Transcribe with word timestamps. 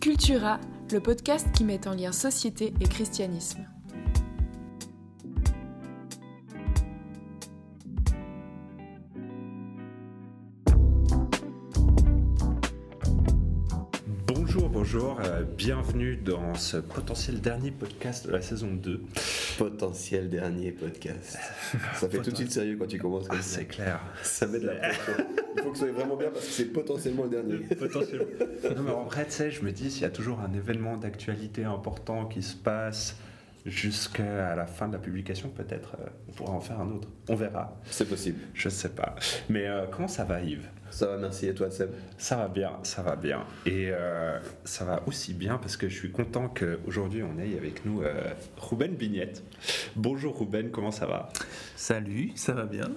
Cultura, 0.00 0.60
le 0.92 1.00
podcast 1.00 1.48
qui 1.52 1.64
met 1.64 1.86
en 1.88 1.94
lien 1.94 2.12
société 2.12 2.72
et 2.80 2.84
christianisme. 2.88 3.66
Bonjour, 14.26 14.68
bonjour, 14.68 15.20
euh, 15.24 15.42
bienvenue 15.42 16.16
dans 16.16 16.54
ce 16.54 16.76
potentiel 16.78 17.40
dernier 17.40 17.70
podcast 17.70 18.26
de 18.26 18.32
la 18.32 18.42
saison 18.42 18.68
2. 18.72 19.02
Potentiel 19.58 20.28
dernier 20.28 20.72
podcast. 20.72 21.38
Ça 21.94 22.08
fait 22.08 22.18
tout 22.20 22.30
de 22.30 22.36
suite 22.36 22.52
sérieux 22.52 22.76
quand 22.78 22.86
tu 22.86 22.98
commences 22.98 23.28
comme 23.28 23.38
Ah, 23.38 23.42
ça. 23.42 23.58
c'est 23.58 23.64
clair. 23.66 24.00
Ça 24.22 24.46
met 24.46 24.60
de 24.60 24.66
la 24.66 24.74
pression. 24.76 25.24
Il 25.56 25.62
faut 25.62 25.70
que 25.70 25.78
ce 25.78 25.84
soit 25.84 25.94
vraiment 25.94 26.16
bien 26.16 26.30
parce 26.30 26.46
que 26.46 26.52
c'est 26.52 26.66
potentiellement 26.66 27.24
le 27.24 27.30
dernier. 27.30 27.58
Potentiellement. 27.74 28.26
Non, 28.76 28.82
mais 28.82 28.90
en 28.90 29.04
vrai, 29.04 29.24
tu 29.24 29.32
sais, 29.32 29.50
je 29.50 29.62
me 29.62 29.72
dis, 29.72 29.90
s'il 29.90 30.02
y 30.02 30.06
a 30.06 30.10
toujours 30.10 30.40
un 30.40 30.52
événement 30.52 30.96
d'actualité 30.96 31.64
important 31.64 32.26
qui 32.26 32.42
se 32.42 32.56
passe 32.56 33.16
jusqu'à 33.66 34.54
la 34.54 34.66
fin 34.66 34.88
de 34.88 34.92
la 34.94 34.98
publication, 34.98 35.50
peut-être 35.50 35.96
euh, 36.00 36.06
on 36.28 36.32
pourra 36.32 36.52
en 36.52 36.60
faire 36.60 36.80
un 36.80 36.90
autre. 36.90 37.08
On 37.28 37.34
verra. 37.34 37.76
C'est 37.84 38.08
possible. 38.08 38.40
Je 38.54 38.68
sais 38.68 38.90
pas. 38.90 39.14
Mais 39.48 39.66
euh, 39.66 39.86
comment 39.90 40.08
ça 40.08 40.24
va, 40.24 40.40
Yves? 40.40 40.68
Ça 40.90 41.06
va, 41.06 41.16
merci. 41.18 41.46
Et 41.46 41.54
toi, 41.54 41.70
Seb? 41.70 41.90
Ça 42.16 42.36
va 42.36 42.48
bien, 42.48 42.72
ça 42.82 43.02
va 43.02 43.16
bien. 43.16 43.44
Et 43.66 43.90
euh, 43.90 44.38
ça 44.64 44.84
va 44.84 45.02
aussi 45.06 45.34
bien 45.34 45.58
parce 45.58 45.76
que 45.76 45.88
je 45.88 45.94
suis 45.94 46.10
content 46.10 46.48
qu'aujourd'hui 46.48 47.22
on 47.22 47.38
ait 47.38 47.56
avec 47.56 47.84
nous 47.84 48.02
euh, 48.02 48.32
Ruben 48.56 48.94
Bignette. 48.94 49.42
Bonjour 49.96 50.38
Ruben, 50.38 50.70
comment 50.70 50.90
ça 50.90 51.06
va? 51.06 51.28
Salut, 51.76 52.32
ça 52.36 52.54
va 52.54 52.64
bien 52.64 52.90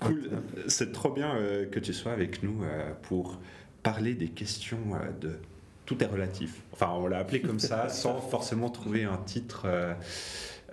Cool, 0.00 0.30
c'est 0.68 0.92
trop 0.92 1.10
bien 1.10 1.34
euh, 1.36 1.66
que 1.66 1.80
tu 1.80 1.92
sois 1.94 2.12
avec 2.12 2.42
nous 2.42 2.62
euh, 2.64 2.92
pour 3.02 3.40
parler 3.82 4.14
des 4.14 4.28
questions 4.28 4.78
euh, 4.94 5.10
de 5.20 5.38
tout 5.86 6.02
est 6.02 6.06
relatif. 6.06 6.62
Enfin, 6.72 6.90
on 6.96 7.06
l'a 7.06 7.18
appelé 7.18 7.40
comme 7.40 7.60
ça 7.60 7.88
sans 7.90 8.20
forcément 8.20 8.68
trouver 8.70 9.04
un 9.04 9.16
titre 9.18 9.66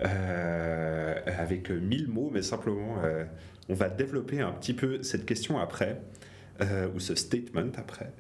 euh, 0.02 1.16
avec 1.26 1.70
mille 1.70 2.08
mots, 2.10 2.32
mais 2.34 2.42
simplement 2.42 2.98
euh, 3.04 3.24
on 3.70 3.74
va 3.76 3.90
développer 3.90 4.42
un 4.42 4.52
petit 4.52 4.74
peu 4.74 5.04
cette 5.04 5.26
question 5.26 5.60
après. 5.60 6.02
euh, 6.62 6.88
ou 6.94 7.00
ce 7.00 7.16
statement 7.16 7.72
après. 7.78 8.12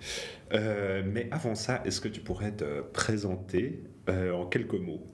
Mais 1.06 1.28
avant 1.32 1.56
ça, 1.56 1.82
est-ce 1.86 2.02
que 2.02 2.08
tu 2.08 2.20
pourrais 2.22 2.52
te 2.52 2.82
présenter 2.82 3.84
en 4.08 4.46
quelques 4.46 4.74
mots? 4.74 5.06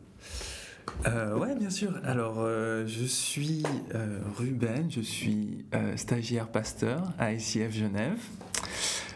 Euh, 1.08 1.38
Ouais, 1.38 1.56
bien 1.56 1.70
sûr. 1.70 1.94
Alors, 2.04 2.36
euh, 2.40 2.86
je 2.88 3.04
suis 3.06 3.64
euh, 3.96 4.20
Ruben, 4.38 4.90
je 4.92 5.02
suis 5.02 5.66
euh, 5.74 5.96
stagiaire 5.98 6.48
pasteur 6.50 7.14
à 7.18 7.34
ICF 7.34 7.72
Genève. 7.74 8.20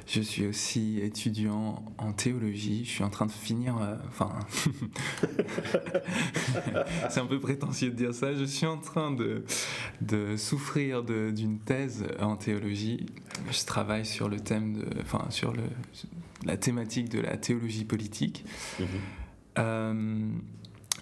Je 0.06 0.22
suis 0.22 0.45
aussi 0.45 1.00
étudiant 1.02 1.84
en 1.98 2.14
théologie. 2.14 2.86
Je 2.86 2.90
suis 2.92 3.03
en 3.03 3.09
train 3.09 3.25
de 3.25 3.31
finir. 3.31 3.75
Enfin, 4.08 4.38
c'est 7.09 7.20
un 7.20 7.25
peu 7.25 7.40
prétentieux 7.40 7.90
de 7.90 7.95
dire 7.95 8.14
ça. 8.14 8.36
Je 8.36 8.44
suis 8.44 8.68
en 8.68 8.78
train 8.78 9.09
de, 9.12 9.44
de 10.02 10.38
souffrir 10.38 11.02
de- 11.03 11.31
d'une 11.31 11.58
thèse 11.58 12.06
en 12.20 12.36
théologie. 12.36 13.08
Je 13.52 13.66
travaille 13.66 14.06
sur 14.06 14.30
le 14.30 14.40
thème 14.40 14.73
de, 14.73 14.86
enfin, 15.02 15.25
sur 15.31 15.52
le, 15.52 15.64
la 16.45 16.58
thématique 16.58 17.09
de 17.09 17.20
la 17.20 17.36
théologie 17.38 17.86
politique. 17.86 18.45
Euh, 19.58 20.28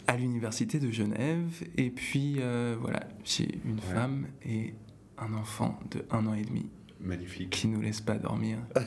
à 0.07 0.17
l'université 0.17 0.80
de 0.80 0.89
Genève. 0.91 1.63
Et 1.77 1.89
puis 1.89 2.35
euh, 2.39 2.75
voilà, 2.80 3.02
j'ai 3.23 3.59
une 3.66 3.75
Ouais. 3.75 3.94
femme 3.94 4.27
et 4.45 4.73
un 5.17 5.33
enfant 5.33 5.80
de 5.91 6.03
un 6.11 6.25
an 6.27 6.33
et 6.33 6.44
demi 6.44 6.69
Magnifique. 6.99 7.49
qui 7.52 7.67
nous 7.67 7.81
laisse 7.81 8.02
pas 8.02 8.16
dormir. 8.16 8.57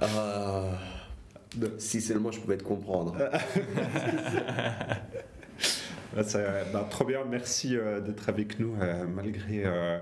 Ah, 0.00 0.78
Si 1.78 2.00
seulement 2.00 2.30
je 2.30 2.38
pouvais 2.38 2.56
te 2.56 2.62
comprendre. 2.62 3.16
Ça- 6.22 6.64
bah, 6.72 6.86
trop 6.90 7.04
bien, 7.04 7.20
merci 7.28 7.76
euh, 7.76 8.00
d'être 8.00 8.28
avec 8.28 8.58
nous 8.58 8.74
euh, 8.80 9.06
malgré 9.06 9.64
euh, 9.64 9.98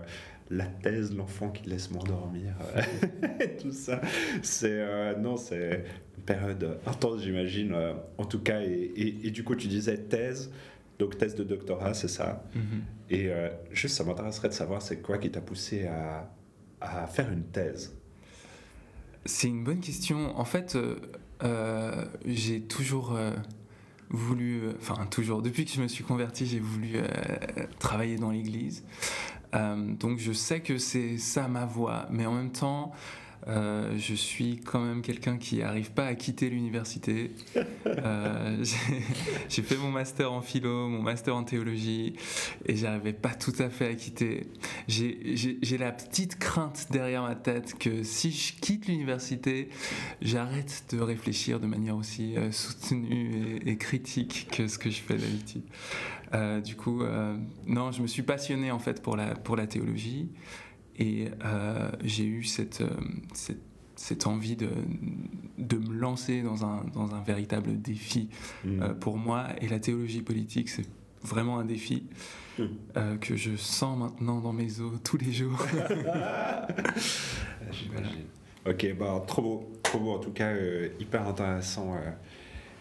la 0.51 0.67
thèse, 0.67 1.15
l'enfant 1.15 1.51
qui 1.51 1.69
laisse 1.69 1.91
m'endormir, 1.91 2.55
euh, 2.77 2.83
et 3.41 3.57
tout 3.57 3.73
ça. 3.73 4.01
C'est 4.43 4.71
euh, 4.71 5.17
non, 5.17 5.37
c'est 5.37 5.85
une 6.17 6.23
période 6.25 6.79
intense, 6.87 7.23
j'imagine. 7.23 7.73
euh, 7.75 7.95
en 8.19 8.25
tout 8.25 8.41
cas, 8.41 8.61
et, 8.63 8.93
et- 8.97 9.27
et 9.27 9.31
du 9.31 9.43
coup, 9.45 9.57
tu 9.57 9.67
disais 9.69 9.97
thèse, 9.99 10.51
donc 10.99 11.19
thèse 11.19 11.35
de 11.35 11.45
doctorat, 11.45 11.95
c'est 11.95 12.09
ça. 12.09 12.45
Mhm. 12.55 12.83
Et 13.11 13.29
euh, 13.31 13.49
juste, 13.73 13.97
ça 13.97 14.05
m'intéresserait 14.05 14.49
de 14.49 14.55
savoir, 14.55 14.83
c'est 14.83 15.01
quoi 15.03 15.19
qui 15.19 15.31
t'a 15.31 15.41
poussé 15.41 15.87
à, 15.87 16.31
à 16.81 17.07
faire 17.07 17.31
une 17.33 17.45
thèse? 17.45 17.95
C'est 19.25 19.49
une 19.49 19.65
bonne 19.65 19.81
question. 19.81 20.39
En 20.39 20.45
fait, 20.45 20.79
j'ai 22.25 22.61
toujours 22.63 23.19
voulu, 24.11 24.63
enfin 24.81 25.07
toujours, 25.07 25.43
depuis 25.43 25.65
que 25.65 25.73
je 25.73 25.83
me 25.83 25.89
suis 25.89 26.05
converti, 26.05 26.47
j'ai 26.47 26.61
voulu 26.61 26.93
euh, 26.95 27.03
travailler 27.79 28.17
dans 28.17 28.31
l'Église. 28.31 28.85
Euh, 29.57 29.95
donc 29.95 30.19
je 30.19 30.33
sais 30.33 30.61
que 30.61 30.79
c'est 30.79 31.19
ça 31.19 31.49
ma 31.49 31.65
voie, 31.65 32.07
mais 32.11 32.27
en 32.27 32.35
même 32.35 32.53
temps, 32.53 32.93
euh, 33.49 33.97
je 33.97 34.15
suis 34.15 34.57
quand 34.57 34.81
même 34.81 35.03
quelqu'un 35.03 35.37
qui 35.39 35.59
n'arrive 35.59 35.93
pas 35.93 36.07
à 36.07 36.15
quitter 36.17 36.51
l'université. 36.51 37.31
Euh, 37.87 38.65
j'ai- 39.49 39.63
fait 39.63 39.77
mon 39.77 39.93
master 39.93 40.33
en 40.33 40.41
philo, 40.41 40.89
mon 40.89 41.01
master 41.01 41.37
en 41.37 41.45
théologie, 41.45 42.15
et 42.67 42.75
j'arrivais 42.75 43.13
pas 43.13 43.35
tout 43.35 43.53
à 43.61 43.71
fait 43.71 43.87
à 43.87 43.95
quitter. 43.95 44.49
J'ai- 44.89 45.39
la 45.79 45.93
petite 45.93 46.39
crainte 46.41 46.89
derrière 46.91 47.23
ma 47.23 47.37
tête 47.37 47.79
que 47.79 48.03
si 48.03 48.33
je 48.33 48.55
quitte 48.55 48.89
l'université, 48.89 49.69
j'arrête 50.23 50.85
de 50.91 50.99
réfléchir 51.01 51.61
de 51.61 51.67
manière 51.67 51.97
aussi 51.97 52.35
soutenue 52.51 53.61
et, 53.65 53.71
et 53.71 53.77
critique 53.77 54.49
que 54.51 54.67
ce 54.67 54.77
que 54.79 54.91
je 54.91 55.01
fais 55.01 55.17
d'habitude. 55.17 55.63
Euh, 56.35 56.61
du 56.61 56.77
coup, 56.77 57.03
euh, 57.03 57.37
non, 57.67 57.93
je 57.93 58.03
me 58.03 58.07
suis 58.07 58.23
passionné 58.23 58.71
en 58.71 58.79
fait 58.79 59.03
pour 59.03 59.17
la, 59.17 59.35
pour 59.35 59.57
la 59.57 59.67
théologie 59.67 60.29
et 60.99 61.29
euh, 61.45 61.91
j'ai 62.05 62.25
eu 62.25 62.45
cette, 62.45 62.83
cette, 63.35 63.63
cette 63.97 64.27
envie 64.27 64.57
de, 64.57 64.69
de 65.59 65.77
me 65.77 65.95
lancer 65.95 66.43
dans 66.43 66.65
un, 66.65 66.85
dans 66.95 67.15
un 67.15 67.21
véritable 67.23 67.81
défi 67.81 68.29
euh, 68.67 68.95
pour 68.95 69.19
moi. 69.19 69.47
Et 69.61 69.69
la 69.69 69.81
théologie 69.81 70.23
politique, 70.23 70.69
c'est 70.69 70.87
vraiment 71.23 71.59
un 71.59 71.65
défi 71.65 72.05
Mm. 72.59 72.63
euh, 72.97 73.17
que 73.19 73.37
je 73.37 73.55
sens 73.57 73.99
maintenant 73.99 74.41
dans 74.41 74.55
mes 74.55 74.81
os 74.81 74.93
tous 75.05 75.19
les 75.19 75.31
jours. 75.31 75.59
J'imagine. 77.71 78.25
Ok, 78.67 78.95
bah, 78.99 79.23
trop 79.27 79.43
beau, 79.43 79.73
trop 79.83 79.99
beau 80.01 80.11
en 80.13 80.19
tout 80.19 80.33
cas, 80.33 80.49
euh, 80.49 80.89
hyper 80.99 81.27
intéressant 81.27 81.95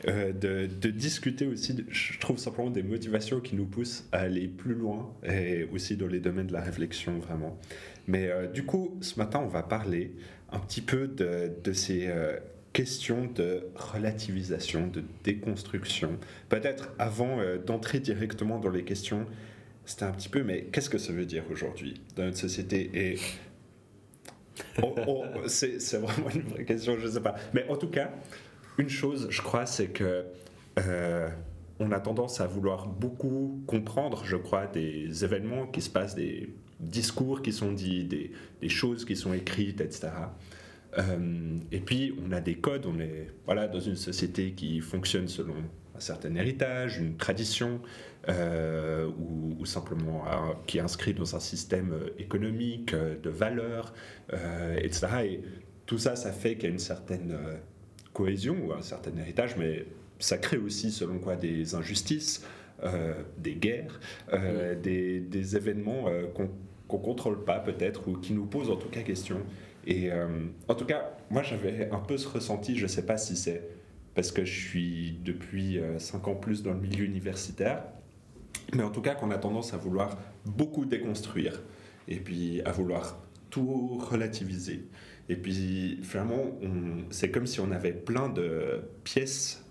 euh, 0.07 0.31
de, 0.33 0.67
de 0.67 0.89
discuter 0.89 1.47
aussi, 1.47 1.73
de- 1.73 1.85
je 1.89 2.19
trouve 2.19 2.37
simplement 2.37 2.69
des 2.69 2.83
motivations 2.83 3.39
qui 3.39 3.55
nous 3.55 3.65
poussent 3.65 4.05
à 4.11 4.19
aller 4.19 4.47
plus 4.47 4.75
loin 4.75 5.13
et 5.23 5.63
aussi 5.71 5.97
dans 5.97 6.07
les 6.07 6.19
domaines 6.19 6.47
de 6.47 6.53
la 6.53 6.61
réflexion 6.61 7.17
vraiment. 7.19 7.57
Mais 8.07 8.29
euh, 8.29 8.47
du 8.47 8.65
coup, 8.65 8.97
ce 9.01 9.17
matin, 9.17 9.41
on 9.43 9.47
va 9.47 9.63
parler 9.63 10.11
un 10.51 10.59
petit 10.59 10.81
peu 10.81 11.07
de, 11.07 11.51
de 11.63 11.73
ces 11.73 12.07
euh, 12.07 12.37
questions 12.71 13.25
de 13.33 13.65
relativisation, 13.75 14.87
de 14.87 15.03
déconstruction. 15.23 16.19
Peut-être 16.49 16.93
avant 16.99 17.39
d'entrer 17.65 17.99
directement 17.99 18.59
dans 18.59 18.69
les 18.69 18.83
questions, 18.83 19.25
c'était 19.85 20.03
un 20.03 20.11
petit 20.11 20.29
peu, 20.29 20.43
mais 20.43 20.65
qu'est-ce 20.71 20.89
que 20.89 20.97
ça 20.97 21.13
veut 21.13 21.25
dire 21.25 21.43
aujourd'hui 21.49 22.01
dans 22.15 22.25
notre 22.25 22.37
société 22.37 22.89
et 22.93 23.17
c'est 25.47 25.97
vraiment 25.97 26.29
une 26.33 26.41
vraie 26.43 26.65
question, 26.65 26.97
je 26.99 27.07
ne 27.07 27.11
sais 27.11 27.21
pas. 27.21 27.35
Mais 27.53 27.65
en 27.69 27.75
tout 27.77 27.89
cas, 27.89 28.11
une 28.77 28.89
chose, 28.89 29.27
je 29.29 29.41
crois, 29.41 29.65
c'est 29.65 29.87
que 29.87 30.25
euh, 30.79 31.29
on 31.79 31.91
a 31.91 31.99
tendance 31.99 32.41
à 32.41 32.47
vouloir 32.47 32.87
beaucoup 32.87 33.63
comprendre, 33.67 34.23
je 34.25 34.35
crois, 34.35 34.65
des 34.67 35.23
événements 35.23 35.67
qui 35.67 35.81
se 35.81 35.89
passent, 35.89 36.15
des 36.15 36.53
discours 36.79 37.41
qui 37.41 37.53
sont 37.53 37.71
dits, 37.71 38.03
des, 38.03 38.69
choses 38.69 39.05
qui 39.05 39.15
sont 39.15 39.33
écrites, 39.33 39.81
etc. 39.81 40.09
Euh, 40.97 41.57
et 41.71 41.79
puis, 41.79 42.15
on 42.25 42.31
a 42.31 42.41
des 42.41 42.55
codes, 42.55 42.85
on 42.85 42.99
est 42.99 43.27
voilà, 43.45 43.67
dans 43.67 43.79
une 43.79 43.95
société 43.95 44.51
qui 44.51 44.81
fonctionne 44.81 45.27
selon 45.27 45.55
un 45.95 45.99
certain 45.99 46.33
héritage, 46.35 46.97
une 46.97 47.15
tradition, 47.15 47.81
euh, 48.27 49.07
ou, 49.07 49.65
simplement 49.65 50.25
qui 50.67 50.77
est 50.77 50.81
inscrit 50.81 51.13
dans 51.13 51.35
un 51.35 51.39
système 51.39 51.93
économique, 52.19 52.93
de 52.93 53.29
valeurs, 53.29 53.93
etc. 54.77 55.07
Et 55.23 55.41
tout 55.85 55.97
ça, 55.97 56.15
ça 56.15 56.31
fait 56.31 56.55
qu'il 56.55 56.65
y 56.65 56.67
a 56.67 56.69
une 56.69 56.79
certaine 56.79 57.35
cohésion 58.15 58.55
ou 58.65 58.73
un 58.73 58.81
certain 58.81 59.11
héritage, 59.17 59.57
mais 59.57 59.85
ça 60.17 60.37
crée 60.37 60.57
aussi, 60.57 60.89
selon 60.89 61.19
quoi, 61.19 61.35
des 61.35 61.75
injustices, 61.75 62.43
euh, 62.83 63.13
des 63.37 63.55
guerres, 63.55 63.99
euh, 64.33 64.73
des, 64.75 65.19
des 65.19 65.55
événements 65.55 66.07
euh, 66.07 66.27
qu'on 66.33 66.49
qu'on 66.87 66.99
contrôle 66.99 67.43
pas 67.43 67.57
peut-être 67.57 68.07
ou 68.07 68.13
qui 68.15 68.33
nous 68.33 68.45
posent 68.45 68.69
en 68.69 68.75
tout 68.75 68.89
cas 68.89 69.01
question. 69.01 69.39
Et 69.87 70.11
en 70.67 70.75
tout 70.75 70.85
cas, 70.85 71.17
moi 71.31 71.41
j'avais 71.41 71.89
un 71.91 71.97
peu 71.97 72.15
ce 72.15 72.27
ressenti, 72.27 72.77
je 72.77 72.85
sais 72.85 73.07
pas 73.07 73.17
si 73.17 73.35
c'est 73.35 73.63
parce 74.13 74.31
que 74.31 74.45
je 74.45 74.67
suis 74.67 75.17
depuis 75.23 75.79
5 75.97 76.27
ans 76.27 76.35
plus 76.35 76.61
dans 76.61 76.73
le 76.73 76.79
milieu 76.79 77.05
universitaire, 77.05 77.83
mais 78.75 78.83
en 78.83 78.91
tout 78.91 79.01
cas 79.01 79.15
qu'on 79.15 79.31
a 79.31 79.39
tendance 79.39 79.73
à 79.73 79.77
vouloir 79.77 80.15
beaucoup 80.45 80.85
déconstruire 80.85 81.59
et 82.07 82.17
puis 82.17 82.61
à 82.65 82.71
vouloir 82.71 83.17
tout 83.49 83.97
relativiser. 83.97 84.87
Et 85.29 85.35
puis 85.35 85.99
finalement, 86.03 86.59
c'est 87.09 87.31
comme 87.31 87.47
si 87.47 87.59
on 87.59 87.71
avait 87.71 87.93
plein 87.93 88.29
de 88.29 88.81
pièces 89.03 89.63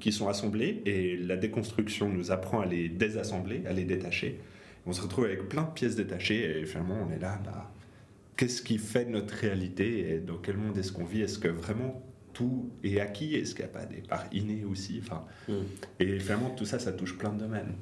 qui 0.00 0.12
sont 0.12 0.28
assemblées 0.28 0.82
et 0.86 1.16
la 1.16 1.36
déconstruction 1.36 2.08
nous 2.08 2.30
apprend 2.30 2.60
à 2.60 2.66
les 2.66 2.88
désassembler, 2.88 3.62
à 3.66 3.72
les 3.72 3.84
détacher. 3.84 4.40
On 4.86 4.92
se 4.92 5.00
retrouve 5.00 5.24
avec 5.24 5.48
plein 5.48 5.62
de 5.62 5.70
pièces 5.70 5.96
détachées 5.96 6.60
et 6.60 6.66
finalement 6.66 7.06
on 7.08 7.12
est 7.12 7.18
là, 7.18 7.40
bah, 7.44 7.72
qu'est-ce 8.36 8.60
qui 8.60 8.78
fait 8.78 9.06
notre 9.06 9.34
réalité 9.34 10.10
et 10.10 10.18
dans 10.18 10.36
quel 10.36 10.56
monde 10.56 10.76
est-ce 10.76 10.92
qu'on 10.92 11.04
vit? 11.04 11.22
Est-ce 11.22 11.38
que 11.38 11.48
vraiment 11.48 12.02
tout 12.34 12.70
est 12.82 13.00
acquis? 13.00 13.34
Est-ce 13.34 13.54
qu'il 13.54 13.64
n'y 13.64 13.70
a 13.70 13.72
pas 13.72 13.86
des 13.86 14.02
parts 14.02 14.26
innées 14.32 14.64
aussi? 14.64 15.00
Enfin, 15.02 15.24
Mm. 15.48 15.52
Et 16.00 16.18
finalement 16.18 16.50
tout 16.50 16.64
ça, 16.64 16.78
ça 16.78 16.92
touche 16.92 17.16
plein 17.16 17.32
de 17.32 17.38
domaines. 17.38 17.74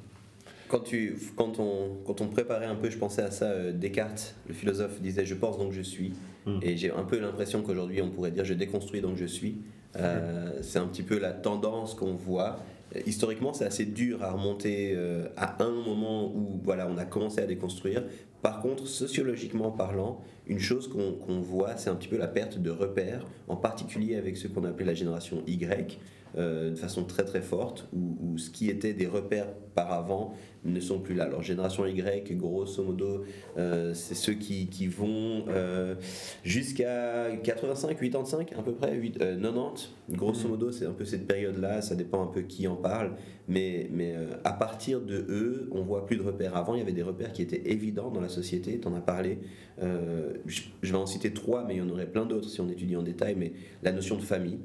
Quand, 0.73 0.79
tu, 0.79 1.15
quand, 1.35 1.59
on, 1.59 1.97
quand 2.03 2.19
on 2.21 2.27
préparait 2.27 2.65
un 2.65 2.73
peu, 2.73 2.89
je 2.89 2.97
pensais 2.97 3.21
à 3.21 3.29
ça, 3.29 3.45
euh, 3.45 3.71
Descartes, 3.71 4.33
le 4.47 4.55
philosophe, 4.55 4.99
disait 5.01 5.23
Je 5.23 5.35
pense 5.35 5.59
donc 5.59 5.71
je 5.71 5.83
suis. 5.83 6.13
Mm. 6.47 6.59
Et 6.63 6.77
j'ai 6.77 6.89
un 6.89 7.03
peu 7.03 7.19
l'impression 7.19 7.61
qu'aujourd'hui, 7.61 8.01
on 8.01 8.09
pourrait 8.09 8.31
dire 8.31 8.43
Je 8.43 8.55
déconstruis 8.55 8.99
donc 8.99 9.15
je 9.15 9.25
suis. 9.25 9.57
Euh, 9.97 10.49
C'est 10.63 10.79
un 10.79 10.87
petit 10.87 11.03
peu 11.03 11.19
la 11.19 11.31
tendance 11.31 11.93
qu'on 11.93 12.15
voit. 12.15 12.57
Euh, 12.95 13.01
Historiquement, 13.05 13.53
c'est 13.53 13.65
assez 13.65 13.85
dur 13.85 14.23
à 14.23 14.31
remonter 14.31 14.93
euh, 14.95 15.27
à 15.37 15.63
un 15.63 15.69
moment 15.69 16.33
où 16.35 16.59
voilà, 16.63 16.87
on 16.89 16.97
a 16.97 17.05
commencé 17.05 17.39
à 17.39 17.45
déconstruire. 17.45 18.03
Par 18.41 18.59
contre, 18.59 18.87
sociologiquement 18.87 19.69
parlant, 19.69 20.21
une 20.47 20.59
chose 20.59 20.87
qu'on 20.87 21.11
qu'on 21.11 21.39
voit, 21.39 21.77
c'est 21.77 21.91
un 21.91 21.95
petit 21.95 22.09
peu 22.09 22.17
la 22.17 22.27
perte 22.27 22.57
de 22.57 22.71
repères, 22.71 23.27
en 23.47 23.57
particulier 23.57 24.15
avec 24.15 24.37
ce 24.37 24.47
qu'on 24.47 24.63
appelait 24.63 24.85
la 24.85 24.95
génération 24.95 25.43
Y, 25.45 25.99
euh, 26.35 26.71
de 26.71 26.75
façon 26.75 27.03
très 27.03 27.25
très 27.25 27.41
forte, 27.41 27.87
où, 27.93 28.17
où 28.19 28.37
ce 28.39 28.49
qui 28.49 28.67
était 28.69 28.93
des 28.93 29.05
repères 29.05 29.53
par 29.73 29.91
avant 29.91 30.33
ne 30.65 30.79
sont 30.79 30.99
plus 30.99 31.15
là. 31.15 31.25
Alors, 31.25 31.43
génération 31.43 31.85
Y, 31.85 32.35
grosso 32.37 32.83
modo, 32.83 33.23
euh, 33.57 33.93
c'est 33.93 34.15
ceux 34.15 34.33
qui, 34.33 34.67
qui 34.67 34.87
vont 34.87 35.45
euh, 35.49 35.95
jusqu'à 36.43 37.35
85, 37.43 37.89
85 37.89 38.53
à 38.57 38.61
peu 38.61 38.73
près, 38.73 38.95
8, 38.95 39.21
euh, 39.21 39.39
90. 39.39 39.89
Grosso 40.11 40.47
modo, 40.47 40.71
c'est 40.71 40.85
un 40.85 40.93
peu 40.93 41.05
cette 41.05 41.27
période-là, 41.27 41.81
ça 41.81 41.95
dépend 41.95 42.23
un 42.23 42.27
peu 42.27 42.41
qui 42.41 42.67
en 42.67 42.75
parle, 42.75 43.13
mais, 43.47 43.89
mais 43.91 44.15
à 44.43 44.51
partir 44.53 45.01
de 45.01 45.25
eux, 45.29 45.69
on 45.71 45.81
voit 45.81 46.05
plus 46.05 46.17
de 46.17 46.23
repères. 46.23 46.55
Avant, 46.57 46.75
il 46.75 46.79
y 46.79 46.81
avait 46.81 46.91
des 46.91 47.03
repères 47.03 47.31
qui 47.31 47.41
étaient 47.41 47.71
évidents 47.71 48.09
dans 48.09 48.21
la 48.21 48.29
société, 48.29 48.79
tu 48.79 48.87
en 48.87 48.95
as 48.95 49.01
parlé. 49.01 49.39
Je, 49.81 50.61
je 50.81 50.91
vais 50.91 50.97
en 50.97 51.05
citer 51.05 51.31
trois, 51.31 51.65
mais 51.65 51.75
il 51.75 51.77
y 51.77 51.81
en 51.81 51.89
aurait 51.89 52.05
plein 52.05 52.25
d'autres 52.25 52.49
si 52.49 52.59
on 52.59 52.69
étudie 52.69 52.97
en 52.97 53.01
détail, 53.01 53.35
mais 53.37 53.53
la 53.81 53.93
notion 53.93 54.17
de 54.17 54.21
famille, 54.21 54.59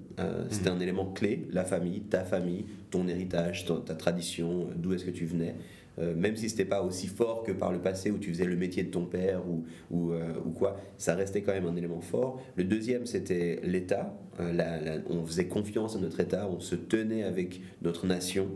c'était 0.50 0.70
un 0.70 0.80
élément 0.80 1.06
clé, 1.06 1.46
la 1.50 1.64
famille, 1.64 2.00
ta 2.02 2.24
famille, 2.24 2.66
ton 2.90 3.08
héritage, 3.08 3.66
ta 3.86 3.94
tradition, 3.94 4.68
d'où 4.76 4.92
est-ce 4.92 5.04
que 5.04 5.10
tu 5.10 5.26
venais. 5.26 5.54
Euh, 5.98 6.14
même 6.14 6.36
si 6.36 6.48
c'était 6.48 6.64
pas 6.64 6.82
aussi 6.82 7.08
fort 7.08 7.42
que 7.42 7.50
par 7.50 7.72
le 7.72 7.80
passé 7.80 8.12
où 8.12 8.18
tu 8.18 8.30
faisais 8.30 8.44
le 8.44 8.56
métier 8.56 8.84
de 8.84 8.90
ton 8.90 9.04
père 9.04 9.42
ou, 9.48 9.64
ou, 9.90 10.12
euh, 10.12 10.32
ou 10.44 10.50
quoi, 10.50 10.80
ça 10.96 11.16
restait 11.16 11.42
quand 11.42 11.52
même 11.52 11.66
un 11.66 11.74
élément 11.74 12.00
fort. 12.00 12.40
Le 12.54 12.64
deuxième, 12.64 13.04
c'était 13.04 13.60
l'État. 13.64 14.16
Euh, 14.38 15.00
on 15.10 15.26
faisait 15.26 15.48
confiance 15.48 15.96
à 15.96 15.98
notre 15.98 16.20
État, 16.20 16.48
on 16.48 16.60
se 16.60 16.76
tenait 16.76 17.24
avec 17.24 17.60
notre 17.82 18.06
nation. 18.06 18.48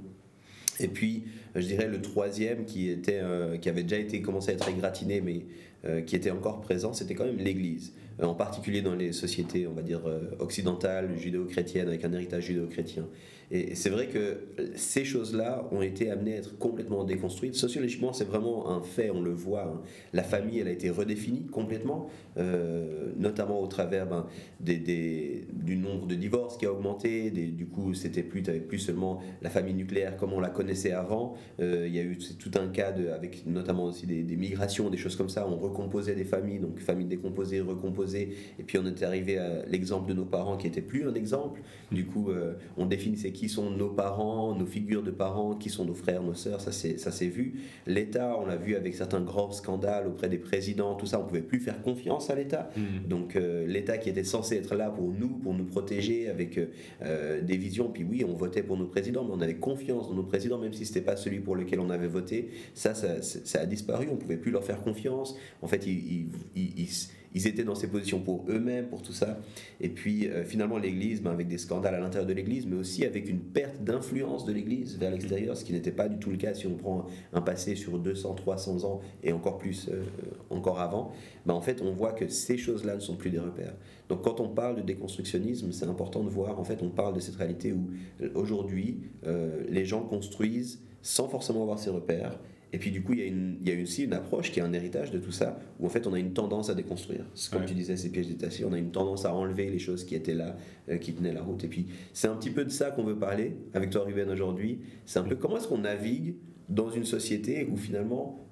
Et 0.79 0.89
puis, 0.89 1.25
euh, 1.57 1.61
je 1.61 1.67
dirais 1.67 1.89
le 1.89 2.01
troisième 2.01 2.65
qui, 2.65 2.89
était, 2.89 3.21
euh, 3.23 3.57
qui 3.57 3.69
avait 3.69 3.83
déjà 3.83 3.99
été 3.99 4.23
commencé 4.23 4.51
à 4.51 4.55
être 4.55 4.69
égratigné, 4.69 5.21
mais 5.21 5.47
euh, 5.85 6.01
qui 6.01 6.15
était 6.15 6.31
encore 6.31 6.61
présent, 6.61 6.93
c'était 6.93 7.15
quand 7.15 7.25
même 7.25 7.39
l'Église. 7.39 7.93
Euh, 8.21 8.27
en 8.27 8.35
particulier 8.35 8.83
dans 8.83 8.95
les 8.95 9.13
sociétés, 9.13 9.67
on 9.67 9.73
va 9.73 9.83
dire, 9.83 10.03
euh, 10.07 10.31
occidentales, 10.39 11.11
judéo-chrétiennes, 11.19 11.89
avec 11.89 12.05
un 12.05 12.13
héritage 12.13 12.45
judéo-chrétien. 12.45 13.09
Et, 13.51 13.75
c'est 13.75 13.91
vrai 13.91 14.09
que 14.09 14.41
ces 14.77 15.05
choses-là 15.05 15.69
ont 15.73 15.83
été 15.83 16.11
amenées 16.11 16.35
à 16.35 16.39
être 16.39 16.59
complètement 16.59 17.05
déconstruites. 17.05 17.55
Sociologiquement, 17.55 18.13
c'est 18.13 18.25
vraiment 18.25 18.71
un 18.71 18.83
fait, 18.83 19.11
on 19.11 19.21
le 19.21 19.33
voit. 19.33 19.65
hein. 19.65 19.81
La 20.13 20.23
famille, 20.23 20.61
elle 20.61 20.69
a 20.69 20.73
été 20.73 20.91
redéfinie 20.91 21.47
complètement, 21.47 22.09
euh, 22.39 23.13
notamment 23.17 23.61
au 23.61 23.67
travers 23.67 24.07
ben, 24.07 24.27
des, 24.61 24.77
des- 24.77 25.47
du 25.53 25.77
nombre 25.77 26.07
de 26.07 26.15
divorces 26.15 26.57
qui 26.57 26.67
a 26.67 26.73
augmenté. 26.73 27.31
Du 27.31 27.67
coup, 27.67 27.95
c'était 27.95 28.23
plus, 28.23 28.43
plus 28.43 28.79
seulement 28.79 29.21
la 29.43 29.51
famille 29.51 29.75
nucléaire 29.75 30.17
comme 30.17 30.33
on 30.33 30.41
la 30.41 30.51
connaissait 30.51 30.93
avant. 30.93 31.35
Euh, 31.61 31.87
il 31.87 31.95
y 31.95 31.99
a 31.99 32.03
eu 32.03 32.19
tout 32.39 32.51
un 32.59 32.69
cas 32.69 32.93
de, 32.93 33.09
avec 33.09 33.47
notamment 33.47 33.85
aussi 33.85 34.07
des, 34.07 34.37
migrations, 34.37 34.91
des 34.91 34.97
choses 34.97 35.17
comme 35.17 35.29
ça. 35.29 35.47
On 35.49 35.57
recomposait 35.57 36.15
des 36.15 36.25
familles, 36.25 36.59
donc 36.59 36.79
familles 36.79 37.07
décomposées, 37.07 37.61
recomposées. 37.61 38.35
Et 38.59 38.63
puis 38.63 38.79
on 38.79 38.87
était 38.87 39.05
arrivé 39.05 39.39
à 39.39 39.65
l'exemple 39.67 40.09
de 40.09 40.15
nos 40.15 40.25
parents 40.25 40.57
qui 40.57 40.67
était 40.67 40.81
plus 40.81 41.07
un 41.07 41.15
exemple. 41.15 41.61
Du 41.91 42.07
coup, 42.07 42.31
euh, 42.31 42.55
on 42.77 42.87
définissait 42.87 43.32
qui 43.33 43.49
sont 43.49 43.71
nos 43.71 43.89
parents, 43.89 44.55
nos 44.55 44.67
figures 44.67 45.03
de 45.03 45.11
parents, 45.11 45.55
qui 45.55 45.69
sont 45.71 45.85
nos 45.85 45.95
frères, 45.95 46.23
nos 46.23 46.35
sœurs. 46.35 46.61
Ça, 46.61 46.71
s'est 46.73 47.27
vu. 47.27 47.61
L'État, 47.87 48.37
on 48.39 48.47
l'a 48.47 48.57
vu 48.57 48.75
avec 48.77 48.95
certains 48.95 49.21
grands 49.21 49.51
scandales 49.53 50.07
auprès 50.07 50.29
des 50.29 50.39
présidents, 50.39 50.95
tout 50.95 51.07
ça. 51.07 51.21
On 51.21 51.25
pouvait 51.25 51.43
plus 51.43 51.61
faire 51.61 51.83
confiance 51.83 52.31
à 52.31 52.35
l'État. 52.35 52.71
Donc 53.09 53.37
euh, 53.37 53.67
l'État 53.67 53.99
qui 53.99 54.09
était 54.11 54.25
censé 54.25 54.57
être 54.57 54.75
là 54.75 54.91
pour 54.91 55.11
nous, 55.11 55.29
pour 55.29 55.55
nous 55.55 55.65
protéger 55.65 56.29
avec 56.29 56.59
euh, 56.59 56.67
euh, 57.03 57.41
des 57.43 57.57
visions, 57.57 57.89
puis 57.89 58.05
oui, 58.05 58.25
on 58.29 58.35
votait 58.35 58.63
pour 58.63 58.77
nos 58.77 58.87
présidents, 58.87 59.25
mais 59.25 59.33
on 59.35 59.41
avait 59.41 59.57
confiance 59.57 60.09
dans 60.09 60.15
nos 60.15 60.23
présidents, 60.23 60.59
même 60.59 60.73
si 60.73 60.85
c'était 60.87 61.01
pas 61.01 61.17
celui 61.17 61.41
pour 61.41 61.57
lequel 61.57 61.81
on 61.81 61.91
avait 61.91 62.09
voté. 62.09 62.51
Ça, 62.75 62.95
ça, 62.95 63.21
ça 63.23 63.61
a 63.61 63.67
disparu, 63.67 64.09
on 64.11 64.17
pouvait 64.17 64.37
plus 64.37 64.51
leur 64.51 64.65
faire 64.65 64.83
confiance. 64.83 65.37
En 65.63 65.67
fait, 65.67 65.87
ils, 65.87 65.93
ils- 65.93 66.27
ils- 66.57 66.73
ils- 66.81 67.09
ils 67.35 67.47
étaient 67.47 67.65
dans 67.65 67.75
ces 67.75 67.89
positions 67.89 68.21
pour 68.21 68.45
eux-mêmes, 68.49 68.87
pour 68.87 69.03
tout 69.03 69.13
ça. 69.13 69.39
Et 69.81 69.89
puis 69.89 70.29
euh, 70.29 70.45
finalement, 70.45 70.79
l'Église, 70.79 71.23
ben, 71.23 71.31
avec 71.31 71.49
des 71.49 71.59
scandales 71.59 71.95
à 71.95 72.01
l'intérieur 72.01 72.27
de 72.27 72.33
l'Église, 72.33 72.67
mais 72.67 72.77
aussi 72.77 73.05
avec 73.05 73.29
une 73.29 73.41
perte 73.41 73.83
d'influence 73.83 74.45
de 74.45 74.53
l'Église 74.53 74.99
vers 74.99 75.11
l'extérieur, 75.11 75.57
ce 75.57 75.65
qui 75.65 75.73
n'était 75.73 75.93
pas 75.93 76.09
du 76.09 76.19
tout 76.19 76.31
le 76.31 76.37
cas 76.37 76.55
si 76.55 76.67
on 76.67 76.75
prend 76.75 77.07
un 77.33 77.41
passé 77.41 77.75
sur 77.75 77.99
200, 77.99 78.35
300 78.35 78.85
ans 78.85 79.01
et 79.23 79.33
encore 79.33 79.59
plus, 79.59 79.89
euh, 79.89 80.03
encore 80.51 80.81
avant. 80.81 81.13
Ben, 81.47 81.55
en 81.55 81.61
fait, 81.61 81.83
on 81.83 81.93
voit 81.93 82.13
que 82.13 82.29
ces 82.29 82.59
choses-là 82.59 82.95
ne 82.97 83.01
sont 83.01 83.17
plus 83.17 83.31
des 83.31 83.39
repères. 83.39 83.75
Donc 84.09 84.23
quand 84.23 84.41
on 84.41 84.49
parle 84.49 84.77
de 84.77 84.83
déconstructionnisme, 84.83 85.73
c'est 85.73 85.87
important 85.87 86.23
de 86.23 86.29
voir, 86.29 86.61
en 86.61 86.65
fait, 86.65 86.83
on 86.83 86.91
parle 86.91 87.15
de 87.15 87.21
cette 87.21 87.37
réalité 87.37 87.73
où 87.73 87.89
euh, 88.21 88.29
aujourd'hui, 88.35 89.01
euh, 89.27 89.63
les 89.71 89.85
gens 89.85 90.03
construisent 90.03 90.83
sans 91.01 91.29
forcément 91.29 91.63
avoir 91.63 91.79
ces 91.79 91.91
repères. 91.91 92.39
Et 92.75 92.79
puis 92.79 92.91
du 92.91 93.03
coup, 93.03 93.13
il 93.13 93.19
y, 93.19 93.23
a 93.23 93.27
une, 93.27 93.59
il 93.63 93.69
y 93.69 93.79
a 93.79 93.83
aussi 93.83 94.05
une 94.05 94.15
approche 94.15 94.51
qui 94.51 94.61
est 94.61 94.63
un 94.63 94.73
héritage 94.73 95.11
de 95.11 95.19
tout 95.19 95.31
ça, 95.33 95.59
où 95.79 95.85
en 95.87 95.89
fait 95.91 96.07
on 96.07 96.15
a 96.15 96.19
une 96.19 96.33
tendance 96.33 96.71
à 96.71 96.75
déconstruire. 96.75 97.25
Comme 97.51 97.61
Ouais. 97.63 97.67
tu 97.67 97.75
disais, 97.75 97.97
ces 97.99 98.11
pièges 98.11 98.29
détachés, 98.29 98.65
on 98.65 98.73
a 98.73 98.79
une 98.79 98.91
tendance 98.93 99.27
à 99.27 99.35
enlever 99.35 99.69
les 99.69 99.79
choses 99.79 100.05
qui 100.05 100.15
étaient 100.15 100.35
là, 100.35 100.57
euh, 100.89 100.97
qui 100.97 101.13
tenaient 101.13 101.35
la 101.35 101.43
route. 101.43 101.63
Et 101.65 101.69
puis 101.69 101.87
c'est 102.15 102.29
un 102.29 102.35
petit 102.37 102.51
peu 102.51 102.65
de 102.65 102.71
ça 102.71 102.91
qu'on 102.91 103.05
veut 103.05 103.19
parler 103.19 103.57
avec 103.75 103.91
toi, 103.91 104.05
Ruben, 104.05 104.31
aujourd'hui. 104.31 104.79
C'est 105.05 105.19
un 105.19 105.25
peu 105.25 105.37
comment 105.37 105.59
est-ce 105.59 105.69
qu'on 105.69 105.79
navigue 105.79 106.37
dans 106.71 106.91
une 106.91 107.05
société 107.05 107.67
où 107.71 107.77
finalement 107.77 108.47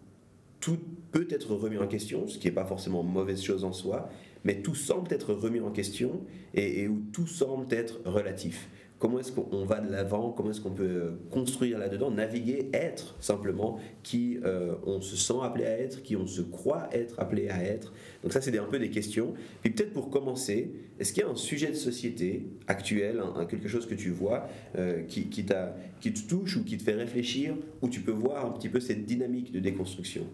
tout 0.60 0.78
peut 1.12 1.26
être 1.30 1.54
remis 1.54 1.78
en 1.78 1.86
question, 1.86 2.26
ce 2.28 2.36
qui 2.38 2.46
n'est 2.48 2.52
pas 2.54 2.66
forcément 2.66 3.02
mauvaise 3.02 3.42
chose 3.42 3.64
en 3.64 3.72
soi, 3.72 4.10
mais 4.44 4.60
tout 4.60 4.74
semble 4.74 5.12
être 5.14 5.32
remis 5.32 5.60
en 5.60 5.70
question 5.70 6.20
et, 6.52 6.82
et 6.82 6.88
où 6.88 7.00
tout 7.12 7.26
semble 7.26 7.72
être 7.74 8.00
relatif. 8.04 8.68
Comment 9.00 9.18
est-ce 9.18 9.32
qu'on 9.32 9.64
va 9.64 9.80
de 9.80 9.90
l'avant? 9.90 10.30
Comment 10.30 10.50
est-ce 10.50 10.60
qu'on 10.60 10.72
peut 10.72 10.84
euh, 10.84 11.10
construire 11.30 11.78
là-dedans, 11.78 12.10
naviguer, 12.10 12.68
être 12.74 13.16
simplement 13.18 13.78
qui 14.02 14.38
euh, 14.44 14.74
on 14.84 15.00
se 15.00 15.16
sent 15.16 15.40
appelé 15.42 15.64
à 15.64 15.78
être, 15.78 16.02
qui 16.02 16.16
on 16.16 16.26
se 16.26 16.42
croit 16.42 16.86
être 16.92 17.18
appelé 17.18 17.48
à 17.48 17.64
être. 17.64 17.94
Donc 18.22 18.34
ça, 18.34 18.42
c'est 18.42 18.56
un 18.58 18.64
peu 18.64 18.78
des 18.78 18.90
questions. 18.90 19.32
Puis 19.62 19.72
peut-être 19.72 19.94
pour 19.94 20.10
commencer, 20.10 20.70
est-ce 20.98 21.14
qu'il 21.14 21.22
y 21.22 21.26
a 21.26 21.30
un 21.30 21.34
sujet 21.34 21.68
de 21.68 21.76
société 21.76 22.46
actuel, 22.66 23.22
quelque 23.48 23.68
chose 23.68 23.86
que 23.86 23.94
tu 23.94 24.10
vois 24.10 24.48
euh, 24.76 25.02
qui, 25.04 25.30
qui 25.30 25.46
te 25.46 26.28
touche 26.28 26.58
ou 26.58 26.64
qui 26.64 26.76
te 26.76 26.82
fait 26.82 26.92
réfléchir, 26.92 27.54
où 27.80 27.88
tu 27.88 28.00
peux 28.00 28.12
voir 28.12 28.44
un 28.44 28.50
petit 28.50 28.68
peu 28.68 28.80
cette 28.80 29.06
dynamique 29.06 29.50
de 29.50 29.60
déconstruction? 29.60 30.26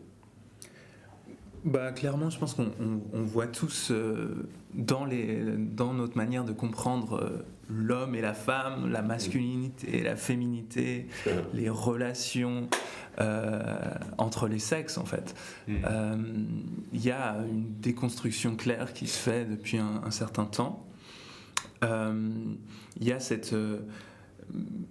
Bah, 1.66 1.90
clairement, 1.92 2.30
je 2.30 2.38
pense 2.38 2.54
qu'on 2.54 2.70
on- 2.80 3.00
on 3.12 3.23
voit 3.23 3.49
tous 3.49 3.90
euh, 3.90 4.49
dans, 4.73 5.04
les, 5.04 5.42
dans 5.56 5.92
notre 5.94 6.16
manière 6.16 6.44
de 6.44 6.52
comprendre 6.52 7.14
euh, 7.20 7.44
l'homme 7.68 8.14
et 8.14 8.20
la 8.20 8.35
femme, 8.35 8.88
la 8.88 9.02
masculinité 9.02 9.99
et 9.99 10.02
la 10.04 10.14
féminité, 10.14 11.08
les 11.52 11.68
relations 11.68 12.68
euh, 13.20 13.75
entre 14.18 14.46
les 14.46 14.61
sexes, 14.61 14.96
en 14.96 15.04
fait. 15.04 15.35
Il 15.66 17.02
y 17.02 17.11
a 17.11 17.37
une 17.50 17.73
déconstruction 17.80 18.54
claire 18.54 18.92
qui 18.92 19.08
se 19.08 19.18
fait 19.18 19.44
depuis 19.44 19.78
un, 19.78 20.02
un 20.04 20.11
certain 20.12 20.44
temps. 20.44 20.87
Il 21.82 22.56
y 23.06 23.11
a 23.12 23.18
cette. 23.20 23.54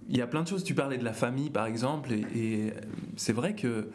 il 0.08 0.16
y 0.16 0.20
a 0.20 0.26
plein 0.26 0.42
de 0.42 0.48
choses. 0.48 0.62
Tu 0.64 0.74
parlais 0.74 0.98
de 0.98 1.04
la 1.04 1.12
famille, 1.14 1.48
par 1.50 1.64
exemple, 1.66 2.12
et, 2.12 2.24
et 2.36 2.72
c'est 3.16 3.32
vrai 3.32 3.54
que 3.54 3.88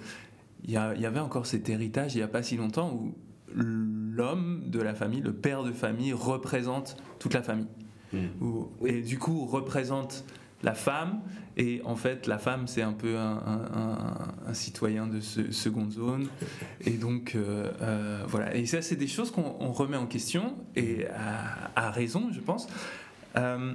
il 0.66 0.72
y, 0.72 0.78
avait 0.78 1.20
encore 1.20 1.46
cet 1.46 1.70
héritage 1.70 2.14
il 2.14 2.18
n'y 2.18 2.24
a 2.24 2.28
pas 2.28 2.44
si 2.44 2.56
longtemps 2.58 2.92
où 2.94 3.16
l'homme 3.54 4.64
de 4.68 4.80
la 4.82 4.94
famille, 4.94 5.22
le 5.22 5.34
père 5.34 5.64
de 5.64 5.72
famille, 5.72 6.14
représente 6.14 6.98
toute 7.20 7.34
la 7.34 7.42
famille. 7.42 7.68
Mm. 8.14 8.18
Oui. 8.42 8.90
Et 8.92 9.02
du 9.02 9.18
coup, 9.20 9.46
représente 9.46 10.24
la 10.64 10.74
femme. 10.74 11.22
Et 11.58 11.82
en 11.84 11.96
fait, 11.98 12.28
la 12.28 12.38
femme, 12.38 12.68
c'est 12.68 12.82
un 12.82 12.94
peu 12.94 13.18
un, 13.18 13.38
un- 13.46 13.80
un- 13.80 14.28
un 14.48 14.54
citoyen 14.54 15.08
de 15.08 15.20
ce- 15.20 15.52
seconde 15.52 15.92
zone. 15.92 16.28
Et 16.86 16.92
donc, 16.92 17.34
euh, 17.36 17.70
euh, 17.82 18.24
voilà. 18.28 18.56
Et 18.56 18.66
ça, 18.66 18.82
c'est 18.82 18.96
des 18.96 19.08
choses 19.08 19.32
qu'on 19.32 19.56
on 19.60 19.72
remet 19.74 19.98
en 19.98 20.08
question, 20.08 20.56
et 20.78 21.08
à, 21.08 21.88
à 21.88 21.92
raison, 21.92 22.30
je 22.32 22.40
pense. 22.40 22.68
Euh, 23.36 23.74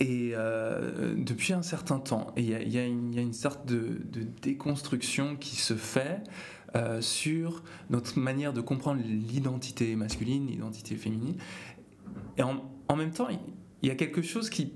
et 0.00 0.32
euh, 0.34 1.14
depuis 1.14 1.52
un 1.52 1.62
certain 1.62 1.98
temps, 1.98 2.32
il 2.36 2.48
y, 2.48 2.78
a- 2.78 2.86
une- 2.86 3.32
sorte 3.34 3.66
de, 3.66 4.00
déconstruction 4.40 5.36
qui 5.36 5.56
se 5.56 5.74
fait 5.74 6.22
euh, 6.74 7.02
sur 7.02 7.62
notre 7.90 8.18
manière 8.18 8.54
de 8.54 8.62
comprendre 8.62 9.02
l'identité 9.04 9.94
masculine, 9.96 10.46
l'identité 10.46 10.96
féminine. 10.96 11.36
Et 12.38 12.42
en, 12.42 12.62
en, 12.88 12.96
même 12.96 13.10
temps, 13.10 13.28
il 13.82 13.88
y 13.88 13.92
a 13.92 13.94
quelque 13.94 14.22
chose 14.22 14.48
qui, 14.48 14.72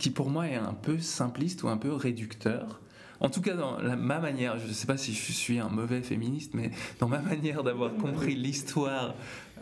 qui 0.00 0.10
pour 0.10 0.30
moi 0.30 0.48
est 0.48 0.56
un 0.56 0.74
peu 0.74 0.98
simpliste 0.98 1.62
ou 1.62 1.68
un 1.68 1.76
peu 1.76 1.92
réducteur. 1.92 2.80
En 3.20 3.30
tout 3.30 3.40
cas, 3.40 3.54
dans 3.54 3.80
ma 3.96 4.18
manière, 4.18 4.58
je 4.58 4.66
ne 4.66 4.72
sais 4.72 4.86
pas 4.86 4.96
si 4.96 5.14
je 5.14 5.32
suis 5.32 5.60
un 5.60 5.68
mauvais 5.68 6.02
féministe, 6.02 6.54
mais 6.54 6.72
dans 6.98 7.08
ma 7.08 7.18
manière 7.22 7.62
d'avoir 7.62 7.94
compris 7.94 8.34
l'histoire 8.34 9.14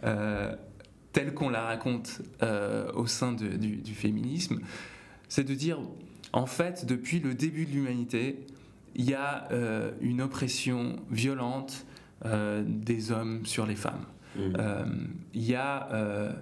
euh, 0.02 0.56
telle 1.14 1.32
qu'on 1.32 1.48
la 1.48 1.62
raconte 1.62 2.20
euh, 2.42 2.92
au 2.92 3.06
sein 3.06 3.32
de, 3.32 3.56
du, 3.56 3.76
du, 3.76 3.94
féminisme, 3.94 4.60
c'est 5.28 5.44
de 5.44 5.54
dire, 5.54 5.78
en 6.34 6.44
fait, 6.44 6.84
depuis 6.84 7.20
le 7.20 7.34
début 7.34 7.64
de 7.64 7.70
l'humanité, 7.70 8.44
il 8.96 9.08
y 9.08 9.14
a 9.14 9.48
euh, 9.52 9.92
une 10.00 10.20
oppression 10.20 10.96
violente 11.10 11.86
euh, 12.26 12.62
des 12.66 13.12
hommes 13.12 13.46
sur 13.46 13.64
les 13.64 13.76
femmes. 13.76 14.04
Mmh. 14.36 14.56
Il 15.32 15.44
y 15.44 15.54
a 15.54 16.34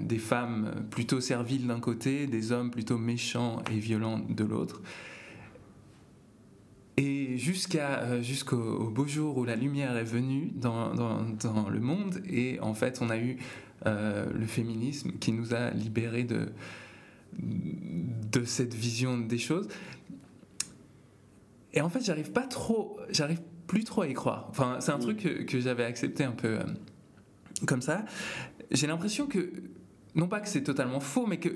des 0.00 0.18
femmes 0.18 0.84
plutôt 0.90 1.20
serviles 1.20 1.68
d'un 1.68 1.78
côté, 1.78 2.26
des 2.26 2.50
hommes 2.50 2.72
plutôt 2.72 2.98
méchants 2.98 3.62
et 3.70 3.78
violents 3.78 4.18
de 4.28 4.42
l'autre. 4.42 4.82
Et 6.96 7.38
jusqu'à 7.38 8.20
jusqu'au 8.20 8.90
beau 8.90 9.06
jour 9.06 9.38
où 9.38 9.44
la 9.44 9.54
lumière 9.54 9.96
est 9.96 10.02
venue 10.02 10.50
dans, 10.56 10.92
dans, 10.92 11.22
dans, 11.22 11.68
le 11.68 11.78
monde, 11.78 12.20
et 12.28 12.58
en 12.58 12.74
fait 12.74 12.98
on 13.00 13.10
a 13.10 13.16
eu 13.16 13.36
le 13.86 14.46
féminisme 14.46 15.12
qui 15.12 15.32
nous 15.32 15.54
a 15.54 15.70
libérés 15.70 16.24
de, 16.24 16.48
de 17.38 18.44
cette 18.44 18.74
vision 18.74 19.18
des 19.18 19.38
choses. 19.38 19.68
Et 21.74 21.80
en 21.80 21.88
fait, 21.88 22.00
j'arrive 22.00 22.32
pas 22.32 22.46
trop, 22.46 22.98
j'arrive 23.10 23.40
plus 23.66 23.84
trop 23.84 24.02
à 24.02 24.08
y 24.08 24.14
croire. 24.14 24.46
Enfin, 24.50 24.78
c'est 24.80 24.90
un 24.90 24.98
truc 24.98 25.18
que, 25.18 25.42
que 25.42 25.60
j'avais 25.60 25.84
accepté 25.84 26.24
un 26.24 26.32
peu 26.32 26.58
euh, 26.58 26.64
comme 27.66 27.82
ça. 27.82 28.04
J'ai 28.70 28.86
l'impression 28.86 29.26
que, 29.26 29.52
non 30.14 30.28
pas 30.28 30.40
que 30.40 30.48
c'est 30.48 30.62
totalement 30.62 31.00
faux, 31.00 31.26
mais 31.26 31.38
que 31.38 31.50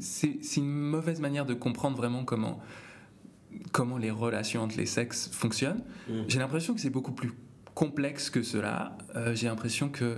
c'est 0.00 0.56
une 0.56 0.72
mauvaise 0.72 1.20
manière 1.20 1.46
de 1.46 1.54
comprendre 1.54 1.96
vraiment 1.96 2.24
comment, 2.24 2.60
comment 3.70 3.98
les 3.98 4.10
relations 4.10 4.62
entre 4.62 4.78
les 4.78 4.86
sexes 4.86 5.28
fonctionnent. 5.32 5.84
Mmh. 6.08 6.12
J'ai 6.28 6.38
l'impression 6.38 6.74
que 6.74 6.80
c'est 6.80 6.90
beaucoup 6.90 7.12
plus 7.12 7.32
complexe 7.74 8.30
que 8.30 8.42
cela. 8.42 8.96
Euh, 9.14 9.34
J'ai 9.34 9.46
l'impression 9.46 9.90
que 9.90 10.16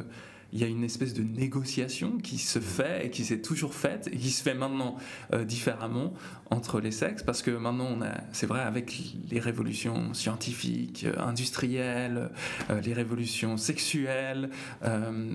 il 0.54 0.60
y 0.60 0.64
a 0.64 0.68
une 0.68 0.84
espèce 0.84 1.14
de 1.14 1.22
négociation 1.22 2.16
qui 2.18 2.38
se 2.38 2.60
fait 2.60 3.06
et 3.06 3.10
qui 3.10 3.24
s'est 3.24 3.40
toujours 3.40 3.74
faite 3.74 4.08
et 4.12 4.16
qui 4.16 4.30
se 4.30 4.40
fait 4.40 4.54
maintenant 4.54 4.96
euh, 5.32 5.44
différemment 5.44 6.14
entre 6.48 6.80
les 6.80 6.92
sexes 6.92 7.24
parce 7.24 7.42
que 7.42 7.50
maintenant 7.50 7.88
on 7.90 8.02
a 8.02 8.12
c'est 8.30 8.46
vrai 8.46 8.60
avec 8.60 9.14
les 9.28 9.40
révolutions 9.40 10.14
scientifiques 10.14 11.06
euh, 11.08 11.20
industrielles 11.20 12.30
euh, 12.70 12.80
les 12.80 12.92
révolutions 12.92 13.56
sexuelles 13.56 14.50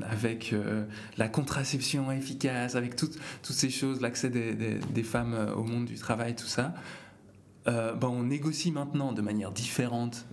avec 0.09 0.55
la 1.17 1.27
contraception 1.27 2.11
efficace 2.11 2.75
avec 2.75 2.95
toutes 2.95 3.17
toutes 3.43 3.55
ces 3.55 3.69
choses 3.69 3.99
l'accès 3.99 4.29
des, 4.29 4.53
des, 4.53 4.75
des, 4.75 5.03
femmes 5.03 5.51
au 5.57 5.63
monde 5.63 5.85
du 5.85 5.95
travail 5.95 6.35
tout 6.35 6.47
ça 6.47 6.73
ben 7.65 7.99
on 8.03 8.23
négocie 8.23 8.71
maintenant 8.71 9.11
de 9.11 9.21
manière 9.21 9.51
différente 9.51 10.25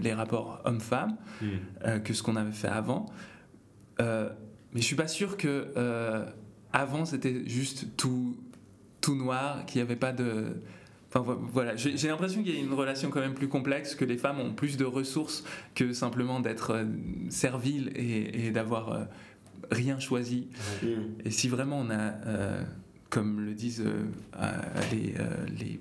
les 0.00 0.12
rapports 0.12 0.60
hommes-femmes 0.64 1.16
mmh. 1.42 2.00
que 2.04 2.14
ce 2.14 2.22
qu'on 2.22 2.36
avait 2.36 2.52
fait 2.52 2.68
avant 2.68 3.06
euh, 4.00 4.28
mais 4.72 4.80
je 4.80 4.86
suis 4.86 4.96
pas 4.96 5.08
sûr 5.08 5.36
que 5.36 5.68
euh, 5.76 6.24
avant 6.72 7.04
c'était 7.04 7.46
juste 7.46 7.96
tout, 7.96 8.36
tout 9.00 9.14
noir, 9.14 9.66
qu'il 9.66 9.80
n'y 9.80 9.82
avait 9.82 9.96
pas 9.96 10.12
de. 10.12 10.56
Enfin 11.12 11.38
voilà, 11.52 11.74
j'ai 11.74 12.06
l'impression 12.06 12.42
qu'il 12.42 12.54
y 12.54 12.58
a 12.58 12.60
une 12.60 12.72
relation 12.72 13.10
quand 13.10 13.20
même 13.20 13.34
plus 13.34 13.48
complexe, 13.48 13.96
que 13.96 14.04
les 14.04 14.16
femmes 14.16 14.38
ont 14.38 14.52
plus 14.52 14.76
de 14.76 14.84
ressources 14.84 15.42
que 15.74 15.92
simplement 15.92 16.38
d'être 16.38 16.70
euh, 16.70 16.84
serviles 17.30 17.90
et, 17.96 18.46
et 18.46 18.50
d'avoir 18.52 18.92
euh, 18.92 19.04
rien 19.72 19.98
choisi. 19.98 20.48
Mmh. 20.82 20.86
Et 21.24 21.30
si 21.30 21.48
vraiment 21.48 21.80
on 21.80 21.90
a, 21.90 22.12
euh, 22.26 22.62
comme 23.10 23.44
le 23.44 23.54
disent 23.54 23.84
les, 24.92 25.14
les 25.58 25.80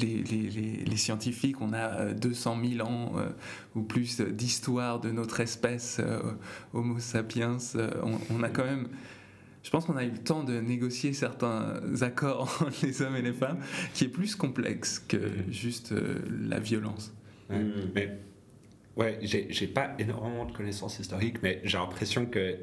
les, 0.00 0.22
les, 0.22 0.84
les, 0.84 0.96
scientifiques, 0.96 1.60
on 1.60 1.72
a 1.72 2.12
200 2.12 2.58
000 2.76 2.86
ans 2.86 3.12
euh, 3.16 3.28
ou 3.74 3.82
plus 3.82 4.20
d'histoire 4.20 5.00
de 5.00 5.10
notre 5.10 5.40
espèce 5.40 5.98
euh, 6.00 6.20
Homo 6.72 6.98
sapiens. 6.98 7.58
Euh, 7.76 7.90
on, 8.02 8.18
on, 8.34 8.42
a 8.42 8.48
quand 8.48 8.64
même. 8.64 8.88
Je 9.62 9.70
pense 9.70 9.84
qu'on 9.84 9.96
a 9.96 10.04
eu 10.04 10.10
le 10.10 10.18
temps 10.18 10.42
de 10.42 10.60
négocier 10.60 11.12
certains 11.12 11.80
accords 12.00 12.42
entre 12.62 12.84
les 12.84 13.02
hommes 13.02 13.16
et 13.16 13.22
les 13.22 13.32
femmes 13.32 13.58
qui 13.94 14.04
est 14.04 14.08
plus 14.08 14.34
complexe 14.34 14.98
que 14.98 15.18
juste 15.50 15.94
la 16.48 16.58
violence. 16.58 17.12
Ouais, 17.50 17.64
mais 17.94 18.18
ouais, 18.96 19.18
j'ai 19.22 19.66
pas 19.66 19.94
énormément 19.98 20.46
de 20.46 20.52
connaissances 20.52 20.98
historiques, 20.98 21.42
mais 21.42 21.60
j'ai 21.64 21.78
l'impression 21.78 22.26
que 22.26 22.56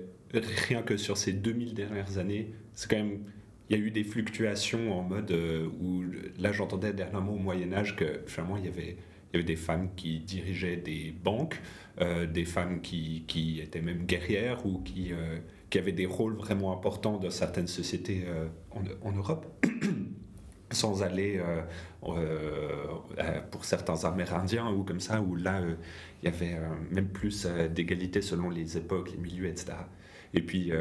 rien 0.67 0.81
que 0.81 0.97
sur 0.97 1.17
ces 1.17 1.33
2000 1.33 1.73
dernières 1.73 2.17
années, 2.17 2.53
c'est 2.73 2.89
quand 2.89 2.97
même 2.97 3.19
il 3.69 3.77
y 3.77 3.81
a 3.81 3.83
eu 3.83 3.91
des 3.91 4.03
fluctuations 4.03 4.97
en 4.97 5.03
mode 5.03 5.31
euh, 5.31 5.67
où 5.81 6.03
là 6.39 6.51
j'entendais 6.51 6.93
dernièrement 6.93 7.33
au 7.33 7.39
Moyen 7.39 7.73
Âge 7.73 7.95
que 7.95 8.21
finalement 8.25 8.57
il 8.57 8.65
y 8.65 8.69
avait, 8.69 8.97
il 9.31 9.33
y 9.33 9.35
avait 9.35 9.43
des 9.43 9.55
femmes 9.55 9.89
qui 9.95 10.19
dirigeaient 10.19 10.77
des 10.77 11.13
banques, 11.23 11.59
euh, 11.99 12.25
des 12.25 12.45
femmes 12.45 12.81
qui, 12.81 13.25
qui, 13.27 13.59
étaient 13.59 13.81
même 13.81 14.05
guerrières 14.05 14.65
ou 14.65 14.79
qui, 14.79 15.11
euh, 15.11 15.39
qui 15.69 15.79
avaient 15.79 15.91
des 15.91 16.05
rôles 16.05 16.35
vraiment 16.35 16.73
importants 16.73 17.17
dans 17.17 17.29
certaines 17.29 17.67
sociétés 17.67 18.23
en, 18.71 18.83
en, 19.07 19.11
Europe. 19.11 19.45
sans 20.69 21.01
aller 21.01 21.41
pour 23.51 23.63
certains 23.63 24.03
Amérindiens 24.03 24.69
ou 24.69 24.83
comme 24.83 24.99
ça, 24.99 25.21
où 25.21 25.37
là 25.37 25.61
il 26.21 26.25
y 26.25 26.27
avait 26.27 26.57
même 26.91 27.07
plus 27.07 27.47
d'égalité 27.73 28.21
selon 28.21 28.49
les 28.49 28.75
époques, 28.75 29.11
les 29.11 29.17
milieux, 29.17 29.47
etc. 29.47 29.77
Et 30.33 30.41
puis 30.41 30.73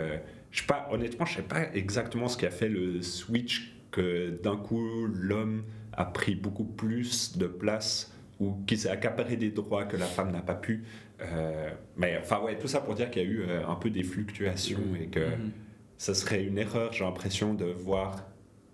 je 0.57 0.63
sais 0.63 0.67
pas, 0.67 0.89
honnêtement, 0.91 1.27
je 1.27 1.35
sais 1.35 1.43
pas 1.43 1.71
exactement 1.75 2.29
ce 2.29 2.39
qui 2.39 2.47
a 2.47 2.51
fait 2.51 2.71
le 2.71 3.03
switch 3.03 3.75
que 3.91 4.41
d'un 4.43 4.57
coup 4.57 5.05
l'homme 5.05 5.65
a 5.93 6.07
pris 6.07 6.35
beaucoup 6.35 6.65
plus 6.65 7.37
de 7.37 7.47
place 7.47 8.11
ou 8.41 8.57
qui 8.67 8.79
s'est 8.79 8.89
accaparé 8.89 9.37
des 9.37 9.51
droits 9.51 9.85
que 9.85 9.99
la 9.99 10.07
femme 10.07 10.33
n'a 10.33 10.41
pas 10.41 10.55
pu. 10.55 10.85
Euh, 11.21 11.71
mais 11.99 12.17
enfin 12.19 12.41
ouais, 12.41 12.59
tout 12.59 12.69
ça 12.69 12.81
pour 12.81 12.95
dire 12.95 13.11
qu'il 13.11 13.23
y 13.23 13.27
a 13.27 13.29
eu 13.29 13.43
euh, 13.43 13.69
un 13.69 13.75
peu 13.75 13.91
des 13.91 14.03
fluctuations 14.03 14.81
mmh. 14.81 15.03
et 15.03 15.07
que 15.09 15.29
mmh. 15.29 15.53
ça 15.99 16.15
serait 16.15 16.45
une 16.45 16.57
erreur, 16.57 16.91
j'ai 16.95 17.05
l'impression, 17.05 17.53
de 17.53 17.67
voir 17.67 18.25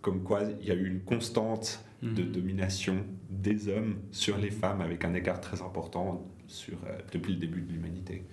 comme 0.02 0.22
quoi 0.22 0.42
il 0.60 0.66
y 0.66 0.70
a 0.70 0.74
eu 0.74 0.86
une 0.86 1.00
constante 1.00 1.84
mmh. 2.02 2.14
de 2.14 2.22
domination 2.22 3.04
des 3.28 3.68
hommes 3.68 3.96
sur 4.12 4.38
les 4.38 4.50
femmes 4.52 4.82
avec 4.82 5.04
un 5.04 5.14
écart 5.14 5.40
très 5.40 5.60
important 5.62 6.24
sur, 6.46 6.78
euh, 6.86 6.96
depuis 7.10 7.32
le 7.32 7.40
début 7.40 7.62
de 7.62 7.72
l'humanité. 7.72 8.24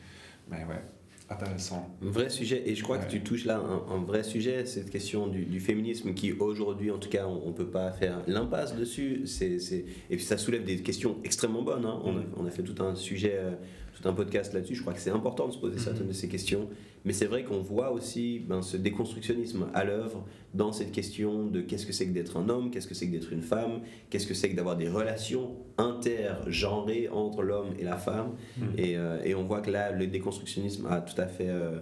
Mais 0.51 0.65
ouais 0.65 0.83
intéressant. 1.29 1.95
Un 2.03 2.09
vrai 2.09 2.29
sujet, 2.29 2.63
et 2.65 2.75
je 2.75 2.83
crois 2.83 2.97
ouais. 2.97 3.05
que 3.05 3.11
tu 3.11 3.21
touches 3.21 3.45
là 3.45 3.57
un, 3.57 3.95
un, 3.95 4.03
vrai 4.03 4.23
sujet, 4.23 4.65
cette 4.65 4.89
question 4.89 5.27
du, 5.27 5.45
du 5.45 5.59
féminisme 5.59 6.13
qui 6.13 6.33
aujourd'hui, 6.33 6.91
en 6.91 6.97
tout 6.97 7.09
cas, 7.09 7.27
on 7.27 7.47
ne 7.47 7.53
peut 7.53 7.69
pas 7.69 7.91
faire 7.91 8.21
l'impasse 8.27 8.75
dessus. 8.75 9.23
Et 9.41 10.15
puis 10.15 10.25
ça 10.25 10.37
soulève 10.37 10.63
des 10.63 10.77
questions 10.77 11.17
extrêmement 11.23 11.61
bonnes. 11.61 11.85
Hein. 11.85 11.99
On, 12.03 12.17
a, 12.17 12.21
on, 12.37 12.45
a, 12.45 12.49
fait 12.49 12.63
tout 12.63 12.81
un 12.83 12.95
sujet, 12.95 13.35
euh, 13.35 13.51
tout 13.99 14.07
un 14.07 14.13
podcast 14.13 14.53
là-dessus. 14.53 14.75
Je 14.75 14.81
crois 14.81 14.93
que 14.93 14.99
c'est 14.99 15.09
important 15.09 15.47
de 15.47 15.53
se 15.53 15.57
poser 15.57 15.77
mm-hmm. 15.77 15.83
certaines 15.83 16.07
de 16.07 16.13
ces 16.13 16.27
questions. 16.27 16.69
Mais 17.05 17.13
c'est 17.13 17.27
vrai 17.27 17.43
qu'on 17.43 17.61
voit 17.61 17.91
aussi 17.91 18.39
ben, 18.39 18.61
ce 18.61 18.75
déconstructionnisme 18.75 19.67
à 19.73 19.83
l'œuvre 19.85 20.25
dans 20.53 20.71
cette 20.71 20.91
question 20.91 21.45
de 21.45 21.61
qu'est-ce 21.61 21.85
que 21.85 21.93
c'est 21.93 22.07
que 22.07 22.13
d'être 22.13 22.37
un 22.37 22.49
homme, 22.49 22.71
qu'est-ce 22.71 22.87
que 22.87 22.93
c'est 22.93 23.07
que 23.07 23.11
d'être 23.11 23.31
une 23.31 23.41
femme, 23.41 23.81
qu'est-ce 24.09 24.27
que 24.27 24.33
c'est 24.33 24.49
que 24.49 24.55
d'avoir 24.55 24.75
des 24.75 24.89
relations 24.89 25.55
intergenrées 25.77 27.07
entre 27.09 27.41
l'homme 27.41 27.69
et 27.79 27.83
la 27.83 27.97
femme. 27.97 28.31
Mmh. 28.57 28.63
Et, 28.77 28.97
euh, 28.97 29.21
et, 29.23 29.33
on 29.35 29.43
voit 29.43 29.61
que 29.61 29.71
là, 29.71 29.91
le 29.91 30.07
déconstructionnisme 30.07 30.87
a 30.87 30.99
tout 31.01 31.19
à 31.19 31.27
fait 31.27 31.49
euh, 31.49 31.79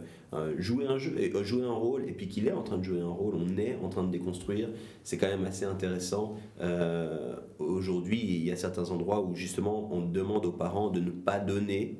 joué 0.57 0.85
un 0.87 0.97
jeu, 0.97 1.15
euh, 1.17 1.43
joué 1.43 1.63
un 1.63 1.73
rôle, 1.73 2.07
et 2.07 2.11
puis 2.11 2.27
qu'il 2.27 2.47
est 2.47 2.51
en 2.51 2.63
train 2.63 2.77
de 2.77 2.83
jouer 2.83 2.99
un 2.99 3.09
rôle, 3.09 3.35
on 3.35 3.57
est 3.57 3.77
en 3.81 3.89
train 3.89 4.03
de 4.03 4.11
déconstruire. 4.11 4.69
C'est 5.03 5.17
quand 5.17 5.27
même 5.27 5.45
assez 5.45 5.65
intéressant. 5.65 6.35
Euh, 6.59 7.35
aujourd'hui, 7.59 8.19
il 8.19 8.43
y 8.43 8.51
a 8.51 8.55
certains 8.55 8.91
endroits 8.91 9.21
où 9.21 9.35
justement 9.35 9.89
on 9.93 10.01
demande 10.01 10.45
aux 10.45 10.51
parents 10.51 10.89
de 10.89 10.99
ne 10.99 11.11
pas 11.11 11.39
donner 11.39 11.99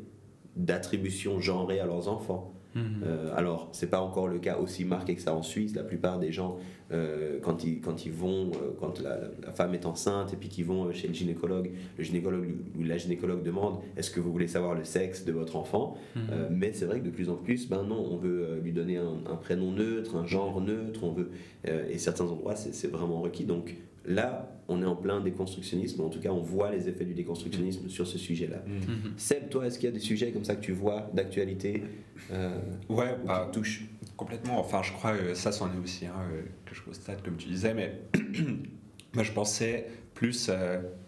d'attribution 0.56 1.40
genrée 1.40 1.80
à 1.80 1.86
leurs 1.86 2.08
enfants. 2.08 2.54
Euh, 2.78 3.32
alors, 3.36 3.70
c'est 3.72 3.90
pas 3.90 4.02
encore 4.02 4.28
le 4.28 4.40
cas 4.40 4.58
aussi 4.58 4.86
marqué 4.86 5.16
que 5.16 5.22
ça 5.22 5.34
en 5.34 5.42
Suisse. 5.42 5.76
La 5.76 5.84
plupart 5.84 6.20
des 6.20 6.32
gens, 6.32 6.58
euh, 6.92 7.40
quand, 7.42 7.64
ils, 7.64 7.82
quand 7.82 8.06
ils 8.06 8.12
vont, 8.12 8.52
euh, 8.52 8.76
quand 8.80 9.00
la, 9.00 9.20
la, 9.44 9.52
femme 9.52 9.74
est 9.74 9.86
enceinte 9.86 10.34
et 10.34 10.36
puis 10.36 10.50
qu'ils 10.50 10.66
vont 10.66 10.92
chez 10.94 11.08
le 11.08 11.14
gynécologue, 11.14 11.72
le 11.98 12.04
gynécologue 12.04 12.48
ou 12.78 12.84
la 12.84 12.98
gynécologue 12.98 13.44
demande 13.44 13.80
est-ce 13.98 14.12
que 14.12 14.20
vous 14.20 14.32
voulez 14.32 14.48
savoir 14.48 14.76
le 14.76 14.84
sexe 14.84 15.26
de 15.26 15.32
votre 15.32 15.56
enfant 15.56 15.98
-hmm. 16.16 16.22
Mais 16.52 16.72
c'est 16.74 16.86
vrai 16.86 17.00
que 17.00 17.06
de 17.06 17.12
plus 17.12 17.30
en 17.30 17.36
plus, 17.36 17.68
ben 17.68 17.84
non, 17.84 18.06
on 18.12 18.18
veut 18.18 18.60
lui 18.64 18.72
donner 18.72 18.98
un, 18.98 19.18
un 19.30 19.36
prénom 19.36 19.72
neutre, 19.72 20.16
un 20.16 20.26
genre 20.26 20.62
neutre, 20.62 21.04
on 21.04 21.12
veut, 21.12 21.30
et 21.66 21.98
certains 21.98 22.26
endroits, 22.26 22.56
c'est 22.56 22.92
vraiment 22.92 23.22
requis. 23.22 23.46
Donc, 23.46 23.76
Là, 24.08 24.58
on 24.70 24.82
est 24.82 24.86
en 24.86 24.96
plein 24.96 25.20
déconstructionnisme, 25.20 26.02
en 26.02 26.10
tout 26.10 26.22
cas, 26.22 26.30
on 26.30 26.42
voit 26.42 26.72
les 26.72 26.88
effets 26.88 27.04
du 27.04 27.14
déconstructionnisme 27.14 27.86
mmh. 27.86 27.90
sur 27.90 28.08
ce 28.08 28.18
sujet-là. 28.18 28.64
Mmh. 28.66 29.18
Seb, 29.18 29.50
toi, 29.50 29.68
est-ce 29.68 29.78
qu'il 29.78 29.90
y 29.90 29.92
a 29.92 29.94
des 29.94 30.00
sujets 30.00 30.32
comme 30.32 30.46
ça 30.46 30.56
que 30.56 30.62
tu 30.62 30.72
vois 30.72 31.10
d'actualité 31.14 31.84
euh, 32.32 32.58
Ouais, 32.88 33.18
bah, 33.26 33.50
touche 33.52 33.84
complètement. 34.16 34.60
Enfin, 34.60 34.82
je 34.82 34.94
crois 34.94 35.16
que 35.16 35.34
ça, 35.34 35.52
c'en 35.52 35.68
est 35.68 35.84
aussi 35.84 36.06
un 36.06 36.12
hein, 36.12 36.30
que 36.66 36.74
je 36.74 36.82
constate, 36.82 37.22
comme 37.22 37.36
tu 37.36 37.50
disais, 37.50 37.74
mais 37.74 38.00
moi, 39.14 39.24
je 39.24 39.32
pensais 39.34 39.88
plus 40.14 40.50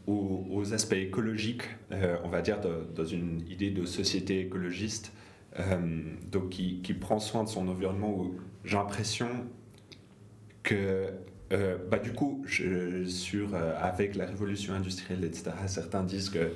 aux, 0.06 0.74
aspects 0.74 0.94
écologiques, 0.94 1.64
on 2.24 2.30
va 2.30 2.42
dire, 2.42 2.60
dans 2.96 3.06
une 3.06 3.42
idée 3.50 3.72
de 3.72 3.86
société 3.86 4.42
écologiste, 4.42 5.14
donc 6.32 6.50
qui, 6.50 6.82
qui, 6.82 6.94
prend 6.94 7.20
soin 7.20 7.44
de 7.44 7.50
son 7.50 7.68
environnement, 7.70 8.14
où 8.16 8.36
j'ai 8.64 8.76
l'impression 8.76 9.30
que 10.62 11.12
euh, 11.52 11.78
bah, 11.90 11.98
du 11.98 12.12
coup, 12.12 12.44
sur, 13.08 13.56
euh, 13.56 13.74
avec 13.80 14.16
la 14.16 14.26
révolution 14.26 14.74
industrielle, 14.74 15.24
etc., 15.24 15.52
certains 15.68 16.04
disent 16.04 16.30
que 16.30 16.52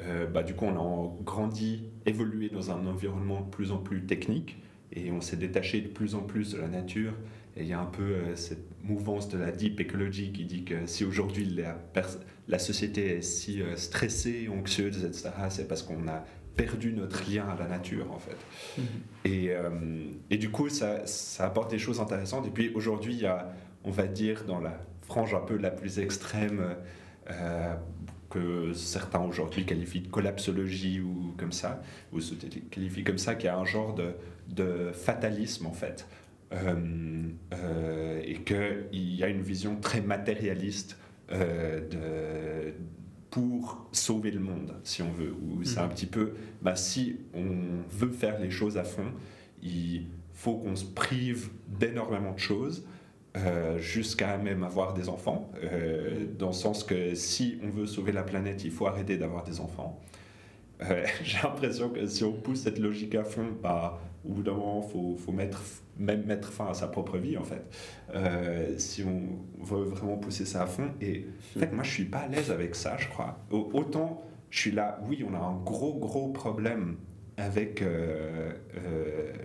euh, 0.00 0.26
bah, 0.26 0.42
du 0.42 0.54
coup, 0.54 0.64
on 0.64 0.76
a 0.76 1.22
grandi, 1.24 1.84
évolué 2.06 2.48
dans 2.48 2.70
un 2.70 2.86
environnement 2.86 3.42
de 3.42 3.50
plus 3.50 3.72
en 3.72 3.78
plus 3.78 4.06
technique 4.06 4.56
et 4.92 5.12
on 5.12 5.20
s'est 5.20 5.36
détaché 5.36 5.80
de 5.82 5.88
plus 5.88 6.14
en 6.14 6.20
plus 6.20 6.52
de 6.52 6.58
la 6.58 6.68
nature. 6.68 7.12
Et 7.56 7.62
il 7.62 7.68
y 7.68 7.72
a 7.72 7.80
un 7.80 7.86
peu 7.86 8.14
cette 8.36 8.64
mouvance 8.84 9.28
de 9.28 9.36
la 9.36 9.50
deep 9.50 9.80
ecology 9.80 10.32
qui 10.32 10.44
dit 10.44 10.64
que 10.64 10.86
si 10.86 11.04
aujourd'hui 11.04 11.44
la, 11.44 11.76
la, 12.46 12.58
société 12.58 13.16
est 13.16 13.22
si 13.22 13.60
stressée, 13.74 14.48
anxieuse, 14.48 15.04
etc., 15.04 15.30
c'est 15.50 15.66
parce 15.66 15.82
qu'on 15.82 16.06
a 16.06 16.24
perdu 16.54 16.92
notre 16.92 17.28
lien 17.28 17.48
à 17.48 17.58
la 17.58 17.66
nature 17.66 18.12
en 18.12 18.18
fait. 18.20 18.36
Mm-hmm. 18.78 19.28
Et, 19.28 19.50
et, 20.30 20.38
du 20.38 20.50
coup, 20.50 20.68
ça, 20.68 21.04
ça 21.06 21.46
apporte 21.46 21.72
des 21.72 21.80
choses 21.80 21.98
intéressantes. 21.98 22.46
Et 22.46 22.50
puis 22.50 22.70
aujourd'hui, 22.74 23.14
il 23.14 23.20
y 23.20 23.26
a 23.26 23.52
on 23.84 23.90
va 23.90 24.06
dire, 24.06 24.44
dans 24.44 24.60
la 24.60 24.78
frange 25.08 25.34
un 25.34 25.40
peu 25.40 25.56
la 25.56 25.70
plus 25.70 25.98
extrême 25.98 26.76
euh, 27.30 27.74
que 28.30 28.74
certains 28.74 29.20
aujourd'hui 29.20 29.64
qualifient 29.64 30.02
de 30.02 30.08
collapsologie 30.08 31.00
ou 31.00 31.34
comme 31.38 31.52
ça, 31.52 31.82
ou 32.12 32.20
se 32.20 32.34
qualifient 32.70 33.04
comme 33.04 33.18
ça, 33.18 33.34
qui 33.34 33.48
a 33.48 33.56
un 33.56 33.64
genre 33.64 33.94
de, 33.94 34.92
fatalisme 34.92 35.66
en 35.66 35.72
fait. 35.72 36.06
Euh, 36.52 37.26
euh, 37.52 38.22
et 38.24 38.42
qu'il 38.42 39.14
y 39.14 39.22
a 39.22 39.28
une 39.28 39.42
vision 39.42 39.76
très 39.76 40.00
matérialiste 40.00 40.96
de, 41.30 42.72
pour 43.30 43.86
sauver 43.92 44.30
le 44.30 44.40
monde, 44.40 44.74
si 44.82 45.02
on 45.02 45.10
veut. 45.10 45.32
Ou 45.32 45.64
c'est 45.64 45.78
un 45.78 45.86
mmh. 45.86 45.90
petit 45.90 46.06
peu, 46.06 46.34
bah, 46.62 46.76
si 46.76 47.16
on 47.34 47.82
veut 47.90 48.10
faire 48.10 48.38
les 48.40 48.50
choses 48.50 48.78
à 48.78 48.84
fond, 48.84 49.12
il 49.62 50.06
faut 50.32 50.56
qu'on 50.56 50.76
se 50.76 50.84
prive 50.84 51.50
d'énormément 51.66 52.32
de 52.32 52.38
choses 52.38 52.84
euh, 53.46 53.78
jusqu'à 53.78 54.36
même 54.38 54.62
avoir 54.62 54.94
des 54.94 55.08
enfants, 55.08 55.50
euh, 55.62 56.26
dans 56.38 56.48
le 56.48 56.52
sens 56.52 56.82
que 56.82 57.14
si 57.14 57.58
on 57.62 57.68
veut 57.68 57.86
sauver 57.86 58.12
la 58.12 58.22
planète, 58.22 58.64
il 58.64 58.70
faut 58.70 58.86
arrêter 58.86 59.16
d'avoir 59.16 59.44
des 59.44 59.60
enfants. 59.60 60.00
Euh, 60.82 61.04
j'ai 61.22 61.38
l'impression 61.42 61.90
que 61.90 62.06
si 62.06 62.24
on 62.24 62.32
pousse 62.32 62.62
cette 62.62 62.78
logique 62.78 63.14
à 63.14 63.24
fond, 63.24 63.46
bah, 63.62 64.00
au 64.24 64.32
bout 64.32 64.42
d'un 64.42 64.54
moment, 64.54 64.84
il 64.86 64.90
faut, 64.90 65.16
faut, 65.16 65.32
mettre, 65.32 65.62
même 65.98 66.24
mettre 66.24 66.52
fin 66.52 66.68
à 66.68 66.74
sa 66.74 66.88
propre 66.88 67.18
vie, 67.18 67.36
en 67.36 67.44
fait. 67.44 67.64
si 68.78 69.04
on 69.04 69.64
veut 69.64 69.84
vraiment 69.84 70.16
pousser 70.16 70.44
ça 70.44 70.62
à 70.62 70.66
fond. 70.66 70.90
Et 71.00 71.26
en 71.56 71.60
fait, 71.60 71.72
moi, 71.72 71.84
je 71.84 71.90
suis 71.90 72.04
pas 72.04 72.20
à 72.20 72.28
l'aise 72.28 72.50
avec 72.50 72.74
ça, 72.74 72.96
je 72.98 73.08
crois. 73.08 73.38
Autant, 73.50 74.22
je 74.50 74.58
suis 74.58 74.70
là, 74.72 75.00
oui, 75.06 75.24
on 75.28 75.34
a 75.34 75.38
un 75.38 75.56
gros, 75.56 75.94
gros 75.94 76.28
problème 76.28 76.96
avec, 77.38 77.82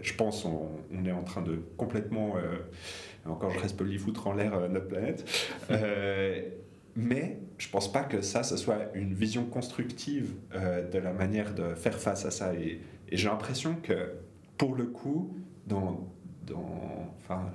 je 0.01 0.13
pense, 0.15 0.43
on, 0.45 0.67
on, 0.93 1.05
est 1.05 1.11
en 1.11 1.23
train 1.23 1.41
de 1.41 1.61
complètement 1.77 2.35
encore 3.31 3.51
je 3.51 3.59
reste 3.59 3.77
poli, 3.77 3.97
foutre 3.97 4.27
en 4.27 4.33
l'air 4.33 4.53
euh, 4.53 4.67
notre 4.67 4.87
planète. 4.87 5.25
Euh, 5.71 6.41
mais 6.95 7.39
je 7.57 7.69
pense 7.69 7.91
pas 7.91 8.03
que 8.03 8.21
ça, 8.21 8.43
ce 8.43 8.57
soit 8.57 8.93
une 8.93 9.13
vision 9.13 9.45
constructive 9.45 10.33
euh, 10.53 10.87
de 10.87 10.99
la 10.99 11.13
manière 11.13 11.55
de 11.55 11.73
faire 11.73 11.97
face 11.97 12.25
à 12.25 12.31
ça. 12.31 12.53
Et, 12.53 12.81
j'ai 13.11 13.29
l'impression 13.29 13.75
que, 13.81 14.11
pour 14.57 14.75
le 14.75 14.85
coup, 14.85 15.35
dans, 15.65 16.11
dans 16.45 17.13
enfin, 17.17 17.51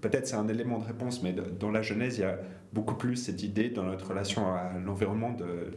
peut-être 0.00 0.26
c'est 0.26 0.36
un 0.36 0.48
élément 0.48 0.78
de 0.78 0.84
réponse, 0.84 1.22
mais 1.22 1.32
dans 1.32 1.70
la 1.70 1.82
Genèse, 1.82 2.18
il 2.18 2.22
y 2.22 2.24
a 2.24 2.38
beaucoup 2.72 2.94
plus 2.94 3.16
cette 3.16 3.42
idée 3.42 3.70
dans 3.70 3.84
notre 3.84 4.08
relation 4.08 4.52
à 4.52 4.72
l'environnement 4.84 5.32
de 5.32 5.70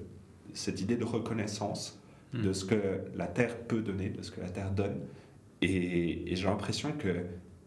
cette 0.53 0.81
idée 0.81 0.97
de 0.97 1.05
reconnaissance 1.05 2.02
de 2.33 2.49
hmm. 2.49 2.53
ce 2.53 2.65
que 2.65 2.75
la 3.15 3.27
Terre 3.27 3.57
peut 3.57 3.81
donner, 3.81 4.09
de 4.09 4.21
ce 4.21 4.31
que 4.31 4.41
la 4.41 4.49
Terre 4.49 4.71
donne. 4.71 4.99
Et, 5.61 6.31
et 6.31 6.35
j'ai 6.35 6.45
l'impression 6.45 6.91
que 6.91 7.25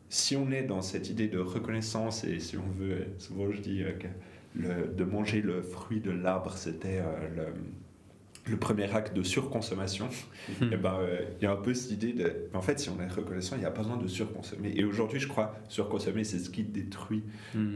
si 0.09 0.37
on 0.37 0.51
est 0.51 0.63
dans 0.63 0.83
cette 0.83 1.11
idée 1.11 1.29
de 1.29 1.39
reconnaissance, 1.39 2.25
et 2.25 2.39
si 2.39 2.57
on 2.57 2.69
veut, 2.79 3.07
souvent 3.19 3.51
je 3.51 3.61
dis 3.61 3.83
euh, 3.83 3.93
que 3.93 4.07
le, 4.55 4.87
de 4.87 5.05
manger 5.05 5.43
le 5.43 5.63
fruit 5.63 6.01
de 6.01 6.11
l'arbre, 6.11 6.53
c'était 6.57 7.01
euh, 7.01 7.53
le, 8.47 8.57
premier 8.57 8.95
acte 8.95 9.15
de 9.15 9.23
surconsommation, 9.25 10.07
hmm. 10.07 10.65
et 10.65 10.69
eh 10.73 10.77
ben 10.77 10.99
euh, 11.01 11.21
il 11.41 11.45
y 11.45 11.47
a 11.47 11.53
un 11.53 11.57
peu 11.57 11.75
cette 11.75 11.91
idée 11.91 12.13
de. 12.13 12.33
En 12.55 12.63
fait, 12.63 12.79
si 12.79 12.89
on 12.89 13.01
est 13.01 13.09
reconnaissant, 13.09 13.57
il 13.57 13.61
n'y 13.61 13.65
a 13.65 13.71
pas 13.71 13.83
besoin 13.83 13.97
de 13.97 14.07
surconsommer. 14.07 14.73
Et 14.77 14.85
aujourd'hui, 14.85 15.19
je 15.19 15.27
crois, 15.27 15.57
surconsommer, 15.69 16.23
c'est 16.23 16.39
ce 16.39 16.51
qui 16.51 16.63
détruit. 16.63 17.25
Hmm. 17.55 17.75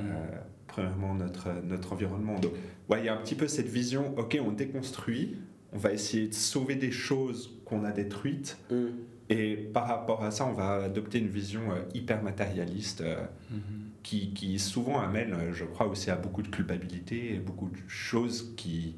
premièrement 0.69 1.15
notre, 1.17 1.49
notre 1.65 1.93
environnement. 1.93 2.39
Donc, 2.39 2.53
ouais, 2.89 3.01
il 3.01 3.07
y 3.07 3.09
a 3.09 3.15
un 3.15 3.21
petit 3.21 3.35
peu 3.35 3.49
cette 3.49 3.67
vision, 3.67 4.17
ok, 4.17 4.39
on 4.47 4.53
déconstruit, 4.53 5.37
on 5.73 5.79
va 5.79 5.93
essayer 5.93 6.29
de 6.29 6.35
sauver 6.35 6.75
des 6.75 6.91
choses 6.91 7.51
qu'on 7.65 7.85
a 7.85 7.93
détruites, 7.93 8.59
hmm. 8.71 8.89
Et 9.31 9.55
par 9.55 9.87
rapport 9.87 10.25
à 10.25 10.33
ça, 10.33 10.45
on 10.45 10.53
va 10.53 10.83
adopter 10.83 11.21
une 11.21 11.29
vision 11.29 11.61
euh, 11.71 11.83
hyper 11.95 12.21
matérialiste 12.21 13.01
euh, 13.01 13.25
mhm. 13.53 13.61
qui, 14.03 14.33
qui, 14.33 14.59
souvent 14.59 14.99
amène, 14.99 15.33
euh, 15.33 15.53
je 15.53 15.65
crois, 15.65 15.87
aussi 15.87 16.11
à 16.11 16.17
beaucoup 16.17 16.43
de 16.43 16.49
culpabilité 16.49 17.35
et 17.35 17.39
beaucoup 17.39 17.69
de 17.69 17.79
choses 17.89 18.53
qui 18.57 18.95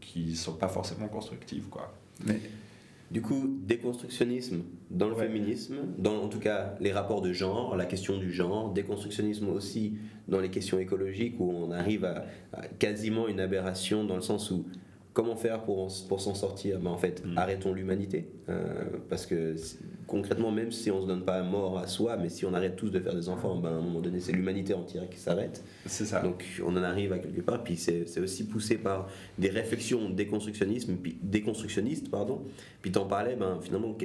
qui 0.00 0.36
sont 0.36 0.54
pas 0.54 0.68
forcément 0.68 1.06
constructives, 1.06 1.66
quoi. 1.68 1.94
Mais 2.26 2.40
du 3.10 3.20
coup, 3.20 3.58
déconstructionnisme 3.66 4.62
dans 4.90 5.10
le 5.10 5.14
féminisme, 5.14 5.76
dans 5.98 6.22
en 6.22 6.28
tout 6.28 6.38
cas 6.38 6.76
les 6.80 6.92
rapports 6.92 7.20
de 7.20 7.34
genre, 7.34 7.76
la 7.76 7.84
question 7.84 8.16
du 8.16 8.32
genre, 8.32 8.72
déconstructionnisme 8.72 9.50
aussi 9.50 9.98
dans 10.26 10.40
les 10.40 10.48
questions 10.48 10.78
écologiques 10.78 11.34
où 11.38 11.52
on 11.52 11.72
arrive 11.72 12.06
à, 12.06 12.24
à 12.54 12.66
quasiment 12.78 13.28
une 13.28 13.38
aberration 13.38 14.04
dans 14.04 14.16
le 14.16 14.22
sens 14.22 14.50
où 14.50 14.64
comment 15.18 15.34
faire 15.34 15.64
pour, 15.64 15.88
pour 16.08 16.20
s'en 16.20 16.36
sortir? 16.36 16.78
Ben, 16.78 16.90
En 16.90 16.96
fait, 16.96 17.24
mm. 17.26 17.36
arrêtons 17.36 17.72
l'humanité. 17.72 18.28
Euh, 18.48 18.84
parce 19.08 19.26
que 19.26 19.56
concrètement, 20.08 20.50
même 20.50 20.72
si 20.72 20.90
on 20.90 21.02
se 21.02 21.06
donne 21.06 21.22
pas 21.22 21.42
mort 21.42 21.78
à 21.78 21.86
soi, 21.86 22.16
mais 22.16 22.30
si 22.30 22.44
on 22.46 22.54
arrête 22.54 22.74
tous 22.74 22.88
de 22.88 22.98
faire 22.98 23.14
des 23.14 23.28
enfants, 23.28 23.56
ben, 23.56 23.68
à 23.68 23.72
un 23.74 23.80
moment 23.80 24.00
donné, 24.00 24.18
c'est 24.18 24.32
l'humanité 24.32 24.74
entière 24.74 25.08
qui 25.08 25.18
s'arrête. 25.18 25.62
C'est 25.86 26.06
ça. 26.06 26.20
Donc 26.20 26.44
on 26.64 26.76
en 26.76 26.82
arrive 26.82 27.12
à 27.12 27.18
quelque 27.18 27.42
part. 27.42 27.62
Puis 27.62 27.76
c'est 27.76 28.18
aussi 28.18 28.46
poussé 28.46 28.78
par 28.78 29.08
des 29.38 29.50
réflexions 29.50 30.08
déconstructionnisme, 30.10 30.96
puis, 30.96 31.16
déconstructionnistes. 31.22 32.10
Pardon. 32.10 32.42
Puis 32.80 32.90
t'en 32.90 33.06
parlais, 33.06 33.36
ben, 33.36 33.58
finalement, 33.60 33.96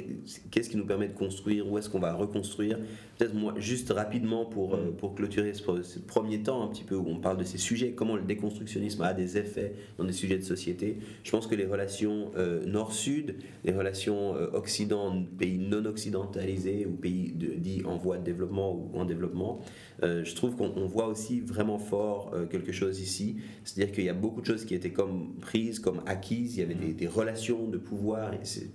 qu'est-ce 0.52 0.70
qui 0.70 0.78
nous 0.78 0.86
permet 0.86 1.08
de 1.08 1.14
construire? 1.14 1.72
Où 1.72 1.78
est-ce 1.78 1.90
qu'on 1.90 2.00
va 2.00 2.14
reconstruire? 2.14 2.78
Peut-être 3.18 3.34
moi, 3.34 3.54
juste 3.58 3.92
rapidement 3.92 4.46
pour, 4.46 4.76
euh, 4.76 4.92
pour 4.98 5.16
clôturer 5.16 5.54
ce, 5.54 6.00
premier 6.00 6.42
temps, 6.42 6.64
un 6.64 6.68
petit 6.68 6.84
peu 6.84 6.96
où 6.96 7.06
on 7.08 7.18
parle 7.18 7.38
de 7.38 7.44
ces 7.44 7.58
sujets, 7.58 7.92
comment 7.92 8.16
le 8.16 8.24
déconstructionnisme 8.24 9.02
a 9.04 9.14
des 9.14 9.38
effets 9.38 9.74
dans 9.98 10.04
des 10.04 10.14
sujets 10.14 10.38
de 10.38 10.44
société. 10.44 10.98
Je 11.24 11.32
pense 11.32 11.48
que 11.48 11.56
les 11.56 11.66
relations 11.66 12.32
euh, 12.36 12.66
nord-sud, 12.66 13.36
les 13.64 13.74
relations 13.74 14.36
euh, 14.36 14.50
occident, 14.54 15.24
pays 15.38 15.60
non 15.60 15.86
occidentalisés 15.94 16.86
ou 16.86 16.96
pays 16.96 17.32
de, 17.32 17.48
dits 17.54 17.84
en 17.86 17.98
voie 17.98 18.18
de 18.18 18.24
développement 18.24 18.74
ou 18.76 18.98
en 18.98 19.06
développement, 19.06 19.62
euh, 20.02 20.24
je 20.24 20.36
trouve 20.36 20.56
qu'on 20.56 20.88
voit 20.88 21.08
aussi 21.08 21.40
vraiment 21.40 21.78
fort 21.78 22.32
euh, 22.34 22.46
quelque 22.46 22.72
chose 22.72 23.00
ici. 23.00 23.38
C'est-à-dire 23.64 23.94
qu'il 23.94 24.04
y 24.04 24.10
a 24.10 24.14
beaucoup 24.14 24.42
de 24.42 24.46
choses 24.46 24.66
qui 24.66 24.76
étaient 24.76 24.92
comme 24.92 25.36
prises, 25.40 25.80
comme 25.80 26.02
acquises. 26.06 26.58
Il 26.58 26.60
y 26.60 26.64
avait 26.64 26.74
des, 26.74 27.08
relations 27.08 27.68
de 27.68 27.78
pouvoir. 27.78 28.32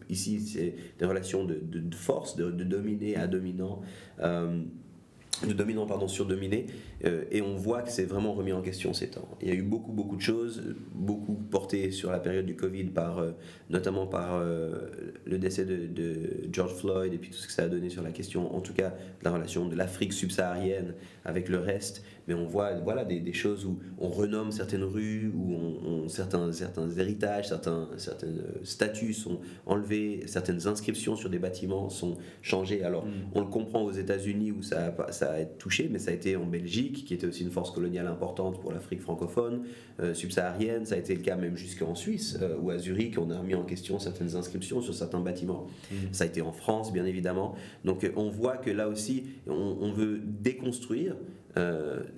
Ici, 0.09 0.41
c'est 0.41 0.75
des 0.99 1.05
relations 1.05 1.45
de, 1.45 1.61
force, 1.95 2.37
de, 2.37 2.51
de, 2.51 2.65
dominé 2.65 3.17
à 3.17 3.27
dominant. 3.27 3.83
Euh, 4.21 4.63
de 5.47 5.53
dominant 5.53 5.87
pardon 5.87 6.09
sur 6.09 6.27
dominé 6.27 6.67
euh, 7.05 7.25
et 7.31 7.43
on 7.43 7.55
voit 7.55 7.83
que 7.83 7.91
c'est 7.91 8.05
vraiment 8.05 8.33
remis 8.33 8.53
en 8.53 8.63
question 8.63 8.93
ces 8.93 9.09
temps. 9.09 9.29
Il 9.41 9.49
y 9.49 9.51
a 9.51 9.55
eu 9.55 9.63
beaucoup 9.63 9.93
beaucoup 9.93 10.17
de 10.17 10.23
choses, 10.23 10.63
beaucoup 10.95 11.35
portées 11.35 11.91
sur 11.91 12.11
la 12.11 12.19
période 12.19 12.47
du 12.47 12.57
Covid 12.57 12.85
par 12.85 13.19
euh, 13.19 13.33
notamment 13.71 14.07
par 14.07 14.37
euh, 14.37 14.91
le 15.25 15.39
décès 15.39 15.65
de, 15.65 15.79
George 16.53 16.75
Floyd 16.75 17.13
et 17.13 17.19
puis 17.19 17.31
tout 17.31 17.37
ce 17.37 17.47
que 17.47 17.53
ça 17.53 17.65
a 17.65 17.69
donné 17.69 17.91
sur 17.91 18.03
la 18.03 18.11
question 18.11 18.55
en 18.55 18.61
tout 18.61 18.73
cas 18.73 18.91
de 18.91 19.25
la 19.25 19.31
relation 19.31 19.69
de 19.69 19.77
l'Afrique 19.77 20.13
subsaharienne 20.13 20.95
avec 21.25 21.49
le 21.49 21.59
reste, 21.59 22.03
mais 22.29 22.35
on 22.35 22.47
voit 22.47 22.75
voilà 22.75 23.05
des, 23.05 23.33
choses 23.33 23.65
où 23.65 23.79
on 23.99 24.09
renomme 24.09 24.53
certaines 24.53 24.85
rues, 24.85 25.33
où 25.35 25.55
on, 25.55 26.09
certains 26.09 26.53
certains 26.53 26.91
héritages, 26.91 27.49
certains 27.49 27.89
certains 27.97 28.29
statuts 28.63 29.15
sont 29.15 29.41
enlevés, 29.67 30.23
certaines 30.27 30.67
inscriptions 30.67 31.17
sur 31.17 31.31
des 31.31 31.39
bâtiments 31.39 31.91
sont 31.91 32.17
changées. 32.43 32.85
Alors 32.85 33.07
mm. 33.07 33.11
on 33.35 33.41
le 33.41 33.47
comprend 33.47 33.83
aux 33.83 33.93
États-Unis 33.93 34.53
où 34.53 34.63
ça 34.63 34.95
a, 34.97 35.13
ça 35.13 35.33
a 35.33 35.41
été 35.41 35.53
touché, 35.59 35.89
mais 35.91 35.99
ça 35.99 36.11
a 36.11 36.15
été 36.15 36.37
en 36.37 36.47
Belgique, 36.47 37.05
qui 37.05 37.15
était 37.15 37.27
aussi 37.27 37.43
une 37.43 37.51
force 37.51 37.71
coloniale 37.71 38.07
importante 38.07 38.61
pour 38.61 38.73
l'Afrique 38.73 39.01
francophone, 39.01 39.65
euh, 40.01 40.15
subsaharienne. 40.15 40.85
Ça 40.87 40.95
a 40.95 40.99
été 40.99 41.15
le 41.15 41.23
cas 41.23 41.37
même 41.37 41.57
jusqu'en 41.57 41.95
Suisse, 41.95 42.39
euh, 42.41 42.57
où 42.61 42.71
à 42.71 42.79
Zurich, 42.79 43.19
on 43.19 43.31
a 43.31 43.39
remis 43.39 43.55
en 43.55 43.65
question 43.65 43.99
certaines 43.99 44.37
inscriptions 44.37 44.81
sur 44.81 44.95
certains 44.95 45.21
bâtiments. 45.21 45.67
Mmh. 45.91 45.95
Ça 46.13 46.25
a 46.25 46.27
été 46.27 46.43
en 46.43 46.53
France, 46.53 46.93
bien 46.93 47.05
évidemment. 47.05 47.55
Donc 47.85 48.05
euh, 48.05 48.13
on 48.17 48.29
voit 48.29 48.57
que 48.57 48.71
là 48.71 48.89
aussi, 48.89 49.25
on, 49.47 49.91
veut 49.93 50.21
déconstruire. 50.25 51.17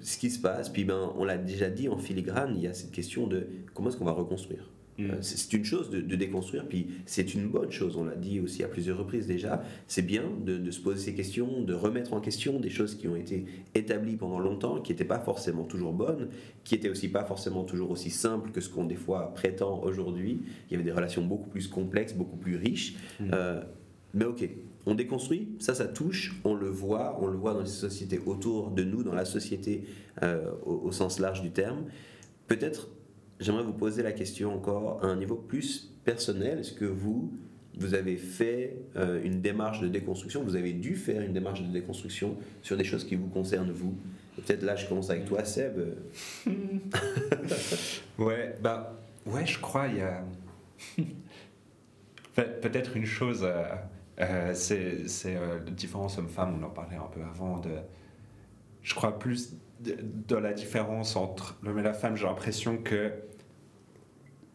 Ce 0.01 0.19
qui 0.19 0.31
se 0.31 0.41
passe. 0.41 0.69
Puis 0.69 0.85
ben, 0.85 1.13
on 1.17 1.25
l'a 1.25 1.39
déjà 1.39 1.71
dit 1.71 1.89
en 1.89 1.99
filigrane, 1.99 2.55
il 2.57 2.63
y 2.63 2.67
a 2.67 2.75
cette 2.75 2.93
question 2.93 3.27
de 3.27 3.47
comment 3.75 3.89
est-ce 3.89 3.97
qu'on 3.97 4.05
va 4.05 4.13
reconstruire. 4.13 4.71
Euh, 5.09 5.17
c'est 5.21 5.53
une 5.55 5.65
chose 5.65 5.91
de, 5.91 6.01
de 6.01 6.17
déconstruire, 6.17 6.67
puis 6.67 6.89
c'est 7.07 7.35
une 7.35 7.49
bonne 7.49 7.71
chose, 7.71 7.97
on 7.97 8.05
l'a 8.05 8.17
dit 8.17 8.41
aussi 8.41 8.63
à 8.63 8.69
plusieurs 8.69 8.99
reprises 8.99 9.27
déjà. 9.27 9.63
C'est 9.87 10.03
bien 10.03 10.25
de, 10.45 10.59
de 10.59 10.71
se 10.71 10.81
poser 10.81 10.99
ces 10.99 11.15
questions, 11.15 11.63
de 11.63 11.73
remettre 11.73 12.13
en 12.13 12.21
question 12.21 12.61
des 12.61 12.71
choses 12.71 12.95
qui 12.97 13.09
ont 13.09 13.17
été 13.17 13.47
établies 13.75 14.17
pendant 14.17 14.39
longtemps, 14.39 14.81
qui 14.81 14.93
n'étaient 14.93 15.05
pas 15.05 15.19
forcément 15.21 15.65
toujours 15.65 15.93
bonnes, 15.93 16.29
qui 16.65 16.75
étaient 16.75 16.91
aussi 16.91 17.09
pas 17.09 17.25
forcément 17.25 17.65
toujours 17.65 17.91
aussi 17.91 18.11
simples 18.11 18.51
que 18.51 18.61
ce 18.61 18.69
qu'on 18.69 18.85
des 18.85 18.97
fois 18.97 19.33
prétend 19.35 19.83
aujourd'hui. 19.83 20.43
Il 20.69 20.73
y 20.73 20.75
avait 20.75 20.85
des 20.85 20.93
relations 20.93 21.25
beaucoup 21.25 21.49
plus 21.49 21.67
complexes, 21.67 22.13
beaucoup 22.13 22.37
plus 22.37 22.57
riches. 22.57 22.97
Euh, 23.33 23.63
mais 24.13 24.25
ok, 24.25 24.49
on 24.87 24.95
déconstruit, 24.95 25.49
ça, 25.59 25.75
ça 25.75 25.87
touche, 25.87 26.41
on 26.45 26.55
le 26.55 26.69
voit, 26.69 27.19
on 27.21 27.27
le 27.27 27.37
voit 27.37 27.53
dans 27.55 27.61
les 27.61 27.67
sociétés 27.67 28.21
autour 28.25 28.71
de 28.71 28.83
nous, 28.83 29.03
dans 29.03 29.15
la 29.15 29.25
société 29.25 29.85
euh, 30.23 30.51
au, 30.65 30.91
sens 30.93 31.19
large 31.19 31.43
du 31.43 31.51
terme. 31.51 31.85
Peut-être, 32.47 32.89
j'aimerais 33.41 33.63
vous 33.63 33.73
poser 33.75 34.03
la 34.03 34.13
question 34.13 34.55
encore 34.55 35.05
à 35.05 35.07
un 35.07 35.17
niveau 35.17 35.37
plus 35.37 35.93
personnel. 36.05 36.61
Est-ce 36.61 36.73
que 36.73 36.87
vous, 36.87 37.33
vous 37.79 37.95
avez 37.95 38.17
fait 38.17 38.77
euh, 38.97 39.23
une 39.23 39.41
démarche 39.41 39.81
de 39.81 39.89
déconstruction, 39.89 40.43
vous 40.43 40.57
avez 40.57 40.73
dû 40.73 40.97
faire 40.97 41.21
une 41.23 41.33
démarche 41.33 41.63
de 41.63 41.71
déconstruction 41.71 42.37
sur 42.63 42.77
des 42.77 42.85
choses 42.85 43.05
qui 43.05 43.17
vous 43.17 43.29
concernent 43.29 43.71
vous 43.71 43.95
Peut-être 44.37 44.63
là, 44.63 44.77
je 44.77 44.87
commence 44.87 45.11
avec 45.11 45.27
toi, 45.27 45.45
Seb. 45.45 45.79
Ouais, 48.19 48.55
bah, 48.63 48.99
ouais, 49.27 49.47
je 49.47 49.59
crois, 49.59 49.89
il 49.89 49.97
y 49.99 50.01
a. 50.03 50.25
Pe- 52.35 52.43
Peut-être 52.63 52.97
une 52.97 53.07
chose, 53.07 53.41
euh, 53.43 53.65
euh, 54.21 54.55
c'est 54.55 55.07
euh, 55.27 55.61
différence 55.71 56.19
homme-femme, 56.19 56.59
on 56.61 56.67
en 56.67 56.71
parlait 56.71 56.97
un 56.97 57.09
peu 57.13 57.23
avant, 57.23 57.59
de, 57.59 57.71
je 58.83 58.95
crois 58.95 59.19
plus 59.19 59.55
de, 59.81 60.37
la 60.37 60.53
différence 60.53 61.17
entre 61.17 61.59
l'homme 61.63 61.79
et 61.79 61.83
la 61.83 61.93
femme. 61.93 62.17
J'ai 62.17 62.27
l'impression 62.27 62.79
que 62.79 63.13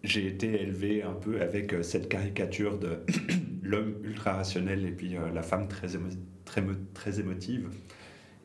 j'ai 0.04 0.28
été 0.28 0.62
élevé 0.62 1.04
un 1.04 1.14
peu 1.14 1.42
avec 1.42 1.74
euh, 1.74 1.84
cette 1.84 2.08
caricature 2.10 2.78
de 2.78 3.00
l'homme 3.64 3.96
ultra 4.04 4.34
rationnel 4.34 4.86
et 4.86 4.92
puis 4.92 5.18
euh, 5.18 5.32
la 5.32 5.42
femme 5.42 5.68
très, 5.68 5.88
très, 6.46 6.64
très 6.94 7.20
émotive. 7.20 7.70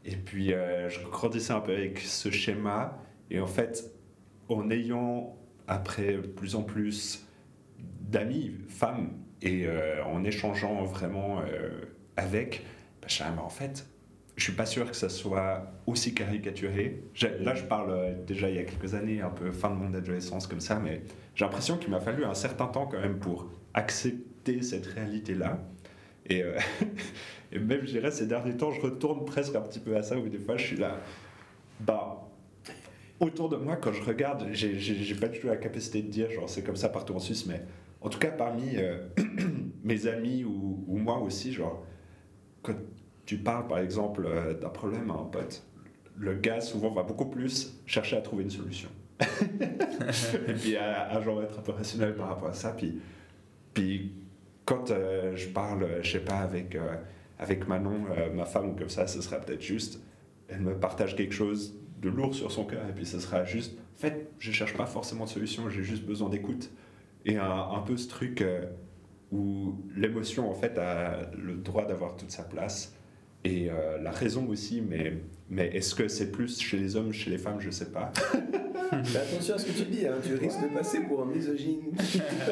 Et 0.05 0.17
puis 0.17 0.53
euh, 0.53 0.89
je 0.89 1.01
grandissais 1.07 1.53
un 1.53 1.61
peu 1.61 1.73
avec 1.73 1.99
ce 1.99 2.31
schéma. 2.31 2.99
Et 3.31 3.41
en 3.41 3.47
fait, 3.47 3.93
en 4.49 4.71
ayant 4.71 5.37
après 5.69 6.15
plus 6.19 6.57
en 6.57 6.63
plus 6.63 7.27
d'amis 7.79 8.53
femmes 8.69 9.11
et 9.43 9.67
euh, 9.67 10.05
en 10.05 10.25
échangeant 10.25 10.85
vraiment 10.85 11.41
euh, 11.41 11.71
avec, 12.17 12.65
bah, 13.01 13.09
je 13.09 13.23
en 13.23 13.49
fait, 13.49 13.87
je 14.37 14.45
suis 14.45 14.53
pas 14.53 14.67
sûr 14.67 14.91
que 14.91 14.97
ça 14.97 15.09
soit 15.09 15.73
aussi 15.87 16.15
caricaturé. 16.15 17.03
Là, 17.41 17.55
je 17.55 17.65
parle 17.65 17.91
euh, 17.91 18.15
déjà 18.27 18.49
il 18.49 18.57
y 18.57 18.59
a 18.59 18.65
quelques 18.65 18.95
années, 18.95 19.21
un 19.21 19.31
peu 19.31 19.51
fin 19.51 19.71
de 19.71 19.77
mon 19.77 19.93
adolescence 19.95 20.47
comme 20.47 20.61
ça, 20.61 20.79
mais 20.79 21.03
j'ai 21.35 21.45
l'impression 21.45 21.77
qu'il 21.77 21.91
m'a 21.91 22.01
fallu 22.01 22.25
un 22.25 22.35
certain 22.35 22.67
temps 22.67 22.87
quand 22.87 23.01
même 23.01 23.19
pour 23.19 23.51
accepter 23.75 24.63
cette 24.63 24.87
réalité-là. 24.87 25.59
Et, 26.27 26.45
même, 27.53 27.81
je 27.83 27.87
dirais, 27.87 28.11
ces 28.11 28.27
derniers 28.27 28.57
temps, 28.57 28.71
je 28.71 28.81
retourne 28.81 29.25
presque 29.25 29.55
un 29.57 29.63
petit 29.63 29.81
peu 29.81 29.97
à 29.97 30.03
ça, 30.03 30.17
où 30.17 30.29
des 30.29 30.39
fois, 30.39 30.57
je 30.57 30.65
suis 30.65 30.77
là, 30.77 30.97
bah, 31.81 32.29
autour 33.19 33.49
de 33.49 33.57
moi, 33.57 33.77
quand 33.77 33.93
je 33.93 34.03
regarde, 34.03 34.49
j'ai 34.53 35.15
pas 35.15 35.29
du 35.29 35.41
tout 35.41 35.49
la 35.49 35.57
capacité 35.57 36.03
de 36.03 36.09
dire, 36.09 36.31
genre, 36.31 36.49
c'est 36.49 36.63
comme 36.63 36.77
ça 36.77 36.89
partout 36.89 37.15
en 37.15 37.19
Suisse, 37.19 37.47
mais 37.47 37.63
en 38.01 38.09
tout 38.09 38.19
cas, 38.19 38.31
parmi 38.31 38.77
euh, 38.77 39.09
mes 39.85 40.07
amis 40.07 40.45
ou, 40.45 40.85
moi 40.89 41.19
aussi, 41.19 41.53
genre, 41.53 41.85
quand 42.63 42.75
tu 43.27 43.39
parles, 43.39 43.67
par 43.69 43.79
exemple, 43.79 44.25
euh, 44.27 44.55
d'un 44.55 44.69
problème 44.69 45.11
à 45.11 45.15
un 45.15 45.25
pote, 45.25 45.63
le 46.17 46.35
gars, 46.35 46.61
souvent, 46.61 46.91
va 46.91 47.03
beaucoup 47.03 47.27
plus 47.27 47.79
chercher 47.87 48.17
à 48.17 48.21
trouver 48.21 48.45
une 48.45 48.51
solution. 48.51 48.89
et 49.21 50.53
puis 50.55 50.77
à, 50.77 51.21
genre 51.21 51.43
être 51.43 51.59
un 51.59 51.63
peu 51.63 51.73
rationnel 51.73 52.15
par 52.15 52.29
rapport 52.29 52.49
à 52.49 52.55
ça. 52.55 52.73
Puis, 52.73 53.01
puis 53.75 54.13
quand 54.65 54.91
euh, 54.91 55.37
je 55.37 55.49
parle, 55.49 55.87
je 56.03 56.11
sais 56.11 56.21
pas, 56.21 56.39
avec, 56.39 56.77
avec 57.39 57.69
Manon, 57.69 58.07
ma 58.35 58.47
femme 58.47 58.71
ou 58.71 58.75
comme 58.75 58.89
ça, 58.89 59.07
ce 59.07 59.21
sera 59.21 59.39
peut-être 59.39 59.63
juste, 59.63 60.01
elle 60.49 60.61
me 60.61 60.75
partage 60.75 61.17
quelque 61.17 61.35
chose 61.35 61.75
de 62.01 62.09
lourd 62.09 62.35
sur 62.35 62.51
son 62.51 62.65
cœur 62.65 62.89
et 62.89 62.93
puis 62.93 63.05
ce 63.05 63.21
sera 63.21 63.45
juste, 63.45 63.79
en 63.79 64.01
fait, 64.01 64.31
je 64.39 64.53
cherche 64.53 64.75
pas 64.75 64.87
forcément 64.87 65.25
de 65.25 65.31
solution, 65.31 65.69
j'ai 65.69 65.83
juste 65.83 66.05
besoin 66.05 66.31
d'écoute. 66.31 66.71
Et 67.27 67.37
un, 67.37 67.45
un 67.75 67.81
peu 67.81 67.97
ce 67.97 68.09
truc 68.09 68.41
euh, 68.43 68.65
où 69.33 69.75
l'émotion, 69.97 70.51
en 70.51 70.55
fait, 70.55 70.79
a 70.79 71.31
le 71.37 71.55
droit 71.55 71.87
d'avoir 71.87 72.17
toute 72.17 72.31
sa 72.31 72.43
place. 72.43 72.95
Et 73.45 73.71
euh, 73.71 73.99
la 74.03 74.11
raison 74.11 74.47
aussi, 74.49 74.83
mais, 74.83 75.15
mais 75.49 75.69
est-ce 75.69 75.95
que 75.95 76.09
c'est 76.09 76.31
plus 76.31 76.61
chez 76.61 76.77
les 76.77 76.97
hommes, 76.97 77.13
chez 77.13 77.31
les 77.31 77.39
femmes, 77.39 77.59
je 77.61 77.71
sais 77.71 77.91
pas. 77.91 78.13
Fais 79.05 79.19
attention 79.19 79.55
à 79.55 79.59
ce 79.59 79.67
que 79.67 79.71
tu 79.73 79.85
dis, 79.85 80.05
hein, 80.07 80.17
tu 80.23 80.35
risques 80.35 80.61
de 80.63 80.75
passer 80.75 81.01
pour 81.05 81.23
un 81.23 81.27
misogyne 81.27 81.93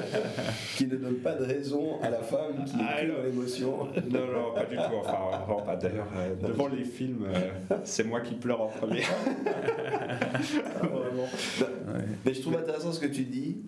qui 0.77 0.87
ne 0.87 0.97
donne 0.97 1.17
pas 1.17 1.35
de 1.35 1.45
raison 1.45 2.01
à 2.01 2.11
la 2.11 2.23
femme 2.23 2.65
qui 2.65 2.77
Ah, 2.81 3.03
est 3.03 3.09
dans 3.09 3.23
l'émotion. 3.23 3.89
Non, 4.09 4.27
non, 4.33 4.55
pas 4.55 4.65
du 4.65 4.77
tout. 4.77 4.83
Enfin, 5.01 5.19
vraiment 5.45 5.63
pas. 5.63 5.75
D'ailleurs, 5.77 6.07
euh, 6.17 6.37
devant 6.37 6.69
les 6.69 6.85
films, 6.85 7.27
c'est 7.83 8.05
moi 8.05 8.21
qui 8.21 8.35
pleure 8.37 8.63
en 8.63 8.69
premier. 8.69 9.03
Vraiment. 10.81 11.29
Ouais. 11.63 12.05
Mais 12.25 12.33
je 12.35 12.41
trouve 12.41 12.57
intéressant 12.57 12.93
ce 12.93 13.01
que 13.01 13.07
tu 13.13 13.25
dis. 13.25 13.59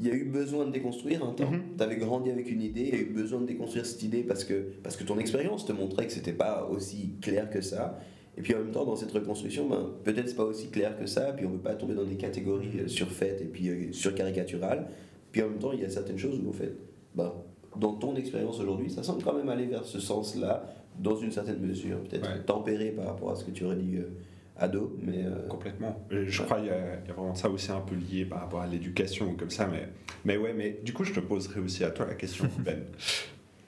Il 0.00 0.06
y 0.06 0.10
a 0.10 0.14
eu 0.14 0.24
besoin 0.24 0.64
de 0.66 0.72
déconstruire 0.72 1.22
un 1.24 1.32
temps. 1.32 1.50
Mhm. 1.50 1.60
Tu 1.76 1.84
avais 1.84 1.96
grandi 1.96 2.30
avec 2.30 2.50
une 2.50 2.62
idée, 2.62 2.88
il 2.92 2.94
y 2.94 2.98
a 2.98 3.00
eu 3.02 3.12
besoin 3.12 3.40
de 3.40 3.46
déconstruire 3.46 3.84
cette 3.84 4.02
idée 4.02 4.22
parce 4.22 4.44
que, 4.44 4.54
parce 4.82 4.96
que 4.96 5.04
ton 5.04 5.18
expérience 5.18 5.66
te 5.66 5.72
montrait 5.72 6.06
que 6.06 6.12
c'était 6.12 6.32
pas 6.32 6.66
aussi 6.70 7.12
clair 7.20 7.50
que 7.50 7.60
ça. 7.60 7.98
Et 8.38 8.42
puis 8.42 8.54
en 8.54 8.60
même 8.60 8.70
temps, 8.70 8.86
dans 8.86 8.96
cette 8.96 9.12
reconstruction, 9.12 9.68
ben, 9.68 9.90
peut-être 10.02 10.28
c'est 10.28 10.36
pas 10.36 10.44
aussi 10.44 10.68
clair 10.68 10.98
que 10.98 11.04
ça, 11.04 11.32
puis 11.34 11.44
on 11.44 11.50
ne 11.50 11.54
veut 11.56 11.60
pas 11.60 11.74
tomber 11.74 11.94
dans 11.94 12.04
des 12.04 12.14
catégories 12.16 12.80
euh, 12.80 12.88
surfaites 12.88 13.42
et 13.42 13.44
puis 13.44 13.68
euh, 13.68 13.92
surcaricaturales. 13.92 14.86
Puis 15.32 15.42
en 15.42 15.48
même 15.50 15.58
temps, 15.58 15.72
il 15.72 15.80
y 15.80 15.84
a 15.84 15.90
certaines 15.90 16.16
choses 16.18 16.40
où, 16.42 16.48
en 16.48 16.52
fait, 16.52 16.72
ben, 17.14 17.32
dans 17.78 17.92
ton 17.94 18.16
expérience 18.16 18.58
aujourd'hui, 18.58 18.88
ça 18.90 19.02
semble 19.02 19.22
quand 19.22 19.34
même 19.34 19.48
aller 19.50 19.66
vers 19.66 19.84
ce 19.84 20.00
sens-là, 20.00 20.64
dans 20.98 21.16
une 21.16 21.30
certaine 21.30 21.60
mesure, 21.60 21.98
peut-être 22.04 22.28
Ouais. 22.28 22.42
tempéré 22.44 22.90
par 22.90 23.06
rapport 23.06 23.30
à 23.30 23.36
ce 23.36 23.44
que 23.44 23.50
tu 23.50 23.64
aurais 23.64 23.76
dit 23.76 23.96
euh, 23.96 24.08
ado, 24.56 24.96
mais. 25.02 25.24
euh, 25.24 25.46
Complètement. 25.48 26.06
Je 26.10 26.42
crois 26.42 26.58
qu'il 26.58 26.66
y, 26.66 26.70
a 26.70 27.00
il 27.04 27.08
y 27.08 27.10
a 27.10 27.14
vraiment 27.14 27.34
ça 27.34 27.48
aussi 27.50 27.70
un 27.72 27.80
peu 27.80 27.94
lié 27.94 28.24
par 28.24 28.40
rapport 28.40 28.60
à 28.60 28.66
l'éducation 28.66 29.30
ou 29.30 29.32
comme 29.36 29.50
ça. 29.50 29.66
Mais, 29.66 29.88
mais 30.24 30.36
ouais, 30.36 30.52
mais 30.52 30.78
du 30.84 30.92
coup, 30.92 31.04
je 31.04 31.12
te 31.12 31.20
poserai 31.20 31.60
aussi 31.60 31.84
à 31.84 31.90
toi 31.90 32.06
la 32.06 32.14
question, 32.14 32.48
Ben. 32.58 32.84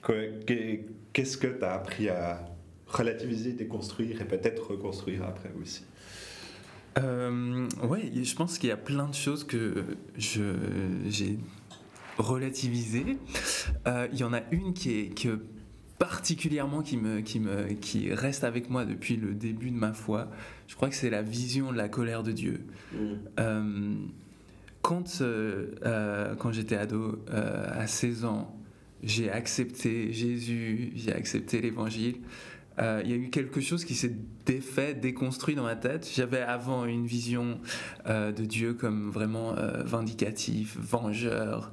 Que- 0.01 0.43
que- 0.43 0.79
Qu'est-ce 1.13 1.37
que 1.37 1.47
tu 1.47 1.63
as 1.63 1.73
appris 1.73 2.09
à 2.09 2.43
relativiser, 2.87 3.53
déconstruire 3.53 4.19
et 4.21 4.25
peut-être 4.25 4.71
reconstruire 4.71 5.23
après 5.23 5.51
aussi? 5.61 5.83
Euh, 6.99 7.67
ouais, 7.87 8.11
je 8.23 8.35
pense 8.35 8.57
qu'il 8.57 8.69
y 8.69 8.71
a 8.71 8.77
plein 8.77 9.07
de 9.07 9.13
choses 9.15 9.43
que 9.43 9.83
je, 10.17 10.41
j'ai 11.07 11.37
relativisées. 12.17 13.17
Euh, 13.87 14.07
Il 14.11 14.19
y 14.19 14.23
en 14.23 14.33
a 14.33 14.41
une 14.51 14.73
qui 14.73 14.99
est 14.99 15.07
que 15.19 15.39
particulièrement 16.03 16.81
qui 16.81 16.97
me, 16.97 17.21
qui 17.21 17.39
me 17.39 17.73
qui 17.73 18.13
reste 18.13 18.43
avec 18.43 18.69
moi 18.69 18.83
depuis 18.83 19.15
le 19.15 19.33
début 19.33 19.71
de 19.71 19.77
ma 19.77 19.93
foi. 19.93 20.29
Je 20.67 20.75
crois 20.75 20.89
que 20.89 20.95
c'est 20.95 21.09
la 21.09 21.21
vision 21.21 21.71
de 21.71 21.77
la 21.77 21.87
colère 21.87 22.23
de 22.23 22.33
Dieu. 22.33 22.65
mm. 22.93 22.97
Euh, 23.39 23.93
quand 24.81 25.21
euh, 25.21 25.75
euh, 25.85 26.35
quand 26.35 26.51
j'étais 26.51 26.75
ado, 26.75 27.23
à 27.31 27.87
16 27.87 28.25
ans, 28.25 28.53
j'ai 29.01 29.31
accepté 29.31 30.11
Jésus, 30.11 30.91
j'ai 30.95 31.13
accepté 31.13 31.61
l'Évangile. 31.61 32.17
Euh, 32.79 33.01
Il 33.05 33.09
y 33.09 33.13
a 33.13 33.17
eu 33.17 33.29
quelque 33.29 33.61
chose 33.61 33.85
qui 33.85 33.95
s'est 33.95 34.15
défait, 34.45 34.93
déconstruit 34.93 35.55
dans 35.55 35.63
ma 35.63 35.77
tête. 35.77 36.09
J'avais 36.13 36.41
avant 36.41 36.85
une 36.85 37.05
vision 37.05 37.59
euh, 38.07 38.33
de 38.33 38.43
Dieu 38.43 38.73
comme 38.73 39.09
vraiment 39.09 39.55
euh, 39.57 39.83
vindicatif, 39.83 40.77
vengeur, 40.77 41.71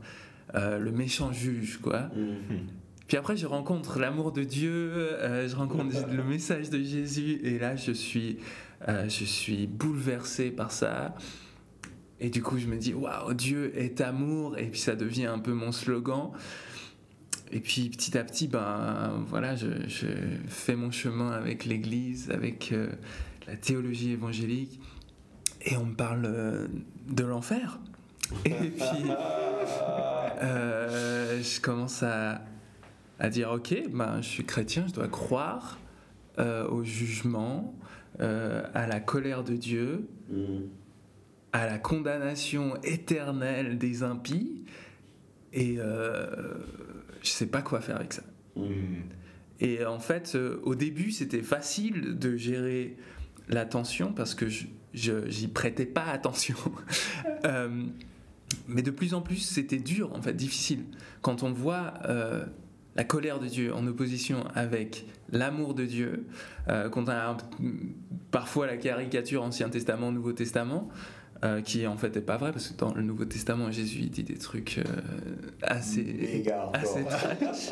le 0.54 0.90
méchant 0.90 1.32
juge, 1.32 1.78
quoi. 1.82 2.10
Mm. 2.14 2.79
Puis 3.10 3.16
après, 3.16 3.36
je 3.36 3.44
rencontre 3.44 3.98
l'amour 3.98 4.30
de 4.30 4.44
Dieu, 4.44 4.70
euh, 4.70 5.48
je 5.48 5.56
rencontre 5.56 6.06
le 6.12 6.22
message 6.22 6.70
de 6.70 6.80
Jésus, 6.80 7.40
et 7.42 7.58
là, 7.58 7.74
je 7.74 7.90
suis, 7.90 8.38
euh, 8.86 9.08
je 9.08 9.24
suis 9.24 9.66
bouleversé 9.66 10.52
par 10.52 10.70
ça. 10.70 11.16
Et 12.20 12.30
du 12.30 12.40
coup, 12.40 12.56
je 12.56 12.68
me 12.68 12.76
dis, 12.76 12.94
waouh, 12.94 13.34
Dieu 13.34 13.76
est 13.76 14.00
amour, 14.00 14.56
et 14.58 14.66
puis 14.66 14.78
ça 14.78 14.94
devient 14.94 15.26
un 15.26 15.40
peu 15.40 15.52
mon 15.52 15.72
slogan. 15.72 16.30
Et 17.50 17.58
puis 17.58 17.90
petit 17.90 18.16
à 18.16 18.22
petit, 18.22 18.46
ben 18.46 19.24
voilà, 19.26 19.56
je, 19.56 19.66
je 19.88 20.06
fais 20.46 20.76
mon 20.76 20.92
chemin 20.92 21.32
avec 21.32 21.64
l'Église, 21.64 22.30
avec 22.30 22.70
euh, 22.70 22.90
la 23.48 23.56
théologie 23.56 24.12
évangélique, 24.12 24.78
et 25.62 25.76
on 25.76 25.86
me 25.86 25.94
parle 25.96 26.26
euh, 26.26 26.68
de 27.08 27.24
l'enfer. 27.24 27.80
Et 28.44 28.50
puis, 28.50 28.84
euh, 30.44 31.42
je 31.42 31.60
commence 31.60 32.04
à, 32.04 32.42
à 33.20 33.28
dire 33.28 33.50
ok, 33.52 33.74
ben, 33.92 34.20
je 34.22 34.28
suis 34.28 34.44
chrétien, 34.44 34.86
je 34.88 34.94
dois 34.94 35.08
croire 35.08 35.78
euh, 36.38 36.66
au 36.68 36.82
jugement, 36.84 37.74
euh, 38.20 38.62
à 38.74 38.86
la 38.86 38.98
colère 39.00 39.44
de 39.44 39.54
Dieu, 39.54 40.08
Mm. 40.30 40.62
à 41.52 41.66
la 41.66 41.78
condamnation 41.78 42.76
éternelle 42.84 43.78
des 43.78 44.02
impies, 44.04 44.62
et 45.52 45.76
euh, 45.78 46.54
je 47.22 47.28
sais 47.30 47.46
pas 47.46 47.62
quoi 47.62 47.80
faire 47.80 47.96
avec 47.96 48.12
ça. 48.12 48.22
Mm. 48.56 48.62
Et 49.60 49.84
en 49.84 49.98
fait, 49.98 50.32
euh, 50.36 50.60
au 50.62 50.74
début, 50.74 51.10
c'était 51.10 51.42
facile 51.42 52.16
de 52.18 52.36
gérer 52.36 52.96
l'attention 53.48 54.12
parce 54.12 54.34
que 54.34 54.48
je, 54.48 54.66
je- 54.94 55.28
j'y 55.28 55.48
prêtais 55.48 55.84
pas 55.86 56.04
attention. 56.12 56.56
Euh, 57.46 57.84
mais 58.68 58.82
de 58.82 58.90
plus 58.90 59.14
en 59.14 59.22
plus, 59.22 59.36
c'était 59.36 59.78
dur, 59.78 60.12
en 60.14 60.20
fait, 60.20 60.34
difficile. 60.34 60.84
Quand 61.22 61.42
on 61.42 61.52
voit 61.52 61.94
euh, 62.04 62.44
la 63.00 63.04
colère 63.04 63.38
de 63.38 63.46
Dieu 63.46 63.72
en 63.72 63.86
opposition 63.86 64.44
avec 64.54 65.06
l'amour 65.32 65.72
de 65.72 65.86
Dieu, 65.86 66.26
euh, 66.68 66.90
quand 66.90 67.04
on 67.04 67.08
a 67.08 67.34
parfois 68.30 68.66
la 68.66 68.76
caricature 68.76 69.42
Ancien 69.42 69.70
Testament, 69.70 70.12
Nouveau 70.12 70.34
Testament, 70.34 70.86
euh, 71.42 71.62
qui 71.62 71.86
en 71.86 71.96
fait 71.96 72.14
n'est 72.14 72.20
pas 72.20 72.36
vrai, 72.36 72.52
parce 72.52 72.68
que 72.68 72.76
dans 72.76 72.92
le 72.92 73.00
Nouveau 73.00 73.24
Testament, 73.24 73.70
Jésus 73.70 74.02
dit 74.10 74.22
des 74.22 74.36
trucs 74.36 74.80
assez, 75.62 76.44
assez 76.74 77.04
trash. 77.04 77.70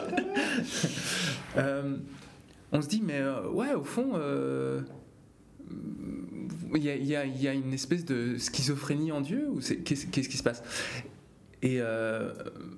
on 2.73 2.81
se 2.81 2.89
dit, 2.89 3.03
mais 3.05 3.21
ouais, 3.53 3.75
au 3.75 3.85
fond 3.85 4.13
il 6.75 6.83
y, 6.83 7.17
a, 7.17 7.53
une 7.53 7.75
espèce 7.75 8.07
de 8.07 8.39
schizophrénie 8.39 9.13
en 9.13 9.21
Dieu 9.21 9.47
ou 9.51 9.61
qu'est-ce, 9.61 10.07
qui 10.07 10.37
se 10.39 10.43
passe? 10.43 10.63
Et 11.63 11.81
euh, 11.81 12.33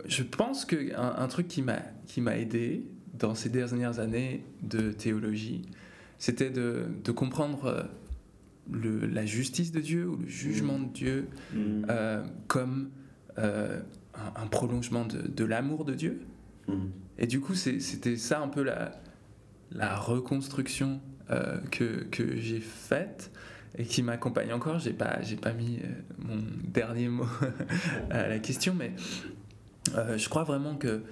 je 0.07 0.23
pense 0.23 0.65
qu'un 0.65 1.15
un 1.17 1.29
truc 1.29 1.49
qui 1.49 1.63
m'a, 1.63 2.37
aidé 2.37 2.87
dans 3.15 3.35
ces 3.35 3.51
dernières 3.51 3.99
années 3.99 4.45
de 4.63 4.93
théologie, 4.93 5.63
c'était 6.19 6.51
de, 6.51 6.87
de 7.05 7.13
comprendre 7.13 7.67
euh, 7.67 7.83
le, 8.71 9.07
la 9.07 9.27
justice 9.27 9.73
de 9.73 9.81
Dieu 9.81 10.09
ou 10.09 10.17
le 10.17 10.27
jugement 10.27 10.79
de 10.79 10.87
Dieu 10.87 11.29
mm. 11.53 11.87
euh, 11.91 12.25
comme 12.47 12.91
un, 13.37 14.47
prolongement 14.51 15.05
de, 15.05 15.23
de 15.29 15.45
l'amour 15.45 15.85
de 15.85 15.95
Dieu. 15.95 16.21
Mm. 16.69 16.75
Et 17.19 17.27
du 17.27 17.41
coup, 17.41 17.55
c'était 17.55 18.17
ça 18.17 18.41
un 18.41 18.49
peu 18.49 18.63
la, 18.63 18.93
la 19.73 19.97
reconstruction 19.97 21.01
que, 21.71 22.05
que 22.11 22.41
j'ai 22.41 22.61
faite 22.61 23.31
et 23.79 23.85
qui 23.85 24.03
m'accompagne 24.03 24.53
encore. 24.53 24.79
J'ai 24.79 24.93
pas, 24.93 25.21
j'ai 25.23 25.37
pas 25.37 25.53
mis 25.53 25.79
euh, 25.79 25.89
mon 26.19 26.39
dernier 26.69 27.09
mot 27.09 27.27
à 28.11 28.29
la 28.29 28.39
question, 28.39 28.75
mais 28.75 28.93
euh, 29.97 30.19
je 30.19 30.29
crois 30.29 30.45
vraiment 30.45 30.77
que 30.77 31.03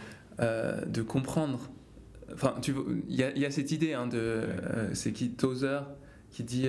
euh, 0.40 0.85
de 0.85 1.03
comprendre. 1.03 1.71
Enfin, 2.33 2.55
il 2.66 3.14
y, 3.14 3.40
y, 3.40 3.47
a 3.47 3.51
cette 3.51 3.73
idée 3.73 3.94
hein, 3.94 4.07
de. 4.07 4.42
c'est 4.92 5.12
qui 5.12 5.31
Tozer 5.31 5.81
qui 6.31 6.44
dit 6.44 6.68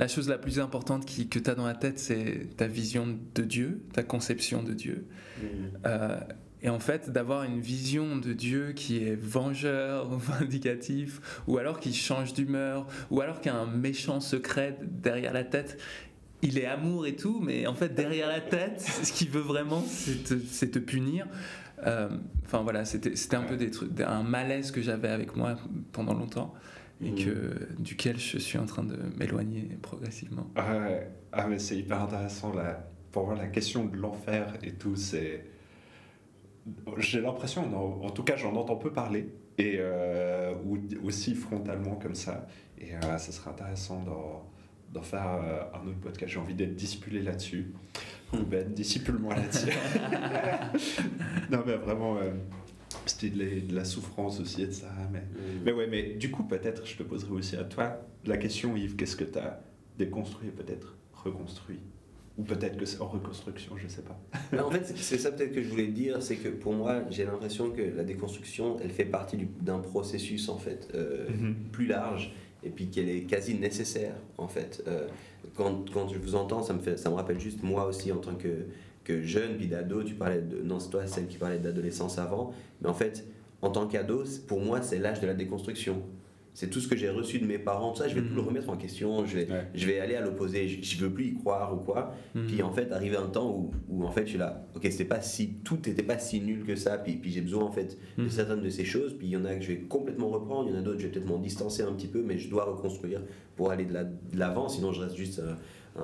la 0.00 0.08
chose 0.08 0.28
la 0.28 0.38
plus 0.38 0.58
importante 0.58 1.06
qui, 1.06 1.28
que 1.28 1.38
tu 1.38 1.48
as 1.48 1.54
dans 1.54 1.66
la 1.66 1.76
tête, 1.76 2.00
c'est 2.00 2.48
ta 2.56 2.66
vision 2.66 3.16
de 3.36 3.42
Dieu, 3.42 3.84
ta 3.92 4.02
conception 4.02 4.64
de 4.64 4.72
Dieu. 4.72 5.06
Mmh. 5.40 5.46
Et 6.62 6.68
en 6.68 6.80
fait, 6.80 7.10
d'avoir 7.10 7.44
une 7.44 7.60
vision 7.60 8.16
de 8.16 8.32
Dieu 8.32 8.72
qui 8.72 9.04
est 9.04 9.14
vengeur, 9.14 10.08
vindicatif, 10.18 11.42
ou 11.46 11.58
alors 11.58 11.78
qui 11.80 11.94
change 11.94 12.34
d'humeur, 12.34 12.86
ou 13.10 13.20
alors 13.20 13.40
qu'il 13.40 13.52
y 13.52 13.54
a 13.54 13.58
un 13.58 13.66
méchant 13.66 14.20
secret 14.20 14.78
derrière 14.82 15.32
la 15.32 15.44
tête. 15.44 15.78
Il 16.42 16.58
est 16.58 16.66
amour 16.66 17.06
et 17.06 17.16
tout, 17.16 17.40
mais 17.40 17.66
en 17.66 17.74
fait, 17.74 17.94
derrière 17.94 18.28
la 18.28 18.40
tête, 18.40 18.80
ce 19.02 19.12
qu'il 19.12 19.30
veut 19.30 19.40
vraiment, 19.40 19.82
c'est 19.86 20.70
te, 20.70 20.78
punir. 20.78 21.26
Euh, 21.86 22.08
enfin 22.44 22.62
voilà, 22.62 22.84
c'était 22.84 23.36
un 23.36 23.42
peu 23.42 23.56
des 23.56 23.70
trucs, 23.70 24.00
un 24.00 24.22
malaise 24.24 24.72
que 24.72 24.82
j'avais 24.82 25.08
avec 25.08 25.36
moi 25.36 25.56
pendant 25.92 26.14
longtemps 26.14 26.54
et 27.00 27.14
que, 27.14 27.30
mmh. 27.30 27.82
duquel 27.82 28.18
je 28.18 28.38
suis 28.38 28.58
en 28.58 28.66
train 28.66 28.82
de 28.82 28.96
m'éloigner 29.16 29.68
progressivement. 29.80 30.50
Ah, 30.56 30.88
ah 31.30 31.46
mais 31.46 31.60
c'est 31.60 31.76
hyper 31.76 32.02
intéressant 32.02 32.52
là. 32.52 32.88
Pour 33.12 33.26
moi, 33.26 33.36
la 33.36 33.46
question 33.46 33.86
de 33.86 33.96
l'enfer 33.96 34.54
et 34.62 34.72
tout, 34.72 34.96
c'est 34.96 35.44
j'ai 36.98 37.20
l'impression, 37.20 37.62
en, 38.04 38.10
tout 38.10 38.22
cas 38.22 38.36
j'en 38.36 38.54
entends 38.56 38.76
peu 38.76 38.92
parler, 38.92 39.28
et 39.58 39.76
euh, 39.78 40.54
ou, 40.64 40.78
aussi 41.04 41.34
frontalement 41.34 41.96
comme 41.96 42.14
ça. 42.14 42.46
Et 42.78 42.94
euh, 42.94 43.18
ça 43.18 43.32
serait 43.32 43.50
intéressant 43.50 44.04
d'en 44.92 45.02
faire 45.02 45.40
euh, 45.42 45.62
un 45.74 45.86
autre 45.88 46.00
podcast. 46.00 46.32
J'ai 46.32 46.38
envie 46.38 46.54
d'être 46.54 46.76
discipulé 46.76 47.22
là-dessus. 47.22 47.72
Ben, 48.32 48.72
discipule-moi 48.72 49.34
là-dessus. 49.34 49.70
non, 51.50 51.62
mais 51.66 51.76
vraiment, 51.76 52.18
c'était 53.06 53.30
de, 53.30 53.74
la 53.74 53.84
souffrance 53.84 54.38
aussi 54.38 54.62
et 54.62 54.70
ça. 54.70 54.88
Mais, 55.10 55.20
mm. 55.20 55.62
mais 55.64 55.72
ouais, 55.72 55.86
mais 55.86 56.02
du 56.14 56.30
coup, 56.30 56.44
peut-être 56.44 56.86
je 56.86 56.96
te 56.96 57.02
poserai 57.02 57.32
aussi 57.32 57.56
à 57.56 57.64
toi 57.64 58.00
la 58.26 58.36
question, 58.36 58.76
Yves, 58.76 58.96
qu'est-ce 58.96 59.16
que 59.16 59.24
tu 59.24 59.38
as 59.38 59.60
déconstruit, 59.96 60.50
peut-être 60.50 60.96
reconstruit? 61.12 61.80
Ou 62.38 62.42
peut-être 62.42 62.76
que 62.76 62.86
c'est 62.86 63.00
en 63.00 63.08
reconstruction, 63.08 63.76
je 63.76 63.84
ne 63.84 63.88
sais 63.88 64.02
pas. 64.02 64.18
en 64.64 64.70
fait, 64.70 64.84
c'est 64.96 65.18
ça 65.18 65.32
peut-être 65.32 65.52
que 65.52 65.62
je 65.62 65.68
voulais 65.68 65.88
dire, 65.88 66.22
c'est 66.22 66.36
que 66.36 66.48
pour 66.48 66.72
moi, 66.72 67.02
j'ai 67.10 67.24
l'impression 67.24 67.70
que 67.70 67.82
la 67.82 68.04
déconstruction, 68.04 68.76
elle 68.80 68.90
fait 68.90 69.04
partie 69.04 69.36
d'un 69.60 69.80
processus 69.80 70.48
en 70.48 70.56
fait 70.56 70.88
euh, 70.94 71.28
mhm. 71.28 71.54
plus 71.72 71.86
large 71.86 72.32
et 72.62 72.70
puis 72.70 72.88
qu'elle 72.88 73.08
est 73.08 73.22
quasi 73.22 73.54
nécessaire 73.54 74.14
en 74.38 74.46
fait. 74.46 74.84
Euh, 74.86 75.08
quand, 75.56 75.90
quand, 75.92 76.08
je 76.08 76.18
vous 76.18 76.36
entends, 76.36 76.62
ça 76.62 76.74
me, 76.74 76.80
fait, 76.80 76.96
ça 76.96 77.10
me 77.10 77.16
rappelle 77.16 77.40
juste 77.40 77.62
moi 77.62 77.86
aussi 77.86 78.12
en 78.12 78.18
tant 78.18 78.34
que, 78.34 78.66
que 79.02 79.20
jeune, 79.22 79.56
puis 79.56 79.66
d'ado, 79.66 80.04
tu 80.04 80.14
parlais 80.14 80.40
de... 80.40 80.62
Non, 80.62 80.78
c'est 80.78 80.90
toi 80.90 81.06
celle 81.06 81.26
qui 81.26 81.38
parlait 81.38 81.58
d'adolescence 81.58 82.18
avant, 82.18 82.52
mais 82.80 82.88
en 82.88 82.94
fait, 82.94 83.24
en 83.62 83.70
tant 83.70 83.88
qu'ado, 83.88 84.24
pour 84.46 84.60
moi, 84.60 84.82
c'est 84.82 84.98
l'âge 84.98 85.20
de 85.20 85.26
la 85.26 85.34
déconstruction 85.34 86.02
c'est 86.54 86.70
tout 86.70 86.80
ce 86.80 86.88
que 86.88 86.96
j'ai 86.96 87.08
reçu 87.08 87.38
de 87.38 87.46
mes 87.46 87.58
parents, 87.58 87.92
tout 87.92 87.98
ça, 87.98 88.08
je 88.08 88.14
vais 88.14 88.22
tout 88.22 88.34
le 88.34 88.42
mhm. 88.42 88.48
remettre 88.48 88.70
en 88.70 88.76
question, 88.76 89.24
je 89.24 89.36
vais, 89.36 89.48
je 89.74 89.86
vais 89.86 90.00
aller 90.00 90.16
à 90.16 90.20
l'opposé, 90.20 90.68
je, 90.68 90.96
ne 90.96 91.02
veux 91.02 91.12
plus 91.12 91.28
y 91.28 91.34
croire 91.34 91.74
ou 91.74 91.78
quoi. 91.78 92.14
Mhm. 92.34 92.46
Puis 92.46 92.62
en 92.62 92.72
fait, 92.72 92.90
arrivé 92.92 93.16
un 93.16 93.28
temps 93.28 93.50
où, 93.50 93.70
où, 93.88 94.04
en 94.04 94.10
fait 94.10 94.22
je 94.22 94.30
suis 94.30 94.38
là, 94.38 94.66
ok, 94.74 94.86
c'était 94.90 95.04
pas 95.04 95.20
si, 95.20 95.54
tout 95.64 95.78
n'était 95.86 96.02
pas 96.02 96.18
si 96.18 96.40
nul 96.40 96.64
que 96.64 96.76
ça, 96.76 96.98
puis, 96.98 97.14
puis 97.16 97.30
j'ai 97.30 97.40
besoin 97.40 97.64
en 97.64 97.72
fait 97.72 97.96
de 98.16 98.24
mhm. 98.24 98.30
certaines 98.30 98.62
de 98.62 98.70
ces 98.70 98.84
choses, 98.84 99.14
puis 99.16 99.28
il 99.28 99.30
y 99.30 99.36
en 99.36 99.44
a 99.44 99.54
que 99.54 99.62
je 99.62 99.68
vais 99.68 99.80
complètement 99.80 100.28
reprendre, 100.28 100.68
il 100.68 100.74
y 100.74 100.76
en 100.76 100.80
a 100.80 100.82
d'autres, 100.82 100.98
je 100.98 101.06
vais 101.06 101.12
peut-être 101.12 101.28
m'en 101.28 101.38
distancer 101.38 101.82
un 101.82 101.92
petit 101.92 102.08
peu, 102.08 102.22
mais 102.22 102.38
je 102.38 102.48
dois 102.48 102.64
reconstruire 102.64 103.22
pour 103.56 103.70
aller 103.70 103.84
de 103.84 104.38
l'avant, 104.38 104.68
sinon 104.68 104.92
je 104.92 105.00
reste 105.00 105.16
juste 105.16 105.40
euh, 105.40 105.54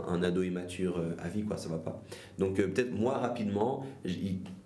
un, 0.09 0.23
ado 0.23 0.43
immature 0.43 0.99
euh, 0.99 1.15
à 1.19 1.29
vie, 1.29 1.43
quoi, 1.45 1.57
ça 1.57 1.69
va 1.69 1.79
pas. 1.79 2.03
Donc 2.39 2.59
euh, 2.59 2.69
peut-être 2.69 2.93
moi 2.93 3.19
rapidement, 3.19 3.85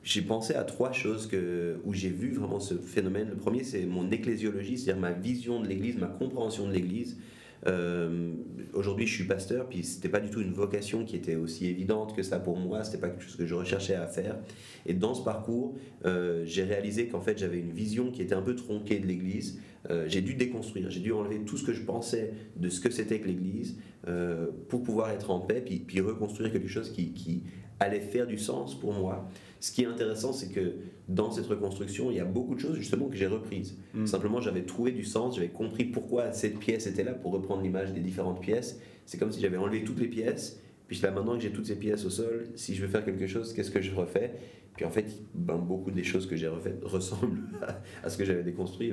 j'ai 0.03 0.23
pensé 0.23 0.55
à 0.55 0.65
trois 0.65 0.93
choses 0.93 1.27
que, 1.27 1.81
où 1.85 1.93
j'ai 1.93 2.11
vu 2.11 2.35
vraiment 2.35 2.61
ce 2.61 2.75
phénomène. 2.75 3.29
Le 3.31 3.37
premier, 3.37 3.65
c'est 3.65 3.85
mon 3.85 4.11
ecclésiologie, 4.11 4.79
c'est-à-dire 4.79 5.01
ma 5.01 5.13
vision 5.13 5.61
de 5.61 5.67
l'Église, 5.67 5.99
ma 5.99 6.07
compréhension 6.07 6.67
de 6.67 6.73
l'Église. 6.73 7.19
Euh, 7.67 8.33
aujourd'hui, 8.73 9.07
je 9.07 9.15
suis 9.15 9.25
pasteur, 9.25 9.69
puis 9.69 9.83
c'était 9.83 10.09
pas 10.09 10.21
du 10.21 10.31
tout 10.31 10.41
une 10.41 10.53
vocation 10.53 11.05
qui 11.05 11.17
était 11.17 11.37
aussi 11.37 11.67
évidente 11.67 12.15
que 12.15 12.23
ça 12.23 12.39
pour 12.39 12.57
moi. 12.57 12.85
C'était 12.85 12.99
pas 12.99 13.09
quelque 13.09 13.25
chose 13.25 13.37
que 13.37 13.47
je 13.47 13.55
recherchais 13.55 13.95
à 13.95 14.07
faire. 14.07 14.37
Et 14.87 14.95
dans 14.95 15.15
ce 15.15 15.23
parcours, 15.23 15.75
euh, 16.05 16.45
j'ai 16.45 16.65
réalisé 16.65 17.09
qu'en 17.09 17.21
fait, 17.21 17.39
j'avais 17.39 17.59
une 17.59 17.73
vision 17.73 18.11
qui 18.11 18.23
était 18.23 18.35
un 18.35 18.43
peu 18.43 18.55
tronquée 18.55 18.99
de 18.99 19.07
l'Église. 19.07 19.61
Euh, 19.91 20.07
j'ai 20.09 20.21
dû 20.21 20.35
déconstruire, 20.35 20.91
j'ai 20.91 21.01
dû 21.01 21.13
enlever 21.13 21.41
tout 21.41 21.57
ce 21.57 21.65
que 21.65 21.73
je 21.73 21.83
pensais 21.83 22.33
de 22.57 22.69
ce 22.69 22.81
que 22.81 22.91
c'était 22.91 23.21
que 23.21 23.29
l'Église 23.29 23.77
pour 24.69 24.83
pouvoir 24.83 25.11
être 25.11 25.31
en 25.31 25.41
paix, 25.41 25.61
puis, 25.63 25.81
puis 25.81 26.01
reconstruire 26.01 26.51
quelque 26.51 26.69
chose 26.69 26.91
qui, 26.91 27.13
qui 27.13 27.43
allait 27.81 28.01
faire 28.01 28.27
du 28.27 28.39
sens 28.39 28.79
pour 28.79 28.93
moi. 28.93 29.29
Ce 29.61 29.73
qui 29.73 29.83
est 29.83 29.87
intéressant, 29.87 30.33
c'est 30.33 30.51
que 30.51 30.75
dans 31.09 31.31
cette 31.31 31.47
reconstruction, 31.47 32.11
il 32.11 32.17
y 32.17 32.21
a 32.21 32.25
beaucoup 32.25 32.55
de 32.55 32.61
choses 32.61 32.77
justement 32.77 33.07
que 33.07 33.17
j'ai 33.17 33.27
reprises. 33.27 33.77
Mm. 33.95 34.07
Simplement, 34.07 34.41
j'avais 34.41 34.63
trouvé 34.63 34.93
du 34.93 35.05
sens, 35.05 35.35
j'avais 35.35 35.49
compris 35.49 35.85
pourquoi 35.85 36.33
cette 36.33 36.59
pièce 36.59 36.87
était 36.87 37.05
là 37.05 37.13
pour 37.13 37.33
reprendre 37.33 37.63
l'image 37.63 37.93
des 37.93 38.01
différentes 38.01 38.41
pièces. 38.41 38.81
C'est 39.07 39.19
comme 39.19 39.33
si 39.33 39.41
j'avais 39.41 39.57
enlevé 39.57 39.85
toutes 39.85 40.01
les 40.01 40.09
pièces. 40.09 40.61
Puis 40.87 41.01
là, 41.03 41.11
maintenant 41.11 41.37
que 41.37 41.43
j'ai 41.43 41.51
toutes 41.51 41.67
ces 41.67 41.77
pièces 41.77 42.05
au 42.05 42.11
sol, 42.11 42.49
si 42.55 42.75
je 42.75 42.83
veux 42.83 42.89
faire 42.89 43.05
quelque 43.05 43.27
chose, 43.27 43.53
qu'est-ce 43.53 43.71
que 43.71 43.83
je 43.83 43.95
refais? 43.95 44.33
Puis 44.75 44.87
en 44.87 44.91
fait, 44.91 45.07
ben, 45.35 45.57
beaucoup 45.57 45.91
des 45.91 46.05
choses 46.05 46.27
que 46.27 46.37
j'ai 46.37 46.47
refaites 46.47 46.81
ressemblent 46.85 47.41
à, 48.03 48.09
ce 48.09 48.17
que 48.17 48.25
j'avais 48.25 48.45
déconstruit. 48.45 48.93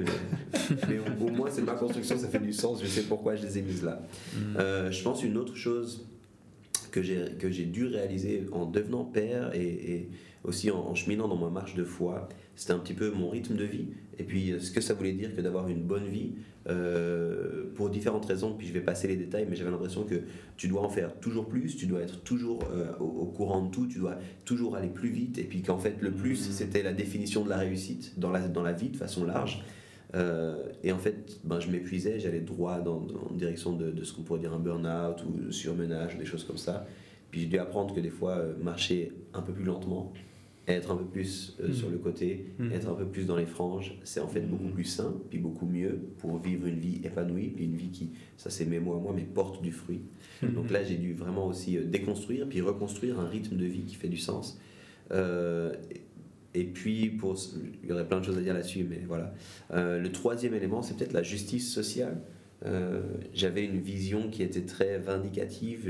Mais, 0.90 0.98
au, 1.22 1.30
moins, 1.30 1.50
c'est 1.52 1.62
ma 1.62 1.76
construction, 1.76 2.18
ça 2.18 2.28
fait 2.28 2.40
du 2.40 2.52
sens, 2.52 2.82
je 2.82 2.88
sais 2.88 3.04
pourquoi 3.04 3.36
je 3.36 3.44
les 3.44 3.60
ai 3.60 3.62
mises 3.62 3.84
là. 3.84 4.02
Mm. 4.34 4.58
Euh, 4.58 4.92
je 4.92 5.04
pense 5.04 5.24
une 5.24 5.38
autre 5.38 5.56
chose 5.56 6.08
que 7.02 7.52
j'ai 7.52 7.66
dû 7.66 7.86
réaliser 7.86 8.46
en 8.52 8.66
devenant 8.66 9.06
père 9.06 9.54
et 9.56 10.10
aussi 10.44 10.72
en, 10.72 10.96
cheminant 10.96 11.28
dans 11.28 11.38
ma 11.38 11.50
marche 11.50 11.76
de 11.76 11.84
foi. 11.84 12.30
C'était 12.56 12.74
un 12.74 12.80
petit 12.80 12.94
peu 12.94 13.12
mon 13.12 13.30
rythme 13.30 13.56
de 13.56 13.66
vie. 13.66 13.88
Et 14.18 14.24
puis, 14.24 14.54
ce 14.60 14.72
que 14.72 14.82
ça 14.82 14.94
voulait 14.94 15.14
dire 15.14 15.36
que 15.36 15.42
d'avoir 15.42 15.68
une 15.68 15.84
bonne 15.84 16.08
vie, 16.08 16.34
euh, 16.68 17.66
pour 17.76 17.90
différentes 17.90 18.26
raisons, 18.26 18.56
puis 18.58 18.66
je 18.66 18.74
vais 18.74 18.82
passer 18.82 19.08
les 19.08 19.18
détails, 19.18 19.46
mais 19.48 19.56
j'avais 19.56 19.70
l'impression 19.70 20.04
que 20.04 20.16
tu 20.58 20.68
dois 20.68 20.82
en 20.82 20.90
faire 20.90 21.14
toujours 21.20 21.48
plus, 21.48 21.76
tu 21.76 21.86
dois 21.86 22.02
être 22.02 22.24
toujours 22.24 22.60
euh, 22.74 22.92
au, 23.00 23.26
courant 23.26 23.66
de 23.66 23.72
tout, 23.72 23.86
tu 23.86 24.00
dois 24.00 24.16
toujours 24.46 24.76
aller 24.76 24.88
plus 24.88 25.10
vite, 25.10 25.38
et 25.38 25.44
puis 25.44 25.62
qu'en 25.62 25.78
fait, 25.78 25.98
le 26.02 26.12
plus, 26.12 26.50
mmh. 26.50 26.52
c'était 26.52 26.82
la 26.82 26.94
définition 26.94 27.44
de 27.44 27.50
la 27.50 27.58
réussite 27.58 28.18
dans 28.18 28.32
la, 28.32 28.48
dans 28.48 28.64
la 28.64 28.74
vie 28.74 28.90
de 28.90 28.98
façon 28.98 29.26
large. 29.26 29.64
Euh, 30.14 30.68
et 30.84 30.92
en 30.92 31.00
fait, 31.00 31.40
ben, 31.44 31.60
je 31.60 31.70
m'épuisais, 31.70 32.20
j'allais 32.20 32.40
droit 32.40 32.80
dans, 32.80 33.06
en 33.30 33.34
direction 33.34 33.74
de, 33.74 33.92
de 33.92 34.04
ce 34.04 34.14
qu'on 34.14 34.22
pourrait 34.22 34.40
dire 34.40 34.54
un 34.54 34.60
burn-out 34.60 35.24
ou 35.26 35.52
surmenage, 35.52 36.18
des 36.18 36.26
choses 36.26 36.44
comme 36.44 36.58
ça. 36.58 36.86
Puis 37.32 37.42
j'ai 37.42 37.48
dû 37.48 37.58
apprendre 37.58 37.94
que 37.94 38.00
des 38.00 38.10
fois, 38.10 38.46
marcher 38.62 39.12
un 39.34 39.42
peu 39.42 39.52
plus 39.52 39.64
lentement, 39.64 40.14
être 40.68 40.92
un 40.92 40.96
peu 40.96 41.06
plus 41.06 41.56
euh, 41.60 41.72
sur 41.72 41.90
le 41.90 41.98
côté, 41.98 42.48
mm. 42.58 42.72
être 42.72 42.90
un 42.90 42.96
peu 42.96 43.06
plus 43.06 43.26
dans 43.26 43.36
les 43.36 43.46
franges, 43.46 43.98
c'est 44.04 44.20
en 44.20 44.28
fait 44.28 44.42
beaucoup 44.42 44.70
plus 44.70 44.86
sain, 44.86 45.14
puis 45.30 45.40
beaucoup 45.40 45.66
mieux 45.66 46.00
pour 46.18 46.38
vivre 46.40 46.66
une 46.66 46.80
vie 46.80 47.02
épanouie, 47.04 47.50
puis 47.50 47.66
une 47.66 47.76
vie 47.76 47.90
qui, 47.90 48.12
ça 48.38 48.50
c'est 48.50 48.66
mes 48.66 48.80
mots 48.80 48.94
à 48.94 49.00
moi, 49.00 49.14
mais 49.16 49.24
porte 49.24 49.62
du 49.62 49.72
fruit. 49.72 50.02
Donc 50.42 50.72
là, 50.72 50.84
j'ai 50.84 50.98
dû 50.98 51.14
vraiment 51.14 51.48
aussi 51.48 51.78
euh, 51.78 51.84
déconstruire, 51.84 52.48
puis 52.48 52.62
reconstruire 52.62 53.20
un 53.20 53.28
rythme 53.28 53.58
de 53.58 53.66
vie 53.66 53.84
qui 53.84 53.96
fait 53.96 54.08
du 54.08 54.18
sens. 54.18 54.60
Euh, 55.12 55.74
et 56.56 56.64
puis, 56.64 57.12
il 57.84 57.90
y 57.90 57.92
aurait 57.92 58.08
plein 58.08 58.20
de 58.20 58.26
choses 58.26 58.38
à 58.38 58.42
dire 58.42 58.54
là-dessus, 58.54 58.86
mais 58.90 59.02
voilà. 59.08 59.34
le 59.72 60.08
troisième 60.10 60.54
élément, 60.54 60.82
c'est 60.82 60.96
peut-être 60.96 61.14
la 61.14 61.24
justice 61.24 61.72
sociale. 61.72 62.22
J'avais 63.34 63.66
une 63.66 63.80
vision 63.80 64.30
qui 64.30 64.44
était 64.44 64.66
très 64.66 64.98
vindicative. 64.98 65.88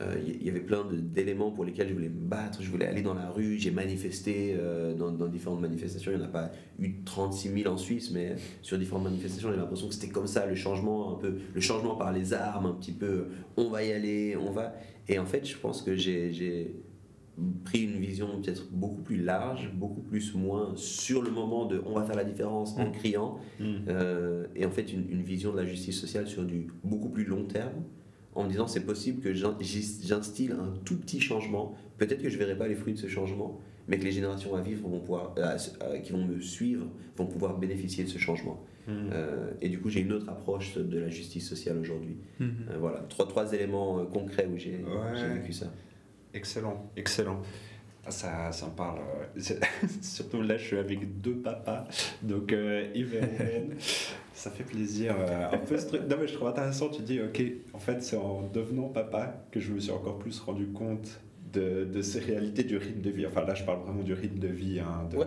euh, 0.00 0.16
il 0.26 0.44
y 0.44 0.50
avait 0.50 0.60
plein 0.60 0.84
d'éléments 0.90 1.52
pour 1.52 1.64
lesquels 1.64 1.88
je 1.88 1.94
voulais 1.94 2.08
me 2.08 2.28
battre, 2.28 2.60
je 2.62 2.68
voulais 2.68 2.86
aller 2.86 3.02
dans 3.02 3.14
la 3.14 3.30
rue, 3.30 3.58
j'ai 3.58 3.70
manifesté 3.70 4.56
euh, 4.58 4.92
dans, 4.92 5.28
différentes 5.28 5.60
manifestations, 5.60 6.10
il 6.10 6.18
n'y 6.18 6.22
en 6.22 6.26
a 6.26 6.30
pas 6.30 6.50
eu 6.80 6.94
36 7.04 7.62
000 7.62 7.72
en 7.72 7.76
Suisse, 7.76 8.10
mais 8.10 8.34
sur 8.60 8.76
différentes 8.76 9.04
manifestations, 9.04 9.52
j'ai 9.52 9.56
l'impression 9.56 9.86
que 9.86 9.94
c'était 9.94 10.08
comme 10.08 10.26
ça, 10.26 10.46
le 10.46 10.56
changement, 10.56 11.16
un 11.16 11.20
peu, 11.20 11.36
le 11.54 11.60
changement 11.60 11.94
par 11.94 12.12
les 12.12 12.32
armes, 12.32 12.66
un 12.66 12.72
petit 12.74 12.92
peu, 12.92 13.28
on 13.56 13.68
va 13.68 13.84
y 13.84 13.92
aller, 13.92 14.36
on 14.36 14.50
va... 14.50 14.74
Et 15.06 15.18
en 15.20 15.26
fait, 15.26 15.46
je 15.46 15.56
pense 15.56 15.82
que 15.82 15.94
j'ai 15.94 16.74
pris 17.64 17.82
une 17.82 17.98
vision 17.98 18.28
peut-être 18.40 18.68
beaucoup 18.70 19.02
plus 19.02 19.16
large, 19.22 19.70
beaucoup 19.74 20.00
plus 20.02 20.34
moins 20.34 20.72
sur 20.76 21.20
le 21.22 21.30
moment 21.30 21.66
de 21.66 21.82
on 21.86 21.94
va 21.94 22.04
faire 22.04 22.14
la 22.16 22.24
différence 22.24 22.76
en 22.78 22.86
Mm. 22.88 22.92
criant, 22.92 23.38
Mm. 23.58 23.64
euh, 23.88 24.46
et 24.54 24.64
en 24.64 24.70
fait 24.70 24.92
une, 24.92 25.04
une 25.10 25.22
vision 25.22 25.50
de 25.52 25.56
la 25.56 25.64
justice 25.66 25.98
sociale 26.00 26.26
sur 26.28 26.44
du 26.44 26.68
beaucoup 26.84 27.08
plus 27.08 27.24
long 27.24 27.44
terme, 27.44 27.82
en 28.36 28.44
me 28.44 28.48
disant 28.48 28.66
c'est 28.68 28.84
possible 28.86 29.20
que 29.20 29.32
j'instille 29.34 30.52
un 30.52 30.74
tout 30.84 30.96
petit 30.96 31.20
changement, 31.20 31.74
peut-être 31.98 32.22
que 32.22 32.28
je 32.28 32.38
verrai 32.38 32.56
pas 32.56 32.68
les 32.68 32.74
fruits 32.76 32.94
de 32.94 32.98
ce 32.98 33.08
changement, 33.08 33.60
mais 33.88 33.98
que 33.98 34.04
les 34.04 34.12
générations 34.12 34.54
à 34.54 34.60
vivre 34.60 34.88
vont 34.88 35.00
pouvoir, 35.00 35.34
euh, 35.38 35.98
qui 36.02 36.12
vont 36.12 36.24
me 36.24 36.40
suivre 36.40 36.86
vont 37.16 37.26
pouvoir 37.26 37.58
bénéficier 37.58 38.04
de 38.04 38.08
ce 38.08 38.18
changement. 38.18 38.60
Mm. 38.86 38.92
Euh, 39.12 39.50
et 39.60 39.68
du 39.68 39.80
coup 39.80 39.88
j'ai 39.88 40.00
une 40.00 40.12
autre 40.12 40.28
approche 40.28 40.76
de 40.76 40.98
la 40.98 41.08
justice 41.08 41.48
sociale 41.48 41.78
aujourd'hui. 41.78 42.16
Mhm. 42.38 42.50
Euh, 42.70 42.76
voilà, 42.78 43.00
trois, 43.08 43.26
trois 43.26 43.52
éléments 43.52 44.04
concrets 44.06 44.46
où 44.52 44.56
j'ai 44.58 44.76
Ouais. 44.84 45.16
j'ai 45.16 45.28
vécu 45.40 45.52
ça. 45.52 45.72
Excellent, 46.34 46.90
excellent. 46.96 47.40
Ah, 48.06 48.10
Ça, 48.10 48.52
ça 48.52 48.66
me 48.66 48.72
parle. 48.72 48.98
euh, 48.98 49.40
Surtout 50.02 50.42
là, 50.42 50.56
je 50.58 50.64
suis 50.66 50.76
avec 50.76 51.20
deux 51.22 51.36
papas, 51.36 51.84
donc 52.22 52.52
euh, 52.52 52.90
Yves 52.94 53.14
et 53.14 53.18
Hélène. 53.42 53.74
Ça 54.34 54.50
fait 54.50 54.64
plaisir. 54.64 55.14
euh, 55.18 55.48
un 55.52 55.58
peu 55.58 55.78
ce 55.78 55.86
truc. 55.86 56.02
Non, 56.10 56.16
mais 56.20 56.26
je 56.26 56.34
trouve 56.34 56.48
intéressant. 56.48 56.88
Tu 56.90 57.02
dis, 57.02 57.20
ok, 57.20 57.40
en 57.72 57.78
fait, 57.78 58.02
c'est 58.02 58.16
en 58.16 58.42
devenant 58.48 58.88
papa 58.88 59.46
que 59.52 59.60
je 59.60 59.72
me 59.72 59.78
suis 59.80 59.92
encore 59.92 60.18
plus 60.18 60.38
rendu 60.40 60.66
compte 60.66 61.20
de, 61.52 61.84
de 61.84 62.02
ces 62.02 62.18
réalités 62.18 62.64
du 62.64 62.76
rythme 62.76 63.00
de 63.00 63.10
vie. 63.10 63.26
Enfin, 63.26 63.44
là, 63.44 63.54
je 63.54 63.62
parle 63.64 63.80
vraiment 63.84 64.02
du 64.02 64.12
rythme 64.12 64.40
de 64.40 64.48
vie. 64.48 64.80
hein, 64.80 65.08
de, 65.10 65.16
Ouais. 65.18 65.26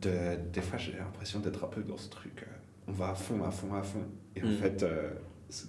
de- 0.00 0.36
des 0.52 0.62
fois, 0.62 0.78
j'ai 0.78 0.92
l'impression 0.92 1.40
d'être 1.40 1.62
un 1.62 1.68
peu 1.68 1.82
dans 1.82 1.98
ce 1.98 2.08
truc. 2.08 2.44
on 2.88 2.92
va 2.92 3.10
à 3.10 3.14
fond, 3.14 3.44
à 3.44 3.50
fond, 3.52 3.72
à 3.74 3.82
fond. 3.82 4.02
Et 4.34 4.42
en 4.42 4.46
Mm. 4.48 4.56
fait, 4.56 4.82
euh, 4.82 5.10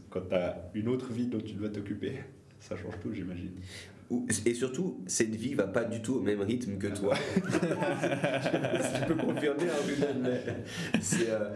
quand 0.09 0.21
tu 0.29 0.33
as 0.35 0.71
une 0.73 0.87
autre 0.87 1.11
vie 1.11 1.27
dont 1.27 1.39
tu 1.41 1.53
dois 1.53 1.69
t'occuper, 1.69 2.13
ça 2.59 2.75
change 2.77 2.99
tout, 3.01 3.13
j'imagine. 3.13 3.51
Et 4.45 4.53
surtout, 4.53 4.99
cette 5.07 5.33
vie 5.35 5.53
va 5.53 5.67
pas 5.67 5.83
du 5.85 6.01
tout 6.01 6.15
au 6.15 6.19
même 6.21 6.41
rythme 6.41 6.77
que 6.77 6.87
toi. 6.87 7.15
tu 7.35 9.05
peux 9.07 9.15
confirmer, 9.15 9.63
hein, 9.63 10.29
euh, 11.27 11.49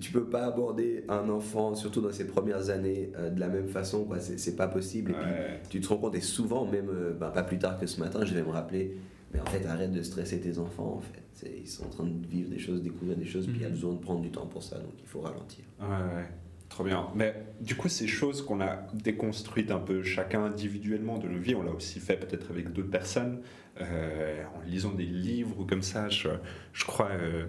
tu, 0.00 0.12
peux 0.12 0.24
pas 0.24 0.44
aborder 0.46 1.04
un 1.08 1.28
enfant, 1.28 1.74
surtout 1.74 2.00
dans 2.00 2.12
ses 2.12 2.26
premières 2.26 2.70
années, 2.70 3.10
euh, 3.16 3.30
de 3.30 3.40
la 3.40 3.48
même 3.48 3.68
façon. 3.68 4.04
Quoi. 4.04 4.18
C'est, 4.20 4.56
pas 4.56 4.68
possible. 4.68 5.12
Et 5.12 5.14
puis, 5.14 5.22
Ouais. 5.30 5.60
tu 5.70 5.80
te 5.80 5.88
rends 5.88 5.96
compte, 5.96 6.14
et 6.16 6.20
souvent, 6.20 6.66
même 6.66 6.88
euh, 6.90 7.12
ben, 7.12 7.30
pas 7.30 7.42
plus 7.42 7.58
tard 7.58 7.78
que 7.78 7.86
ce 7.86 8.00
matin, 8.00 8.24
je 8.24 8.34
vais 8.34 8.42
me 8.42 8.50
rappeler, 8.50 8.96
mais 9.32 9.40
en 9.40 9.46
fait, 9.46 9.64
arrête 9.66 9.92
de 9.92 10.02
stresser 10.02 10.40
tes 10.40 10.58
enfants. 10.58 10.96
En 10.98 11.00
fait. 11.00 11.20
Ils 11.62 11.66
sont 11.68 11.84
en 11.84 11.88
train 11.88 12.04
de 12.04 12.26
vivre 12.26 12.50
des 12.50 12.58
choses, 12.58 12.82
découvrir 12.82 13.16
des 13.16 13.24
choses, 13.24 13.46
puis 13.46 13.56
il 13.56 13.62
y 13.62 13.64
a 13.64 13.68
Mhm. 13.68 13.74
besoin 13.74 13.92
de 13.94 13.98
prendre 14.00 14.20
du 14.20 14.30
temps 14.30 14.46
pour 14.46 14.62
ça, 14.62 14.76
donc 14.76 14.92
il 15.00 15.06
faut 15.06 15.20
ralentir. 15.20 15.64
Ouais, 15.80 15.86
ouais, 15.86 16.28
trop 16.70 16.84
bien. 16.84 17.08
Mais 17.14 17.34
du 17.60 17.74
coup, 17.74 17.90
ces 17.90 18.06
choses 18.06 18.40
qu'on 18.42 18.62
a 18.62 18.86
déconstruites 18.94 19.70
un 19.70 19.80
peu 19.80 20.02
chacun 20.02 20.44
individuellement 20.44 21.18
de 21.18 21.28
nos 21.28 21.38
vies, 21.38 21.54
on 21.54 21.62
l'a 21.62 21.72
aussi 21.72 22.00
fait 22.00 22.16
peut-être 22.16 22.50
avec 22.50 22.72
d'autres 22.72 22.88
personnes, 22.90 23.42
euh, 23.82 24.42
en 24.56 24.66
lisant 24.66 24.92
des 24.92 25.04
livres 25.04 25.60
ou 25.60 25.66
comme 25.66 25.82
ça, 25.82 26.08
je, 26.08 26.28
je 26.72 26.84
crois, 26.86 27.10
euh, 27.10 27.44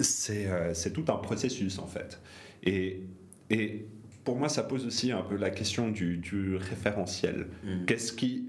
c'est 0.00 0.46
euh, 0.46 0.74
c'est 0.74 0.92
tout 0.92 1.04
un 1.08 1.18
processus 1.18 1.78
en 1.78 1.86
fait. 1.86 2.20
Et, 2.64 3.02
et 3.50 3.86
pour 4.24 4.36
moi, 4.36 4.48
ça 4.48 4.64
pose 4.64 4.86
aussi 4.86 5.12
un 5.12 5.22
peu 5.22 5.36
la 5.36 5.50
question 5.50 5.90
du, 5.90 6.16
du 6.16 6.56
référentiel. 6.56 7.46
Qu'est-ce 7.86 8.12
qui 8.12 8.48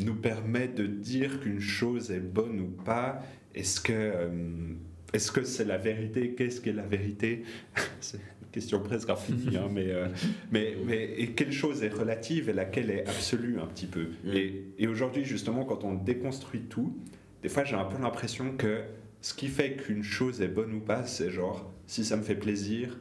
nous 0.00 0.14
permet 0.16 0.68
de 0.68 0.86
dire 0.86 1.40
qu'une 1.40 1.60
chose 1.60 2.10
est 2.10 2.20
bonne 2.20 2.60
ou 2.60 2.68
pas? 2.84 3.22
Est-ce 3.54 3.80
que 3.80 3.92
euh, 3.92 4.28
est-ce 5.12 5.30
que 5.32 5.44
c'est 5.44 5.64
la 5.64 5.78
vérité? 5.78 6.34
Qu'est-ce 6.34 6.60
qu'est 6.60 6.72
la 6.72 6.86
vérité? 6.86 7.44
C'est 8.00 8.16
une 8.18 8.48
question 8.52 8.80
presque 8.80 9.08
infinie, 9.10 9.56
hein, 9.56 9.68
mais, 9.70 9.90
euh, 9.90 10.08
mais, 10.50 10.76
mais 10.86 11.04
et 11.18 11.28
quelle 11.32 11.52
chose 11.52 11.82
est 11.82 11.88
relative 11.88 12.48
et 12.48 12.52
laquelle 12.52 12.90
est 12.90 13.06
absolue 13.08 13.58
un 13.60 13.66
petit 13.66 13.86
peu? 13.86 14.08
Mm. 14.24 14.32
Et, 14.34 14.64
et 14.78 14.86
aujourd'hui, 14.88 15.24
justement, 15.24 15.64
quand 15.64 15.84
on 15.84 15.94
déconstruit 15.94 16.62
tout, 16.62 16.96
des 17.42 17.48
fois 17.48 17.64
j'ai 17.64 17.76
un 17.76 17.84
peu 17.84 18.00
l'impression 18.00 18.52
que 18.56 18.82
ce 19.20 19.34
qui 19.34 19.48
fait 19.48 19.74
qu'une 19.76 20.02
chose 20.02 20.40
est 20.42 20.48
bonne 20.48 20.72
ou 20.74 20.80
pas, 20.80 21.04
c'est 21.04 21.30
genre 21.30 21.70
si 21.86 22.04
ça 22.04 22.16
me 22.16 22.22
fait 22.22 22.34
plaisir 22.34 22.98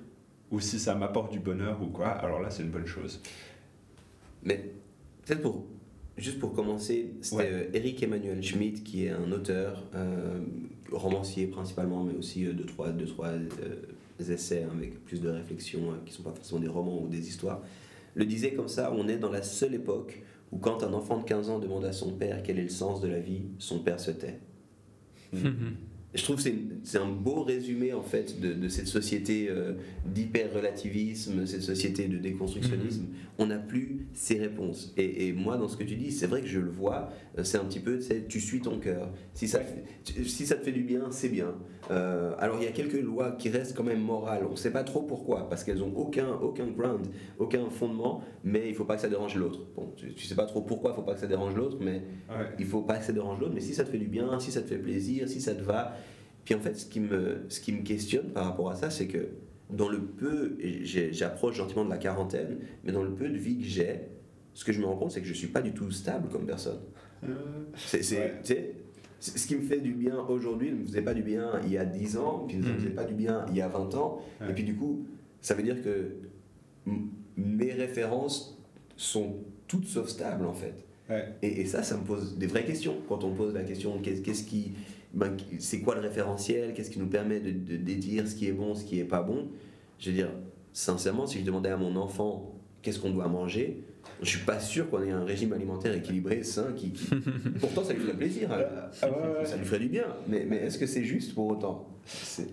ou 0.52 0.60
si 0.60 0.80
ça 0.80 0.96
m'apporte 0.96 1.32
du 1.32 1.40
bonheur 1.40 1.82
ou 1.82 1.88
quoi, 1.88 2.10
alors 2.10 2.40
là 2.42 2.50
c'est 2.50 2.64
une 2.64 2.70
bonne 2.70 2.88
chose. 2.88 3.22
Mais 4.44 4.72
peut-être 5.26 5.42
pour 5.42 5.66
juste 6.18 6.40
pour 6.40 6.54
commencer, 6.54 7.12
c'était 7.22 7.36
Ouais. 7.44 7.50
euh, 7.52 7.70
Eric 7.74 8.04
Emmanuel 8.04 8.42
Schmidt 8.44 8.84
qui 8.84 9.06
est 9.06 9.10
un 9.12 9.32
auteur, 9.32 9.84
euh, 9.96 10.40
romancier 10.92 11.48
principalement, 11.48 12.04
mais 12.04 12.14
aussi 12.16 12.46
euh, 12.46 12.54
deux 12.54 12.66
trois, 12.66 12.90
deux, 12.90 13.06
trois 13.06 13.30
euh, 13.30 14.30
essais 14.30 14.64
hein, 14.64 14.74
avec 14.76 15.04
plus 15.06 15.22
de 15.22 15.30
réflexion, 15.30 15.92
euh, 15.92 15.96
qui 16.06 16.14
sont 16.14 16.24
pas 16.24 16.32
forcément 16.32 16.62
des 16.62 16.68
romans 16.68 17.02
ou 17.02 17.08
des 17.08 17.28
histoires. 17.28 17.62
Le 18.14 18.26
disait 18.26 18.54
comme 18.54 18.68
ça, 18.68 18.94
on 18.96 19.08
est 19.08 19.18
dans 19.18 19.32
la 19.32 19.42
seule 19.42 19.74
époque 19.74 20.22
où 20.52 20.58
quand 20.58 20.84
un 20.84 20.94
enfant 20.94 21.18
de 21.18 21.24
15 21.24 21.50
ans 21.50 21.60
demande 21.60 21.86
à 21.86 21.94
son 21.94 22.12
père 22.12 22.44
quel 22.44 22.60
est 22.60 22.64
le 22.64 22.70
sens 22.70 23.02
de 23.02 23.08
la 23.08 23.20
vie, 23.20 23.44
son 23.58 23.80
père 23.80 24.00
se 24.00 24.12
tait. 24.12 24.40
Je 26.14 26.24
trouve 26.24 26.44
que 26.44 26.50
c'est 26.84 26.98
un 26.98 27.08
beau 27.08 27.44
résumé 27.44 27.94
en 27.94 28.02
fait 28.02 28.40
de, 28.42 28.52
de 28.54 28.68
cette 28.68 28.88
société 28.88 29.48
euh, 29.50 29.74
d'hyper-relativisme, 30.46 31.46
cette 31.46 31.62
société 31.62 32.08
de 32.08 32.18
déconstructionnisme. 32.18 33.06
On 33.38 33.48
n'a 33.48 33.58
plus 33.58 34.08
ces 34.14 34.38
réponses. 34.38 34.94
Et, 34.98 35.28
et 35.28 35.34
moi, 35.34 35.58
dans 35.58 35.68
ce 35.68 35.78
que 35.78 35.84
tu 35.84 35.96
dis, 35.96 36.12
c'est 36.12 36.28
vrai 36.28 36.42
que 36.42 36.48
je 36.48 36.60
le 36.60 36.70
vois, 36.70 37.10
euh, 37.38 37.44
c'est 37.44 37.58
un 37.58 37.64
petit 37.66 37.80
peu, 37.80 38.00
tu 38.28 38.40
suis 38.40 38.60
ton 38.60 38.78
cœur. 38.80 39.10
Si 39.34 39.48
ça, 39.48 39.62
tu- 40.04 40.26
si 40.26 40.46
ça 40.46 40.56
te 40.56 40.64
fait 40.64 40.72
du 40.72 40.84
bien, 40.84 41.06
c'est 41.12 41.30
bien. 41.30 41.56
Euh, 41.90 42.34
alors 42.38 42.58
il 42.60 42.64
y 42.66 42.68
a 42.68 42.72
quelques 42.72 43.02
lois 43.02 43.32
qui 43.32 43.50
restent 43.50 43.76
quand 43.76 43.84
même 43.84 44.02
morales. 44.02 44.44
On 44.48 44.52
ne 44.52 44.56
sait 44.56 44.72
pas 44.72 44.84
trop 44.84 45.02
pourquoi, 45.02 45.50
parce 45.50 45.64
qu'elles 45.64 45.80
n'ont 45.80 45.94
aucun, 45.96 46.30
aucun 46.42 46.68
ground, 46.68 47.08
aucun 47.40 47.70
fondement, 47.70 48.22
mais 48.44 48.64
il 48.68 48.76
faut 48.76 48.86
pas 48.86 48.96
que 48.96 49.02
ça 49.02 49.10
dérange 49.10 49.36
l'autre. 49.36 49.60
Bon, 49.76 49.92
tu, 49.96 50.14
tu 50.14 50.26
sais 50.26 50.36
pas 50.36 50.46
trop 50.46 50.62
pourquoi 50.62 50.92
il 50.92 50.96
faut 50.96 51.02
pas 51.02 51.14
que 51.16 51.20
ça 51.20 51.28
dérange 51.28 51.56
l'autre, 51.56 51.78
mais 51.82 52.02
Ouais. 52.30 52.46
il 52.60 52.66
faut 52.66 52.82
pas 52.82 52.98
que 52.98 53.06
ça 53.06 53.12
dérange 53.14 53.40
l'autre, 53.40 53.54
mais 53.54 53.60
si 53.62 53.74
ça 53.74 53.84
te 53.84 53.90
fait 53.90 53.98
du 53.98 54.08
bien, 54.08 54.40
si 54.40 54.52
ça 54.52 54.62
te 54.62 54.68
fait 54.68 54.78
plaisir, 54.78 55.28
si 55.28 55.42
ça 55.42 55.54
te 55.56 55.64
va. 55.64 55.96
Puis 56.46 56.56
en 56.56 56.60
fait, 56.60 56.76
ce 56.76 56.86
qui 56.86 57.00
me, 57.00 57.44
ce 57.50 57.60
qui 57.60 57.72
me 57.74 57.82
questionne 57.84 58.28
par 58.30 58.46
rapport 58.46 58.70
à 58.70 58.76
ça, 58.76 58.90
c'est 58.90 59.08
que 59.08 59.28
dans 59.70 59.90
le 59.90 60.00
peu, 60.02 60.58
j'approche 61.12 61.56
gentiment 61.56 61.86
de 61.86 61.90
la 61.90 61.98
quarantaine, 61.98 62.58
mais 62.84 62.92
dans 62.92 63.04
le 63.04 63.12
peu 63.14 63.30
de 63.30 63.38
vie 63.38 63.58
que 63.60 63.66
j'ai, 63.66 64.02
ce 64.54 64.66
que 64.66 64.74
je 64.74 64.80
me 64.82 64.86
rends 64.86 64.98
compte, 64.98 65.12
c'est 65.12 65.22
que 65.22 65.28
je 65.28 65.34
suis 65.34 65.48
pas 65.48 65.62
du 65.62 65.72
tout 65.72 65.90
stable 65.92 66.28
comme 66.30 66.46
personne. 66.46 66.80
C'est, 67.76 68.04
c'est- 68.04 68.18
Ouais. 68.18 68.34
tu 68.44 68.54
sais, 68.54 68.76
c'est- 69.20 69.38
ce 69.38 69.48
qui 69.48 69.56
me 69.56 69.62
fait 69.62 69.80
du 69.80 69.94
bien 69.94 70.18
aujourd'hui 70.28 70.72
ne 70.72 70.78
me 70.78 70.86
faisait 70.86 71.04
pas 71.04 71.14
du 71.14 71.22
bien 71.24 71.62
il 71.64 71.72
y 71.72 71.78
a 71.78 71.86
10 71.86 72.18
ans, 72.18 72.46
puis 72.48 72.58
ne 72.58 72.64
me 72.64 72.70
Mhm. 72.70 72.76
faisait 72.80 72.90
pas 72.90 73.04
du 73.06 73.14
bien 73.14 73.46
il 73.50 73.56
y 73.56 73.62
a 73.62 73.68
20 73.70 73.94
ans. 73.96 74.22
Ouais. 74.42 74.50
Et 74.50 74.54
puis 74.54 74.64
du 74.64 74.76
coup, 74.76 75.06
ça 75.40 75.54
veut 75.54 75.64
dire 75.64 75.82
que 75.82 76.16
mes 77.38 77.72
références 77.72 78.58
sont 78.98 79.36
toutes 79.68 79.86
sauf 79.86 80.08
stables 80.10 80.46
en 80.46 80.54
fait. 80.54 80.86
Ouais. 81.10 81.26
Et, 81.42 81.62
et 81.62 81.66
ça, 81.66 81.84
ça 81.84 81.98
me 81.98 82.04
pose 82.04 82.38
des 82.38 82.48
vraies 82.48 82.66
questions. 82.66 82.96
Quand 83.08 83.24
on 83.24 83.34
pose 83.34 83.54
la 83.54 83.64
question 83.64 84.00
qu'est-ce, 84.00 84.22
qu'est-ce 84.22 84.44
qui, 84.44 84.74
ben, 85.14 85.36
c'est 85.60 85.82
quoi 85.82 85.96
le 85.96 86.02
référentiel, 86.02 86.74
qu'est-ce 86.74 86.90
qui 86.92 87.00
nous 87.00 87.08
permet 87.08 87.40
de, 87.40 87.52
de 87.52 87.78
dédire 87.78 88.28
ce 88.28 88.36
qui 88.36 88.48
est 88.48 88.52
bon, 88.54 88.74
ce 88.76 88.86
qui 88.86 89.00
est 89.00 89.04
pas 89.06 89.22
bon? 89.22 89.50
Je 90.00 90.10
veux 90.10 90.16
dire, 90.16 90.30
sincèrement, 90.74 91.28
si 91.28 91.40
je 91.40 91.46
demandais 91.46 91.70
à 91.70 91.78
mon 91.78 91.96
enfant 91.96 92.56
qu'est-ce 92.82 93.00
qu'on 93.00 93.12
doit 93.12 93.28
manger, 93.28 93.84
je 94.22 94.30
suis 94.30 94.46
pas 94.46 94.60
sûr 94.60 94.90
qu'on 94.90 95.04
ait 95.04 95.12
un 95.12 95.24
régime 95.24 95.54
alimentaire 95.54 95.94
équilibré, 95.96 96.44
sain, 96.44 96.74
qui, 96.76 96.92
qui- 96.92 97.08
pourtant 97.60 97.84
ça 97.84 97.94
lui 97.94 98.00
ferait 98.02 98.16
plaisir, 98.18 98.52
hein. 98.52 98.62
Ah 99.02 99.08
ouais, 99.10 99.46
ça 99.46 99.58
lui 99.58 99.66
ferait 99.66 99.80
du 99.80 99.90
bien. 99.90 100.06
Mais, 100.28 100.46
mais 100.48 100.58
est-ce 100.58 100.78
que 100.78 100.86
c'est 100.88 101.04
juste 101.04 101.36
pour 101.36 101.48
autant? 101.48 101.88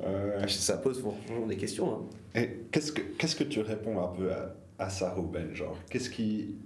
Euh, 0.04 0.46
Ça 0.48 0.76
pose 0.76 1.00
franchement 1.00 1.46
des 1.46 1.56
questions. 1.56 1.92
hein. 1.94 2.00
Et 2.34 2.48
qu'est-ce 2.70 2.92
que 2.92 3.00
qu'est-ce 3.16 3.36
que 3.36 3.44
tu 3.44 3.60
réponds 3.60 4.02
un 4.02 4.08
peu 4.08 4.30
à, 4.32 4.54
à 4.78 4.90
ça, 4.90 5.14
Ruben? 5.14 5.54
Genre, 5.54 5.76
qu'est-ce 5.90 6.10
qui, 6.10 6.56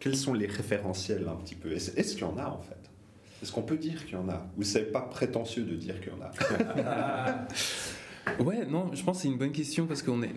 quels 0.00 0.16
sont 0.16 0.34
les 0.34 0.46
référentiels 0.46 1.26
un 1.28 1.36
petit 1.36 1.54
peu? 1.54 1.70
Est-ce 1.72 1.96
est-ce 1.98 2.14
qu'il 2.14 2.22
y 2.22 2.24
en 2.24 2.36
a 2.38 2.46
en 2.48 2.60
fait? 2.60 2.81
Est-ce 3.42 3.50
qu'on 3.52 3.62
peut 3.62 3.76
dire 3.76 4.04
qu'il 4.06 4.14
y 4.14 4.16
en 4.16 4.28
a 4.28 4.46
Ou 4.56 4.62
c'est 4.62 4.92
pas 4.92 5.00
prétentieux 5.02 5.64
de 5.64 5.74
dire 5.74 6.00
qu'il 6.00 6.12
y 6.12 6.16
en 6.16 6.22
a? 6.22 7.46
Ouais, 8.38 8.64
non, 8.66 8.94
je 8.94 9.02
pense 9.02 9.16
que 9.16 9.22
c'est 9.24 9.28
une 9.28 9.36
bonne 9.36 9.50
question 9.50 9.86
parce 9.86 10.00
qu'on 10.00 10.22
est, 10.22 10.32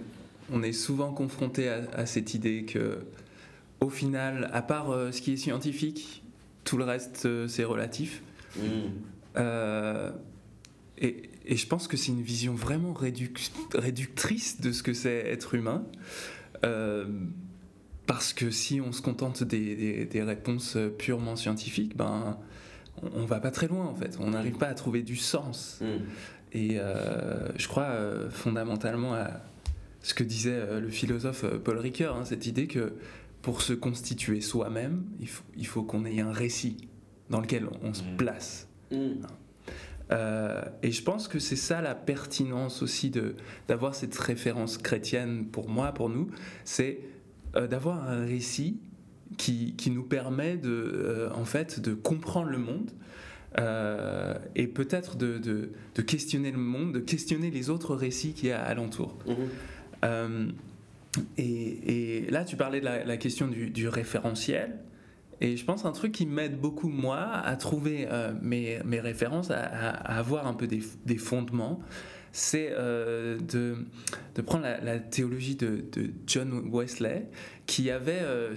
on 0.51 0.63
est 0.63 0.73
souvent 0.73 1.13
confronté 1.13 1.69
à, 1.69 1.83
à 1.93 2.07
cette 2.07 2.33
idée 2.33 2.65
que, 2.65 3.05
au 3.79 3.89
final, 3.91 4.49
à 4.53 4.63
part 4.63 4.89
euh, 4.89 5.11
ce 5.11 5.21
qui 5.21 5.33
est 5.33 5.37
scientifique, 5.37 6.23
tout 6.63 6.77
le 6.77 6.83
reste 6.83 7.27
euh, 7.27 7.47
c'est 7.47 7.63
relatif. 7.63 8.23
Euh, 9.37 10.11
et, 10.97 11.29
et 11.45 11.55
je 11.57 11.67
pense 11.67 11.87
que 11.87 11.95
c'est 11.95 12.11
une 12.11 12.23
vision 12.23 12.55
vraiment 12.55 12.91
réduc- 12.93 13.51
réductrice 13.75 14.59
de 14.61 14.71
ce 14.71 14.81
que 14.81 14.93
c'est 14.93 15.27
être 15.27 15.53
humain. 15.53 15.85
Parce 18.07 18.33
que 18.33 18.49
si 18.51 18.81
on 18.81 18.91
se 18.91 19.01
contente 19.01 19.43
des, 19.43 19.75
des- 19.75 20.05
des 20.05 20.23
réponses 20.23 20.77
purement 20.97 21.35
scientifiques, 21.35 21.95
ben, 21.97 22.37
on, 23.13 23.21
on 23.21 23.25
va 23.25 23.39
pas 23.39 23.51
très 23.51 23.67
loin 23.67 23.85
en 23.85 23.95
fait. 23.95 24.17
On 24.19 24.31
n'arrive 24.31 24.57
pas 24.57 24.67
à 24.67 24.73
trouver 24.73 25.01
du 25.03 25.15
sens. 25.15 25.79
Mm. 25.81 25.85
Et 26.53 26.79
euh, 26.79 27.49
je 27.57 27.67
crois 27.67 27.83
euh, 27.83 28.29
fondamentalement 28.29 29.13
à 29.13 29.41
ce 30.01 30.13
que 30.13 30.23
disait 30.23 30.53
euh, 30.53 30.79
le 30.79 30.89
philosophe 30.89 31.45
Paul 31.63 31.77
Ricoeur, 31.79 32.15
hein, 32.15 32.25
cette 32.25 32.45
idée 32.45 32.67
que 32.67 32.93
pour 33.41 33.61
se 33.61 33.73
constituer 33.73 34.41
soi-même, 34.41 35.03
il 35.19 35.27
faut, 35.27 35.43
il 35.57 35.67
faut 35.67 35.83
qu'on 35.83 36.05
ait 36.05 36.21
un 36.21 36.31
récit 36.31 36.77
dans 37.29 37.41
lequel 37.41 37.67
on, 37.67 37.89
on 37.89 37.93
se 37.93 38.03
Mm. 38.03 38.17
place. 38.17 38.67
Mm. 38.91 38.97
Euh, 40.11 40.61
et 40.83 40.91
je 40.91 41.01
pense 41.01 41.27
que 41.27 41.39
c'est 41.39 41.55
ça 41.55 41.81
la 41.81 41.95
pertinence 41.95 42.83
aussi 42.83 43.09
de 43.09 43.35
d'avoir 43.67 43.95
cette 43.95 44.15
référence 44.15 44.77
chrétienne 44.77 45.45
pour 45.47 45.67
moi, 45.67 45.91
pour 45.93 46.09
nous, 46.09 46.29
c'est 46.63 46.99
d'avoir 47.55 48.07
un 48.09 48.25
récit 48.25 48.77
qui, 49.37 49.73
qui 49.75 49.91
nous 49.91 50.03
permet 50.03 50.57
de, 50.57 50.69
euh, 50.69 51.29
en 51.33 51.45
fait, 51.45 51.79
de 51.79 51.93
comprendre 51.93 52.49
le 52.49 52.57
monde 52.57 52.91
euh, 53.59 54.33
et 54.55 54.67
peut-être 54.67 55.15
de, 55.17 55.37
de- 55.37 55.69
de 55.95 56.01
questionner 56.01 56.51
le 56.51 56.57
monde, 56.57 56.93
de 56.93 56.99
questionner 56.99 57.51
les 57.51 57.69
autres 57.69 57.95
récits 57.95 58.33
qu'il 58.33 58.49
y 58.49 58.51
a 58.51 58.61
alentour. 58.61 59.17
Mhm. 59.27 59.35
Euh, 60.03 60.47
et, 61.37 62.17
et 62.25 62.31
là, 62.31 62.43
tu 62.43 62.55
parlais 62.57 62.79
de 62.81 62.85
la, 62.85 63.03
la 63.05 63.17
question 63.17 63.47
du, 63.47 63.69
du 63.69 63.87
référentiel. 63.87 64.79
Et 65.41 65.57
je 65.57 65.65
pense 65.65 65.85
un 65.85 65.91
truc 65.91 66.11
qui 66.11 66.25
m'aide 66.25 66.59
beaucoup, 66.59 66.89
moi, 66.89 67.17
à 67.19 67.55
trouver 67.55 68.07
euh, 68.09 68.33
mes, 68.41 68.79
mes 68.85 68.99
références, 68.99 69.51
à, 69.51 69.59
à- 69.63 69.89
à 69.89 70.17
avoir 70.19 70.47
un 70.47 70.53
peu 70.53 70.67
des, 70.67 70.81
des 71.05 71.17
fondements, 71.17 71.79
c'est 72.31 72.69
euh, 72.71 73.37
de, 73.39 73.75
de 74.35 74.41
prendre 74.41 74.63
la, 74.63 74.81
la 74.81 74.99
théologie 74.99 75.55
de, 75.55 75.83
de 75.93 76.09
John 76.27 76.69
Wesley, 76.71 77.27
qui 77.65 77.89
avait 77.91 78.19
euh, 78.21 78.55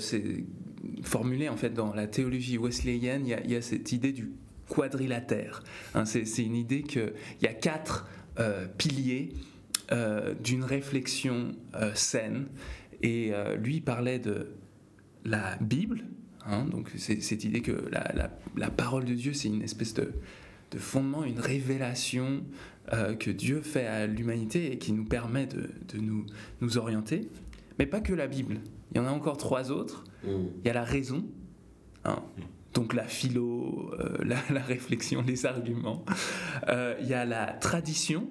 formulé 1.09 1.49
en 1.49 1.57
fait 1.57 1.71
dans 1.71 1.95
la 1.95 2.07
théologie 2.07 2.59
wesleyenne, 2.59 3.27
il 3.27 3.51
y 3.51 3.57
a, 3.57 3.63
cette 3.63 3.93
idée 3.93 4.13
du 4.13 4.31
quadrilatère. 4.69 5.65
Hein, 5.95 6.05
c'est 6.05 6.45
une 6.45 6.55
idée 6.55 6.83
qu'il 6.83 7.13
y 7.43 7.47
a 7.47 7.55
quatre 7.55 8.07
euh, 8.39 8.67
piliers 8.67 9.31
euh, 9.91 10.35
d'une 10.35 10.63
réflexion 10.63 11.57
euh, 11.75 11.93
saine. 11.95 12.47
Et 13.01 13.33
lui 13.63 13.81
parlait 13.81 14.19
de 14.19 14.49
la 15.25 15.57
Bible, 15.61 16.03
hein, 16.45 16.65
donc 16.65 16.91
c'est 16.97 17.21
cette 17.21 17.45
idée 17.45 17.61
que 17.61 17.89
la, 17.93 18.71
parole 18.71 19.05
de 19.05 19.15
Dieu, 19.15 19.35
c'est 19.35 19.47
une 19.47 19.63
espèce 19.63 19.95
de, 19.95 20.15
de 20.73 20.79
fondement, 20.79 21.23
une 21.23 21.39
révélation 21.39 22.43
que 22.91 23.31
Dieu 23.31 23.63
fait 23.63 23.87
à 23.87 24.09
l'humanité 24.09 24.73
et 24.73 24.79
qui 24.79 24.93
nous 24.93 25.05
permet 25.05 25.47
de, 25.47 25.71
nous 26.61 26.77
orienter. 26.77 27.29
Mais 27.79 27.87
pas 27.87 28.01
que 28.01 28.13
la 28.13 28.27
Bible. 28.27 28.57
Il 28.91 28.97
y 28.97 29.01
en 29.01 29.07
a 29.07 29.11
encore 29.11 29.37
trois 29.37 29.71
autres. 29.71 30.03
Mm. 30.25 30.29
Il 30.62 30.66
y 30.66 30.71
a 30.71 30.75
la 30.75 30.85
raison, 30.85 31.25
hein, 32.05 32.23
donc 32.75 32.95
la 32.95 33.05
philo, 33.05 33.91
euh, 33.99 34.16
la, 34.25 34.37
la 34.53 34.62
réflexion, 34.62 35.23
les 35.27 35.47
arguments. 35.47 36.05
Euh, 36.69 36.95
il 37.01 37.07
y 37.09 37.14
a 37.14 37.25
la 37.25 37.47
tradition, 37.53 38.29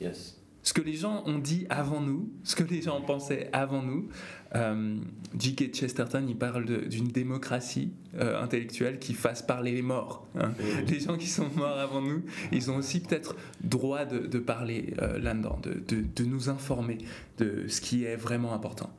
Yes. 0.00 0.40
ce 0.62 0.72
que 0.72 0.80
les 0.82 0.94
gens 0.94 1.22
ont 1.26 1.38
dit 1.38 1.66
avant 1.70 2.00
nous, 2.00 2.30
ce 2.44 2.54
que 2.56 2.62
les 2.64 2.82
gens 2.82 3.00
pensaient 3.02 3.48
avant 3.52 3.82
nous. 3.82 4.08
Euh, 4.56 4.96
J.K. 5.38 5.72
Chesterton, 5.72 6.24
il 6.28 6.36
parle 6.36 6.88
d'une 6.88 7.06
démocratie 7.08 7.92
euh, 8.18 8.42
intellectuelle 8.42 8.98
qui 8.98 9.14
fasse 9.14 9.42
parler 9.42 9.70
les 9.72 9.82
morts. 9.82 10.26
hein. 10.36 10.52
Les 10.88 10.98
gens 11.00 11.16
qui 11.16 11.28
sont 11.28 11.48
morts 11.54 11.78
avant 11.78 12.02
nous, 12.02 12.24
ils 12.50 12.68
ont 12.70 12.76
aussi 12.76 12.98
peut-être 13.00 13.36
droit 13.62 14.04
de, 14.06 14.18
de 14.26 14.38
parler 14.40 14.92
là-dedans, 15.20 15.60
de, 15.62 15.74
de- 15.86 16.04
de 16.16 16.24
nous 16.24 16.48
informer 16.48 16.98
de 17.38 17.68
ce 17.68 17.80
qui 17.80 18.04
est 18.04 18.16
vraiment 18.16 18.52
important. 18.52 18.90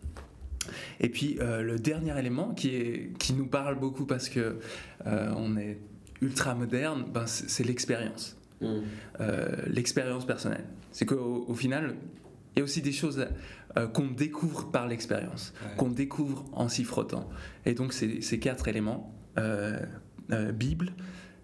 Et 0.99 1.09
puis 1.09 1.37
euh, 1.39 1.61
le 1.61 1.77
dernier 1.79 2.17
élément 2.19 2.53
qui, 2.53 2.75
est, 2.75 3.17
qui 3.17 3.33
nous 3.33 3.47
parle 3.47 3.79
beaucoup 3.79 4.05
parce 4.05 4.29
que 4.29 4.59
euh, 5.07 5.33
on 5.35 5.57
est 5.57 5.79
ultra 6.21 6.53
moderne, 6.55 7.05
ben, 7.13 7.25
c'est 7.27 7.63
l'expérience 7.63 8.37
Mm. 8.61 8.81
euh, 9.21 9.55
l'expérience 9.65 10.23
personnelle. 10.27 10.65
C'est 10.91 11.07
qu'au 11.07 11.45
au 11.47 11.55
final, 11.55 11.95
il 12.55 12.59
y 12.59 12.61
a 12.61 12.63
aussi 12.63 12.83
des 12.83 12.91
choses 12.91 13.27
qu'on 13.93 14.05
découvre 14.05 14.69
par 14.69 14.87
l'expérience, 14.87 15.51
Ouais. 15.63 15.75
qu'on 15.77 15.89
découvre 15.89 16.45
en 16.53 16.69
s'y 16.69 16.83
frottant. 16.83 17.27
Et 17.65 17.73
donc, 17.73 17.91
ces, 17.91 18.19
quatre 18.39 18.67
éléments 18.67 19.11
Bible, 20.53 20.91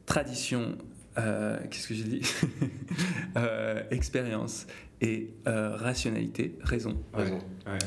tradition, 0.06 0.78
qu'est-ce 1.16 1.88
que 1.88 1.94
j'ai 1.96 2.04
dit 2.04 2.22
Expérience 3.92 4.68
et 5.02 5.34
rationalité, 5.46 6.56
raison. 6.64 6.98
Raison. 7.14 7.40
Ouais. 7.66 7.80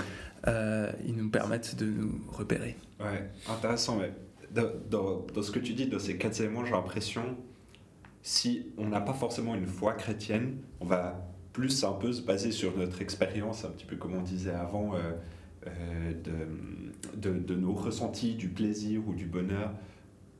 Euh, 0.48 0.90
ils 1.06 1.14
nous 1.14 1.28
permettent 1.30 1.76
de 1.76 1.84
nous 1.86 2.20
repérer. 2.30 2.76
Ouais, 2.98 3.30
intéressant. 3.48 3.98
Mais 3.98 4.12
dans, 4.50 4.70
dans- 5.34 5.42
ce 5.42 5.50
que 5.50 5.58
tu 5.58 5.74
dis, 5.74 5.86
dans 5.86 5.98
ces 5.98 6.16
quatre 6.16 6.40
éléments, 6.40 6.64
j'ai 6.64 6.72
l'impression, 6.72 7.22
si 8.22 8.66
on 8.78 8.88
n'a 8.88 9.00
pas 9.00 9.12
forcément 9.12 9.54
une 9.54 9.66
foi 9.66 9.92
chrétienne, 9.94 10.56
on 10.80 10.86
va 10.86 11.26
plus 11.52 11.84
un 11.84 11.92
peu 11.92 12.12
se 12.12 12.22
baser 12.22 12.52
sur 12.52 12.76
notre 12.76 13.02
expérience, 13.02 13.64
un 13.64 13.68
petit 13.70 13.84
peu 13.86 13.96
comme 13.96 14.14
on 14.14 14.22
disait 14.22 14.52
avant, 14.52 14.94
euh, 14.94 15.12
euh, 15.66 16.12
de, 17.16 17.32
de, 17.38 17.54
nos 17.54 17.72
ressentis, 17.74 18.34
du 18.34 18.48
plaisir 18.48 19.02
ou 19.06 19.14
du 19.14 19.26
bonheur, 19.26 19.72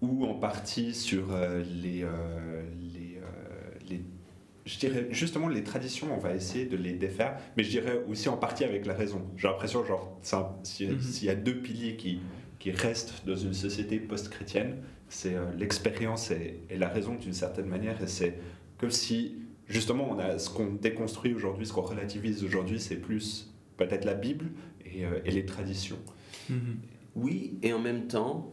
ou 0.01 0.25
en 0.25 0.35
partie 0.35 0.95
sur 0.95 1.27
les, 1.83 2.05
euh, 2.05 2.63
les, 2.95 3.19
euh, 3.19 3.79
les 3.89 4.03
je 4.71 4.79
dirais 4.79 5.09
justement 5.11 5.49
les 5.49 5.65
traditions, 5.65 6.15
on 6.15 6.19
va 6.19 6.35
essayer 6.35 6.65
de 6.67 6.77
les 6.77 6.93
défaire, 6.93 7.39
mais 7.57 7.65
je 7.65 7.71
dirais 7.71 8.05
aussi 8.09 8.29
en 8.29 8.37
partie 8.37 8.63
avec 8.65 8.87
la 8.87 8.95
raison. 8.95 9.23
J'ai 9.37 9.49
l'impression, 9.49 9.85
genre, 9.85 10.17
s'il 10.63 10.93
Mhm. 10.93 11.01
s'il 11.01 11.27
y 11.27 11.31
a 11.31 11.35
deux 11.35 11.57
piliers 11.61 11.97
qui, 11.97 12.21
qui 12.61 12.71
restent 12.71 13.27
dans 13.27 13.35
une 13.37 13.55
société 13.55 13.99
post-chrétienne, 13.99 14.77
c'est 15.09 15.35
euh, 15.35 15.47
l'expérience 15.59 16.31
et, 16.31 16.61
et 16.71 16.77
la 16.79 16.89
raison 16.89 17.15
d'une 17.17 17.33
certaine 17.33 17.67
manière, 17.67 18.01
et 18.01 18.07
c'est 18.07 18.35
comme 18.79 18.93
si 18.93 19.37
justement 19.67 20.09
on 20.11 20.19
a 20.19 20.39
ce 20.39 20.49
qu'on 20.51 20.73
déconstruit 20.75 21.35
aujourd'hui, 21.35 21.67
ce 21.67 21.73
qu'on 21.73 21.81
relativise 21.83 22.45
aujourd'hui, 22.45 22.79
c'est 22.79 22.97
plus 22.97 23.53
peut-être 23.77 24.05
la 24.05 24.15
Bible 24.15 24.47
et, 24.85 25.05
euh, 25.05 25.19
et 25.25 25.33
les 25.33 25.45
traditions. 25.47 25.99
Mhm. 26.49 26.77
Oui, 27.17 27.59
et 27.63 27.73
en 27.73 27.81
même 27.81 28.07
temps, 28.07 28.53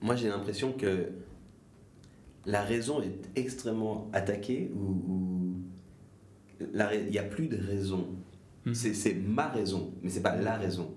moi 0.00 0.16
j'ai 0.16 0.28
l'impression 0.28 0.72
que 0.72 1.10
la 2.46 2.62
raison 2.62 3.00
est 3.02 3.30
extrêmement 3.36 4.08
attaquée 4.12 4.70
ou, 4.74 5.54
il 6.60 7.10
n'y 7.10 7.18
a 7.18 7.22
plus 7.24 7.48
de 7.48 7.56
raison. 7.56 8.06
Mhm. 8.64 8.74
C'est 8.74 9.14
ma 9.14 9.48
raison, 9.48 9.92
mais 10.02 10.10
c'est 10.10 10.22
pas 10.22 10.36
la 10.36 10.56
raison. 10.56 10.90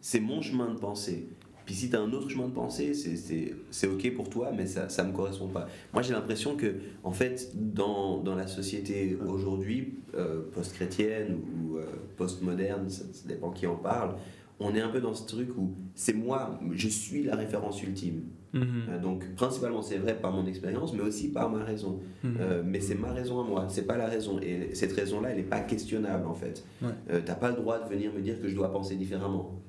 C'est 0.00 0.20
mon 0.20 0.42
chemin 0.42 0.72
de 0.74 0.78
pensée. 0.78 1.28
Puis 1.64 1.74
si 1.74 1.90
tu 1.90 1.96
as 1.96 2.00
un 2.00 2.10
autre 2.12 2.30
chemin 2.30 2.48
de 2.48 2.52
pensée, 2.54 2.94
c'est- 2.94 3.16
c'est 3.16 3.54
c'est 3.70 3.86
ok 3.86 4.14
pour 4.14 4.30
toi, 4.30 4.50
mais 4.56 4.66
ça 4.66 4.86
ne 5.04 5.08
me 5.10 5.14
correspond 5.14 5.48
pas. 5.48 5.68
Moi 5.92 6.00
j'ai 6.02 6.14
l'impression 6.14 6.56
que, 6.56 6.76
en 7.04 7.12
fait, 7.12 7.50
dans, 7.54 8.18
dans 8.22 8.34
la 8.34 8.46
société 8.46 9.18
aujourd'hui, 9.26 9.94
euh, 10.14 10.42
post-chrétienne 10.54 11.36
ou 11.36 11.76
euh, 11.76 11.84
post-moderne, 12.16 12.88
ça, 12.88 13.04
ça 13.12 13.28
dépend 13.28 13.50
qui 13.50 13.66
en 13.66 13.76
parle, 13.76 14.16
on 14.60 14.74
est 14.74 14.80
un 14.80 14.88
peu 14.88 15.00
dans 15.00 15.14
ce 15.14 15.26
truc 15.26 15.50
où 15.56 15.74
c'est 15.94 16.14
moi, 16.14 16.58
je 16.72 16.88
suis 16.88 17.22
la 17.22 17.36
référence 17.36 17.82
ultime. 17.82 18.22
Mhm. 18.52 18.64
Euh, 18.88 18.98
donc 18.98 19.34
principalement 19.34 19.82
c'est 19.82 19.98
vrai 19.98 20.18
par 20.18 20.32
mon 20.32 20.46
expérience, 20.46 20.94
mais 20.94 21.02
aussi 21.02 21.28
par 21.28 21.50
ma 21.50 21.64
raison. 21.64 22.00
Mhm. 22.24 22.36
Euh, 22.40 22.62
mais 22.64 22.80
c'est 22.80 22.94
ma 22.94 23.12
raison 23.12 23.40
à 23.40 23.44
moi, 23.44 23.66
c'est 23.68 23.86
pas 23.86 23.96
la 23.96 24.06
raison. 24.06 24.40
Et 24.40 24.74
cette 24.74 24.92
raison-là, 24.92 25.30
elle 25.30 25.36
n'est 25.36 25.42
pas 25.42 25.60
questionnable 25.60 26.26
en 26.26 26.34
fait. 26.34 26.64
Ouais. 26.82 26.88
Euh, 27.10 27.20
T'as 27.24 27.34
pas 27.34 27.50
le 27.50 27.56
droit 27.56 27.78
de 27.78 27.88
venir 27.88 28.12
me 28.12 28.20
dire 28.20 28.40
que 28.40 28.48
je 28.48 28.54
dois 28.54 28.72
penser 28.72 28.96
différemment. 28.96 29.60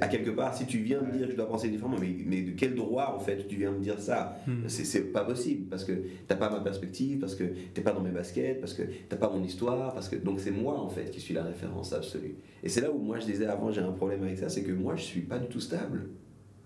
À 0.00 0.08
quelque 0.08 0.30
part, 0.30 0.54
si 0.54 0.66
tu 0.66 0.78
viens 0.78 1.00
me 1.00 1.10
dire 1.10 1.26
que 1.26 1.32
je 1.32 1.36
dois 1.36 1.48
penser 1.48 1.68
différemment, 1.68 1.98
mais, 2.00 2.14
mais 2.24 2.42
de 2.42 2.52
quel 2.52 2.74
droit 2.74 3.14
en 3.16 3.18
fait 3.18 3.46
tu 3.48 3.56
viens 3.56 3.72
me 3.72 3.80
dire 3.80 3.98
ça? 3.98 4.38
Mhm. 4.46 4.64
C'est 4.68 4.84
c'est 4.84 5.12
pas 5.12 5.24
possible 5.24 5.68
parce 5.68 5.84
que 5.84 5.92
t'as 6.28 6.36
pas 6.36 6.50
ma 6.50 6.60
perspective, 6.60 7.18
parce 7.18 7.34
que 7.34 7.44
t'es 7.74 7.82
pas 7.82 7.92
dans 7.92 8.02
mes 8.02 8.10
baskets, 8.10 8.60
parce 8.60 8.74
que 8.74 8.82
t'as 9.08 9.16
pas 9.16 9.30
mon 9.30 9.42
histoire, 9.42 9.92
parce 9.92 10.08
que 10.08 10.16
donc 10.16 10.40
c'est 10.40 10.50
moi 10.50 10.78
en 10.78 10.88
fait 10.88 11.10
qui 11.10 11.20
suis 11.20 11.34
la 11.34 11.42
référence 11.42 11.92
absolue. 11.92 12.36
Et 12.62 12.68
c'est 12.68 12.80
là 12.80 12.92
où 12.92 12.98
moi 12.98 13.18
je 13.18 13.26
disais 13.26 13.46
avant 13.46 13.72
j'ai 13.72 13.80
un 13.80 13.92
problème 13.92 14.22
avec 14.22 14.38
ça, 14.38 14.48
c'est 14.48 14.62
que 14.62 14.72
moi 14.72 14.96
je 14.96 15.02
suis 15.02 15.22
pas 15.22 15.38
du 15.38 15.46
tout 15.48 15.60
stable. 15.60 16.08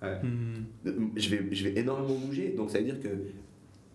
Je 0.02 1.30
vais, 1.30 1.48
je 1.50 1.68
vais 1.68 1.80
énormément 1.80 2.18
bouger, 2.18 2.54
donc 2.56 2.70
ça 2.70 2.78
veut 2.78 2.84
dire 2.84 3.00
que 3.00 3.08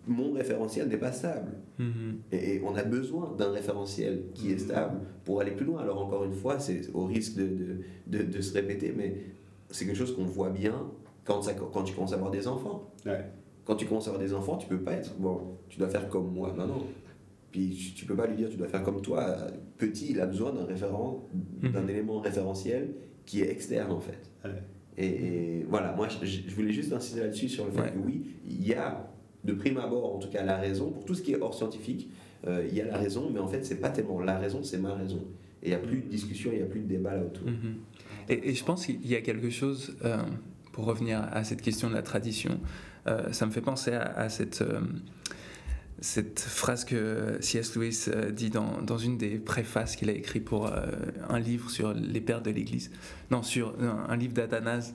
mon 0.06 0.32
référentiel 0.32 0.88
n'est 0.88 0.96
pas 0.96 1.12
stable. 1.12 1.52
Mhm. 1.78 2.18
Et, 2.32 2.54
et 2.56 2.62
on 2.64 2.74
a 2.74 2.82
besoin 2.84 3.34
d'un 3.38 3.50
référentiel 3.50 4.24
qui 4.34 4.50
est 4.52 4.58
stable 4.58 5.00
pour 5.24 5.40
aller 5.40 5.52
plus 5.52 5.64
loin. 5.66 5.80
Alors 5.80 6.04
encore 6.04 6.24
une 6.24 6.32
fois, 6.34 6.58
c'est 6.58 6.90
au 6.94 7.04
risque 7.04 7.36
de, 7.36 7.46
de, 8.06 8.18
de- 8.18 8.24
de 8.24 8.40
se 8.40 8.52
répéter, 8.54 8.92
mais 8.96 9.16
c'est 9.70 9.86
quelque 9.86 9.96
chose 9.96 10.14
qu'on 10.14 10.24
voit 10.24 10.50
bien 10.50 10.90
quand, 11.24 11.42
ça, 11.42 11.54
quand 11.54 11.84
tu 11.84 11.94
commences 11.94 12.12
à 12.12 12.16
avoir 12.16 12.30
des 12.30 12.48
enfants. 12.48 12.90
Ouais. 13.06 13.24
Quand 13.64 13.76
tu 13.76 13.86
commences 13.86 14.08
à 14.08 14.10
avoir 14.10 14.22
des 14.24 14.34
enfants, 14.34 14.56
tu 14.56 14.66
peux 14.66 14.80
pas 14.80 14.92
être, 14.94 15.14
bon, 15.18 15.56
tu 15.68 15.78
dois 15.78 15.88
faire 15.88 16.08
comme 16.08 16.32
moi, 16.32 16.52
non, 16.56 16.66
non. 16.66 16.82
Puis 17.52 17.92
tu, 17.94 18.06
peux 18.06 18.16
pas 18.16 18.26
lui 18.26 18.36
dire, 18.36 18.48
tu 18.48 18.56
dois 18.56 18.66
faire 18.68 18.82
comme 18.82 19.02
toi. 19.02 19.36
Petit, 19.78 20.08
il 20.10 20.20
a 20.20 20.26
besoin 20.26 20.52
d'un 20.52 20.64
référent, 20.64 21.28
d'un 21.62 21.82
Mhm. 21.82 21.90
élément 21.90 22.18
référentiel 22.20 22.94
qui 23.24 23.42
est 23.42 23.50
externe 23.50 23.92
en 23.92 24.00
fait. 24.00 24.18
Ouais. 24.44 24.50
Et, 24.98 25.06
et 25.60 25.66
voilà, 25.68 25.94
moi 25.94 26.08
je, 26.08 26.26
je 26.26 26.54
voulais 26.54 26.72
juste 26.72 26.92
insister 26.92 27.20
là-dessus 27.20 27.48
sur 27.48 27.64
le 27.66 27.70
fait 27.70 27.80
Ouais. 27.82 27.92
que 27.92 27.98
oui, 28.04 28.26
il 28.44 28.66
y 28.66 28.74
a 28.74 29.08
de 29.44 29.52
prime 29.52 29.78
abord 29.78 30.14
en 30.14 30.18
tout 30.18 30.28
cas 30.28 30.42
la 30.42 30.56
raison, 30.56 30.90
pour 30.90 31.04
tout 31.04 31.14
ce 31.14 31.22
qui 31.22 31.32
est 31.32 31.40
hors 31.40 31.54
scientifique, 31.54 32.10
euh, 32.46 32.66
il 32.68 32.76
y 32.76 32.80
a 32.80 32.84
la 32.84 32.98
raison, 32.98 33.30
mais 33.32 33.40
en 33.40 33.46
fait 33.46 33.64
c'est 33.64 33.80
pas 33.80 33.90
tellement 33.90 34.20
la 34.20 34.38
raison, 34.38 34.62
c'est 34.62 34.78
ma 34.78 34.94
raison. 34.94 35.24
Et 35.62 35.66
il 35.66 35.68
n'y 35.68 35.74
a 35.74 35.78
plus 35.78 35.98
de 35.98 36.08
discussion, 36.08 36.50
il 36.52 36.58
n'y 36.58 36.64
a 36.64 36.66
plus 36.66 36.80
de 36.80 36.88
débat 36.88 37.14
là 37.14 37.22
autour. 37.22 37.46
Mhm. 37.46 37.76
Et, 38.28 38.54
je 38.54 38.64
pense 38.64 38.86
qu'il 38.86 39.06
y 39.06 39.14
a 39.14 39.20
quelque 39.20 39.50
chose, 39.50 39.96
euh, 40.04 40.18
pour 40.72 40.86
revenir 40.86 41.22
à 41.30 41.44
cette 41.44 41.62
question 41.62 41.88
de 41.88 41.94
la 41.94 42.02
tradition, 42.02 42.60
euh, 43.06 43.32
ça 43.32 43.46
me 43.46 43.52
fait 43.52 43.60
penser 43.60 43.92
à, 43.92 44.28
cette, 44.28 44.64
phrase 46.40 46.84
que 46.84 47.36
C.S. 47.40 47.76
Lewis 47.76 48.08
dit 48.32 48.50
dans, 48.50 48.82
dans, 48.82 48.98
une 48.98 49.18
des 49.18 49.38
préfaces 49.38 49.94
qu'il 49.94 50.10
a 50.10 50.12
écrit 50.12 50.40
pour 50.40 50.68
un 51.28 51.38
livre 51.38 51.70
sur 51.70 51.94
les 51.94 52.20
pères 52.20 52.42
de 52.42 52.50
l'Église, 52.50 52.90
non, 53.30 53.42
sur 53.42 53.74
un, 54.08 54.16
livre 54.16 54.34
d'Athanase. 54.34 54.94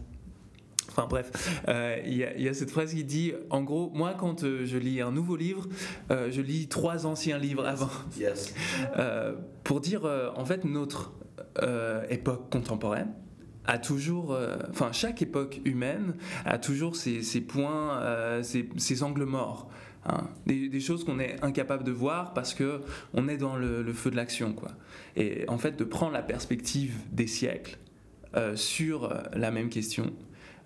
Enfin 0.97 1.07
bref, 1.07 1.61
il 2.05 2.13
y, 2.13 2.43
y, 2.43 2.49
a 2.49 2.53
cette 2.55 2.71
phrase 2.71 2.93
qui 2.93 3.03
dit, 3.03 3.33
en 3.51 3.61
gros, 3.61 3.91
moi 3.93 4.15
quand 4.17 4.41
je 4.41 4.77
lis 4.77 4.99
un 4.99 5.11
nouveau 5.11 5.35
livre, 5.35 5.67
je 6.09 6.41
lis 6.41 6.67
trois 6.67 7.05
anciens 7.05 7.37
livres 7.37 7.67
avant. 7.67 7.89
Yes. 8.17 8.55
pour 9.63 9.79
dire, 9.79 10.09
en 10.35 10.43
fait, 10.43 10.65
notre 10.65 11.13
époque 12.09 12.49
contemporaine, 12.49 13.13
a 13.67 13.77
toujours, 13.77 14.33
euh, 14.33 14.55
enfin 14.69 14.91
chaque 14.91 15.21
époque 15.21 15.61
humaine 15.65 16.15
a 16.45 16.57
toujours 16.57 16.95
ses, 16.95 17.21
points, 17.41 18.01
euh, 18.01 18.41
ses, 18.43 19.03
angles 19.03 19.25
morts. 19.25 19.69
Hein. 20.05 20.29
Des, 20.45 20.79
choses 20.79 21.03
qu'on 21.03 21.19
est 21.19 21.43
incapable 21.43 21.83
de 21.83 21.91
voir 21.91 22.33
parce 22.33 22.53
que 22.53 22.81
on 23.13 23.27
est 23.27 23.37
dans 23.37 23.57
le, 23.57 23.91
feu 23.93 24.09
de 24.09 24.15
l'action, 24.15 24.53
quoi. 24.53 24.71
Et 25.17 25.43
en 25.49 25.57
fait, 25.57 25.75
de 25.77 25.83
prendre 25.83 26.13
la 26.13 26.23
perspective 26.23 26.95
des 27.11 27.27
siècles 27.27 27.77
euh, 28.35 28.55
sur 28.55 29.13
la 29.33 29.51
même 29.51 29.69
question, 29.69 30.13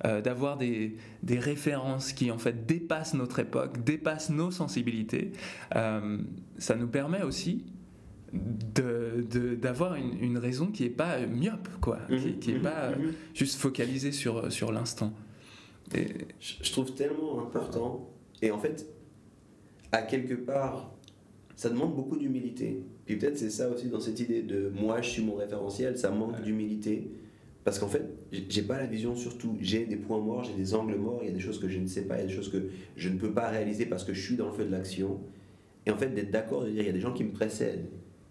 d'avoir 0.03 0.57
des, 0.57 0.97
des, 1.21 1.37
références 1.37 2.13
qui 2.13 2.31
en 2.31 2.37
fait 2.37 2.65
dépassent 2.65 3.13
notre 3.13 3.39
époque, 3.39 3.83
dépassent 3.83 4.31
nos 4.31 4.49
sensibilités, 4.49 5.31
ça 5.71 6.75
nous 6.75 6.87
permet 6.87 7.21
aussi 7.21 7.65
d'avoir 8.33 9.93
de, 9.93 9.99
une, 9.99 10.23
une, 10.23 10.37
raison 10.37 10.67
qui 10.67 10.83
n'est 10.83 10.89
pas 10.89 11.19
myope, 11.25 11.67
quoi, 11.81 11.99
qui 12.39 12.49
n'est 12.49 12.57
mhm. 12.57 12.61
pas 12.61 12.91
mhm. 12.91 13.13
juste 13.33 13.59
focalisée 13.59 14.11
sur, 14.11 14.51
sur 14.51 14.71
l'instant. 14.71 15.13
Et... 15.93 16.07
Je, 16.39 16.71
trouve 16.71 16.93
tellement 16.93 17.41
important, 17.41 18.09
et 18.41 18.51
en 18.51 18.59
fait, 18.59 18.87
à 19.91 20.01
quelque 20.03 20.35
part, 20.35 20.93
ça 21.55 21.69
demande 21.69 21.95
beaucoup 21.95 22.17
d'humilité. 22.17 22.83
Puis 23.05 23.17
peut-être 23.17 23.37
c'est 23.37 23.49
ça 23.49 23.69
aussi 23.69 23.89
dans 23.89 23.99
cette 23.99 24.19
idée 24.19 24.41
de 24.41 24.71
moi 24.73 25.01
je 25.01 25.09
suis 25.09 25.23
mon 25.23 25.35
référentiel, 25.35 25.97
ça 25.97 26.09
manque 26.09 26.41
d'humilité. 26.41 27.11
Parce 27.63 27.77
qu'en 27.77 27.87
fait, 27.87 28.03
j'ai 28.31 28.63
pas 28.63 28.77
la 28.77 28.87
vision 28.87 29.15
sur 29.15 29.37
tout. 29.37 29.55
J'ai 29.61 29.85
des 29.85 29.95
points 29.95 30.19
morts, 30.19 30.43
j'ai 30.43 30.53
des 30.53 30.73
angles 30.73 30.95
morts, 30.95 31.19
il 31.21 31.27
y 31.27 31.31
a 31.31 31.33
des 31.33 31.39
choses 31.39 31.59
que 31.59 31.69
je 31.69 31.77
ne 31.77 31.87
sais 31.87 32.03
pas, 32.03 32.17
il 32.17 32.21
y 32.21 32.23
a 32.23 32.27
des 32.27 32.33
choses 32.33 32.51
que 32.51 32.69
je 32.95 33.09
ne 33.09 33.17
peux 33.17 33.31
pas 33.31 33.49
réaliser 33.49 33.85
parce 33.85 34.03
que 34.03 34.13
je 34.13 34.21
suis 34.21 34.35
dans 34.35 34.47
le 34.47 34.53
feu 34.53 34.65
de 34.65 34.71
l'action. 34.71 35.19
Et 35.85 35.91
en 35.91 35.97
fait, 35.97 36.09
d'être 36.09 36.31
d'accord, 36.31 36.63
de 36.63 36.69
dire 36.69 36.81
il 36.81 36.87
y 36.87 36.89
a 36.89 36.93
des 36.93 36.99
gens 36.99 37.13
qui 37.13 37.23
me 37.23 37.31
précèdent, 37.31 37.85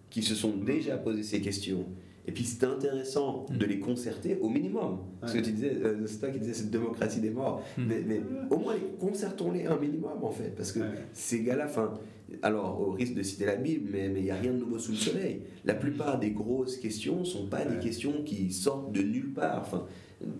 qui 0.08 0.22
se 0.22 0.34
sont 0.34 0.56
déjà 0.56 0.96
posé 0.96 1.22
ces 1.22 1.40
questions. 1.40 1.86
Et 2.26 2.32
puis 2.32 2.44
c'est 2.44 2.64
intéressant 2.64 3.46
de 3.50 3.64
les 3.64 3.80
concerter 3.80 4.38
au 4.40 4.48
minimum. 4.48 4.98
Parce 5.20 5.32
que 5.32 5.38
tu 5.38 5.52
disais, 5.52 5.74
euh, 5.82 6.06
c'est 6.06 6.18
toi 6.18 6.30
qui 6.30 6.38
disais 6.38 6.54
cette 6.54 6.70
démocratie 6.70 7.20
des 7.20 7.30
morts. 7.30 7.64
Hmm. 7.78 7.86
Mais, 7.88 8.02
mais, 8.06 8.20
au 8.50 8.58
moins 8.58 8.74
concertons-les 9.00 9.66
un 9.66 9.76
minimum 9.76 10.22
en 10.22 10.30
fait. 10.30 10.54
Parce 10.54 10.72
que 10.72 10.80
ces 11.12 11.42
gars-là, 11.42 11.66
fin, 11.66 11.94
alors 12.42 12.80
au 12.80 12.92
risque 12.92 13.14
de 13.14 13.22
citer 13.22 13.46
la 13.46 13.56
Bible, 13.56 13.90
mais 13.92 14.10
il 14.14 14.22
n'y 14.22 14.30
a 14.30 14.36
rien 14.36 14.52
de 14.52 14.58
nouveau 14.58 14.78
sous 14.78 14.92
le 14.92 14.98
soleil. 14.98 15.42
La 15.64 15.74
plupart 15.74 16.18
des 16.18 16.30
grosses 16.30 16.76
questions 16.76 17.20
ne 17.20 17.24
sont 17.24 17.46
pas 17.46 17.64
des 17.64 17.78
questions 17.78 18.22
qui 18.24 18.52
sortent 18.52 18.92
de 18.92 19.02
nulle 19.02 19.32
part. 19.32 19.60
Enfin, 19.60 19.86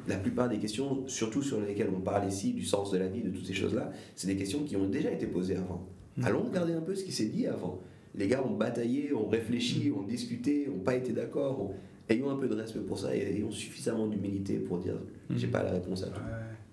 la 0.09 0.17
plupart 0.17 0.49
des 0.49 0.59
questions, 0.59 1.07
surtout 1.07 1.43
sur 1.43 1.61
lesquelles 1.61 1.91
on 1.95 2.01
parle 2.01 2.29
ici, 2.29 2.53
du 2.53 2.65
sens 2.65 2.91
de 2.91 2.99
la 2.99 3.09
vie, 3.09 3.23
de 3.23 3.31
toutes 3.31 3.47
ces 3.47 3.55
choses-là, 3.55 3.93
c'est 4.15 4.27
des 4.27 4.37
questions 4.37 4.65
qui 4.65 4.77
ont 4.77 4.89
déjà 4.89 5.11
été 5.11 5.27
posées 5.27 5.57
avant. 5.57 5.87
Hmm. 6.17 6.25
Allons 6.25 6.43
regarder 6.43 6.75
un 6.75 6.83
peu 6.83 6.95
ce 6.95 7.05
qui 7.05 7.13
s'est 7.13 7.27
dit 7.27 7.47
avant 7.47 7.81
les 8.15 8.29
gars 8.29 8.43
ont 8.45 8.55
bataillé, 8.57 9.13
ont 9.13 9.29
réfléchi, 9.29 9.93
ont 9.97 10.03
discuté, 10.03 10.67
n'ont 10.69 10.81
pas 10.81 10.95
été 10.95 11.13
d'accord. 11.13 11.73
Ayons 12.09 12.31
un 12.31 12.37
peu 12.37 12.49
de 12.49 12.55
respect 12.55 12.81
pour 12.81 12.99
ça 12.99 13.15
et 13.15 13.21
ayons 13.21 13.53
suffisamment 13.53 14.09
d'humilité 14.09 14.59
pour 14.59 14.79
dire 14.79 14.97
j'ai 15.31 15.47
pas 15.47 15.63
la 15.63 15.71
réponse 15.71 16.03
à 16.03 16.09
tout. 16.09 16.21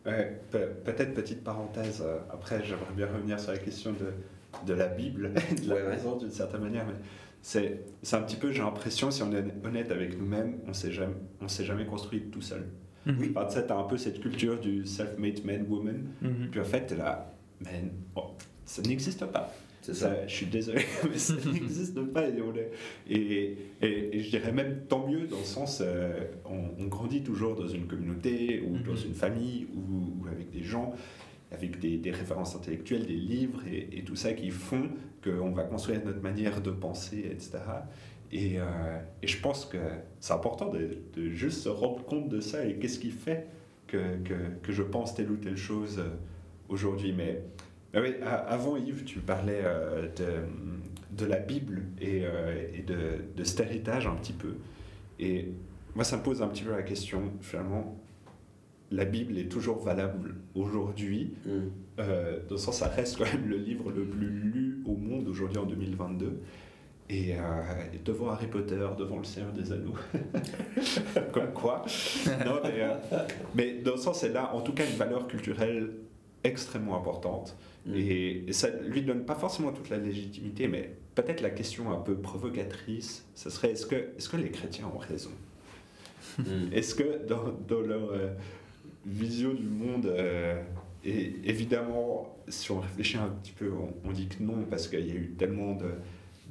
Ouais, 0.05 0.39
Peut-être 0.49 1.13
petite 1.13 1.43
parenthèse, 1.43 2.01
euh, 2.01 2.17
après 2.31 2.63
j'aimerais 2.63 2.93
bien 2.95 3.07
revenir 3.07 3.39
sur 3.39 3.51
la 3.51 3.57
question 3.57 3.91
de, 3.91 4.13
de 4.65 4.73
la 4.73 4.87
Bible, 4.87 5.31
de 5.63 5.69
la 5.69 5.89
raison 5.89 6.17
d'une 6.17 6.31
certaine 6.31 6.61
manière, 6.61 6.85
mais 6.85 6.95
c'est 7.41 8.15
un 8.15 8.21
petit 8.21 8.35
peu, 8.35 8.51
j'ai 8.51 8.61
l'impression, 8.61 9.11
si 9.11 9.23
on 9.23 9.31
est 9.31 9.43
honnête 9.65 9.91
avec 9.91 10.17
nous-mêmes, 10.19 10.59
on 10.67 10.73
s'est 10.73 10.91
jamais, 10.91 11.15
on 11.41 11.47
s'est 11.47 11.65
jamais 11.65 11.85
construit 11.85 12.23
tout 12.31 12.41
seul. 12.41 12.67
Mhm. 13.05 13.15
Oui. 13.19 13.33
As 13.35 13.57
un 13.57 13.83
peu 13.83 13.97
cette 13.97 14.19
culture 14.19 14.59
du 14.59 14.85
self-made 14.85 15.45
man, 15.45 15.65
woman, 15.69 16.07
mhm. 16.21 16.49
puis 16.51 16.59
en 16.59 16.65
fait, 16.65 16.91
là, 16.97 17.33
man, 17.61 17.91
ça 18.65 18.81
n'existe 18.81 19.25
pas. 19.25 19.53
Ça. 19.93 20.27
je 20.27 20.33
suis 20.35 20.45
désolé, 20.47 20.81
mais 21.09 21.17
ça 21.17 21.33
n'existe 21.53 22.01
pas. 22.11 22.25
Et, 23.07 23.57
et, 23.81 24.19
je 24.19 24.29
dirais 24.29 24.51
même 24.51 24.81
tant 24.89 25.07
mieux 25.07 25.27
dans 25.27 25.37
le 25.37 25.45
sens, 25.45 25.81
euh, 25.81 26.25
on, 26.45 26.87
grandit 26.87 27.23
toujours 27.23 27.55
dans 27.55 27.67
une 27.67 27.87
communauté 27.87 28.61
ou 28.67 28.79
dans 28.79 28.91
mhm. 28.91 29.07
une 29.07 29.13
famille 29.13 29.67
ou, 29.73 30.27
avec 30.27 30.49
des 30.51 30.63
gens, 30.63 30.93
avec 31.51 31.79
des, 31.79 32.11
références 32.11 32.55
intellectuelles, 32.55 33.05
des 33.05 33.13
livres 33.13 33.61
et, 33.67 34.03
tout 34.03 34.15
ça 34.15 34.33
qui 34.33 34.49
font 34.49 34.89
qu'on 35.23 35.51
va 35.51 35.63
construire 35.63 36.03
notre 36.05 36.21
manière 36.21 36.61
de 36.61 36.71
penser, 36.71 37.25
etc. 37.31 37.59
Et, 38.31 38.59
euh, 38.59 38.63
et 39.21 39.27
je 39.27 39.39
pense 39.39 39.65
que 39.65 39.77
c'est 40.19 40.33
important 40.33 40.69
de, 40.69 40.99
juste 41.29 41.61
se 41.61 41.69
rendre 41.69 42.03
compte 42.03 42.27
de 42.27 42.41
ça 42.41 42.65
et 42.65 42.75
qu'est-ce 42.75 42.99
qui 42.99 43.11
fait 43.11 43.47
que, 43.87 44.17
que, 44.17 44.33
que, 44.61 44.73
je 44.73 44.83
pense 44.83 45.15
telle 45.15 45.31
ou 45.31 45.37
telle 45.37 45.55
chose 45.55 45.99
euh, 45.99 46.09
aujourd'hui. 46.67 47.13
Mais 47.13 47.41
avant 47.93 48.75
Yves, 48.75 49.05
tu 49.05 49.19
parlais 49.19 49.61
euh, 49.63 50.09
de, 50.17 50.43
de, 51.17 51.25
la 51.25 51.37
Bible 51.37 51.83
et, 52.01 52.23
et 52.73 52.81
de, 52.81 53.23
de, 53.35 53.43
cet 53.45 53.61
héritage 53.61 54.05
un 54.05 54.15
petit 54.15 54.33
peu. 54.33 54.55
Et 55.19 55.47
moi, 55.95 56.03
ça 56.03 56.17
me 56.17 56.23
pose 56.23 56.41
un 56.41 56.47
petit 56.49 56.63
peu 56.63 56.71
la 56.71 56.83
question, 56.83 57.31
finalement, 57.41 57.97
la 58.91 59.05
Bible 59.05 59.37
est 59.37 59.49
toujours 59.49 59.79
valable 59.79 60.35
aujourd'hui, 60.55 61.33
mm. 61.45 61.49
euh, 61.99 62.39
dans 62.47 62.55
le 62.55 62.57
sens 62.57 62.77
ça 62.77 62.87
reste 62.87 63.17
quand 63.17 63.25
même 63.25 63.47
le 63.47 63.57
livre 63.57 63.91
le 63.91 64.05
plus 64.05 64.29
lu 64.29 64.83
au 64.85 64.95
monde 64.95 65.27
aujourd'hui 65.27 65.57
en 65.57 65.65
2022. 65.65 66.39
Et, 67.09 67.35
devant 68.03 68.31
Harry 68.31 68.47
Potter, 68.47 68.85
devant 68.97 69.19
le 69.19 69.23
Seigneur 69.23 69.53
des 69.53 69.71
Anneaux. 69.71 69.95
Comme 71.31 71.53
quoi. 71.53 71.85
Non, 72.45 72.59
mais, 72.61 72.85
mais, 73.55 73.73
dans 73.81 73.91
le 73.91 73.97
sens, 73.97 74.19
c'est 74.19 74.33
là, 74.33 74.53
en 74.53 74.59
tout 74.59 74.73
cas, 74.73 74.83
une 74.85 74.97
valeur 74.97 75.25
culturelle 75.25 75.91
extrêmement 76.43 76.97
importante. 76.97 77.55
Mm. 77.85 77.95
Et, 77.95 78.45
ça 78.51 78.69
lui 78.69 79.01
donne 79.01 79.25
pas 79.25 79.35
forcément 79.35 79.71
toute 79.71 79.89
la 79.89 79.97
légitimité, 79.97 80.67
mais 80.67 80.95
peut-être 81.15 81.41
la 81.41 81.49
question 81.49 81.91
un 81.91 81.99
peu 81.99 82.15
provocatrice, 82.15 83.25
ce 83.35 83.49
serait 83.49 83.71
est-ce 83.71 83.85
que, 83.85 83.95
est 83.95 84.29
que 84.29 84.37
les 84.37 84.51
chrétiens 84.51 84.89
ont 84.93 84.99
raison? 84.99 85.31
Mm. 86.39 86.73
Est-ce 86.73 86.95
que 86.95 87.25
dans, 87.25 87.53
dans 87.67 87.81
leur 87.81 88.11
euh, 88.11 88.29
vision 89.07 89.53
du 89.53 89.67
monde, 89.67 90.05
euh, 90.05 90.61
et 91.03 91.35
évidemment, 91.45 92.37
si 92.47 92.71
on 92.71 92.79
réfléchit 92.79 93.17
un 93.17 93.29
petit 93.29 93.53
peu, 93.53 93.71
on, 94.03 94.11
dit 94.11 94.27
que 94.27 94.43
non, 94.43 94.65
parce 94.69 94.87
qu'il 94.87 95.07
y 95.07 95.11
a 95.11 95.15
eu 95.15 95.33
tellement 95.37 95.75
de, 95.75 95.91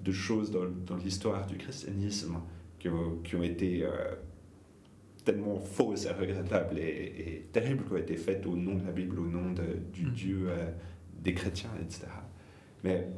de 0.02 0.12
choses 0.12 0.50
dans, 0.50 0.64
dans 0.86 0.96
l'histoire 0.96 1.46
du 1.46 1.56
christianisme 1.56 2.38
qui 2.78 2.88
ont, 2.88 3.18
qui 3.22 3.36
ont 3.36 3.42
été 3.42 3.84
euh, 3.84 4.14
tellement 5.24 5.58
fausses 5.58 6.06
et 6.06 6.12
regrettables 6.12 6.78
et, 6.78 6.82
et, 6.82 7.48
terribles 7.52 7.84
qui 7.84 7.92
ont 7.92 7.98
été 7.98 8.16
faites 8.16 8.46
au 8.46 8.56
nom 8.56 8.74
de 8.74 8.84
la 8.84 8.92
Bible, 8.92 9.18
au 9.18 9.26
nom 9.26 9.52
de, 9.52 9.78
du 9.92 10.06
mm. 10.06 10.12
Dieu 10.12 10.48
des 11.22 11.34
chrétiens, 11.34 11.70
etc. 11.82 12.06
Mais 12.84 13.08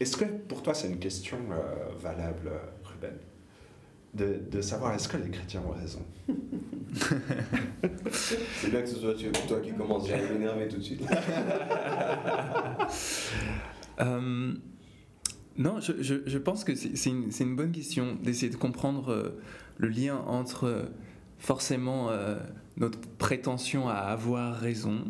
est-ce 0.00 0.16
que 0.16 0.24
pour 0.24 0.62
toi 0.62 0.74
c'est 0.74 0.88
une 0.88 0.98
question 0.98 1.38
euh, 1.52 1.94
valable, 1.98 2.50
Ruben? 2.82 3.16
De, 4.14 4.40
de, 4.50 4.60
savoir 4.60 4.94
est-ce 4.94 5.08
que 5.08 5.16
les 5.16 5.30
chrétiens 5.30 5.62
ont 5.66 5.72
raison? 5.72 6.02
C'est 8.12 8.70
bien 8.70 8.82
que 8.82 8.88
ce 8.88 8.96
soit 8.96 9.14
toi 9.48 9.60
qui 9.60 9.72
commences, 9.72 10.10
à 10.10 10.16
m'énerver 10.16 10.68
tout 10.68 10.76
de 10.76 10.82
suite. 10.82 11.02
Euh, 14.00 14.52
non, 15.56 15.78
je, 15.78 15.92
je, 16.00 16.16
je, 16.26 16.38
pense 16.38 16.64
que 16.64 16.74
c'est 16.74 17.10
une, 17.10 17.30
une, 17.38 17.54
bonne 17.54 17.70
question 17.70 18.16
d'essayer 18.20 18.50
de 18.50 18.56
comprendre 18.56 19.12
euh, 19.12 19.40
le 19.78 19.86
lien 19.86 20.16
entre 20.26 20.90
forcément 21.38 22.10
notre 22.76 22.98
prétention 23.18 23.88
à 23.88 23.94
avoir 23.94 24.56
raison 24.56 25.04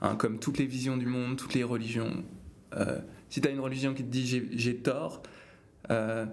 Hein, 0.00 0.14
comme 0.14 0.38
toutes 0.38 0.58
les 0.58 0.66
visions 0.66 0.96
du 0.96 1.06
monde, 1.06 1.36
toutes 1.36 1.54
les 1.54 1.64
religions. 1.64 2.24
Euh, 2.76 3.00
si 3.30 3.40
tu 3.40 3.48
as 3.48 3.50
une 3.50 3.60
religion 3.60 3.94
qui 3.94 4.04
te 4.04 4.08
dit 4.08 4.44
j'ai 4.52 4.76
tort, 4.76 5.22
euh, 5.90 6.24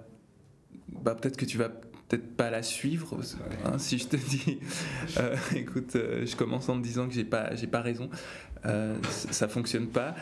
bah, 0.90 1.16
peut-être 1.16 1.38
que 1.38 1.46
tu 1.46 1.58
vas 1.58 1.72
peut-être 2.18 2.36
pas 2.36 2.50
la 2.50 2.64
suivre. 2.64 3.18
Hein, 3.66 3.78
si 3.78 3.98
je 3.98 4.08
te 4.08 4.16
dis, 4.16 4.60
euh, 5.18 5.36
écoute, 5.56 5.92
je 5.94 6.36
commence 6.36 6.70
en 6.70 6.78
te 6.78 6.84
disant 6.84 7.08
que 7.08 7.14
j'ai 7.14 7.26
pas, 7.26 7.56
j'ai 7.56 7.68
pas 7.68 7.82
raison, 7.82 8.10
ça 9.10 9.48
fonctionne 9.48 9.88
pas. 9.88 10.16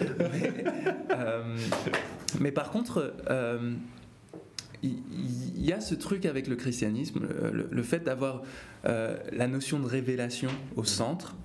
Mais, 2.40 2.52
par 2.52 2.72
contre, 2.72 3.14
il 4.82 5.66
y, 5.66 5.72
a 5.72 5.80
ce 5.80 5.96
truc 5.96 6.26
avec 6.26 6.48
le 6.48 6.56
christianisme, 6.56 7.22
le, 7.22 7.68
le 7.72 7.84
fait 7.84 8.00
d'avoir 8.04 8.42
la 8.84 9.48
notion 9.48 9.80
de 9.80 9.88
révélation 9.88 10.50
au 10.76 10.84
centre. 10.84 11.36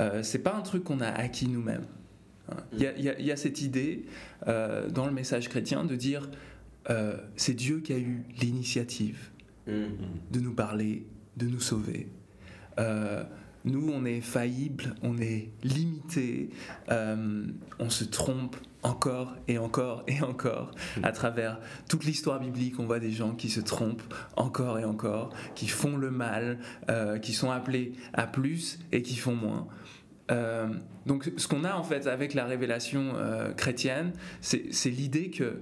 Euh, 0.00 0.22
c'est 0.22 0.40
pas 0.40 0.54
un 0.54 0.62
truc 0.62 0.84
qu'on 0.84 1.00
a 1.00 1.08
acquis 1.08 1.48
nous-mêmes. 1.48 1.86
Hein. 2.50 2.56
Il 2.72 2.82
y, 2.82 3.30
a 3.30 3.36
cette 3.36 3.62
idée 3.62 4.04
euh, 4.48 4.88
dans 4.90 5.06
le 5.06 5.12
message 5.12 5.48
chrétien 5.48 5.84
de 5.84 5.96
dire 5.96 6.28
euh, 6.90 7.16
c'est 7.36 7.54
Dieu 7.54 7.80
qui 7.80 7.92
a 7.92 7.98
eu 7.98 8.24
l'initiative 8.40 9.30
mm-hmm. 9.68 10.32
de 10.32 10.40
nous 10.40 10.54
parler, 10.54 11.06
de 11.36 11.46
nous 11.46 11.60
sauver. 11.60 12.08
nous, 13.64 13.90
on 13.90 14.04
est 14.04 14.20
faillible, 14.20 14.94
on 15.02 15.18
est 15.18 15.50
limité, 15.62 16.50
euh, 16.90 17.46
on 17.78 17.90
se 17.90 18.04
trompe 18.04 18.56
encore 18.82 19.34
et 19.48 19.56
encore 19.56 20.04
et 20.06 20.20
encore 20.20 20.72
à 21.02 21.12
travers 21.12 21.58
toute 21.88 22.04
l'histoire 22.04 22.40
biblique. 22.40 22.78
On 22.78 22.84
voit 22.84 23.00
des 23.00 23.12
gens 23.12 23.34
qui 23.34 23.48
se 23.48 23.60
trompent 23.60 24.02
encore 24.36 24.78
et 24.78 24.84
encore, 24.84 25.30
qui 25.54 25.68
font 25.68 25.96
le 25.96 26.10
mal, 26.10 26.58
euh, 26.90 27.18
qui 27.18 27.32
sont 27.32 27.50
appelés 27.50 27.92
à 28.12 28.26
plus 28.26 28.78
et 28.92 29.02
qui 29.02 29.16
font 29.16 29.34
moins. 29.34 29.66
Euh, 30.30 30.68
donc, 31.06 31.32
ce 31.36 31.48
qu'on 31.48 31.64
a 31.64 31.74
en 31.74 31.82
fait 31.82 32.06
avec 32.06 32.34
la 32.34 32.44
révélation 32.44 33.14
chrétienne, 33.56 34.12
c'est 34.40 34.90
l'idée 34.90 35.30
que 35.30 35.58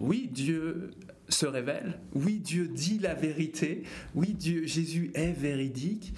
oui, 0.00 0.30
Dieu 0.32 0.90
se 1.30 1.46
révèle, 1.46 2.00
oui, 2.14 2.38
Dieu 2.38 2.68
dit 2.68 2.98
la 2.98 3.14
vérité, 3.14 3.84
oui, 4.14 4.34
Dieu, 4.34 4.66
Jésus 4.66 5.10
est 5.14 5.32
véridique, 5.32 6.12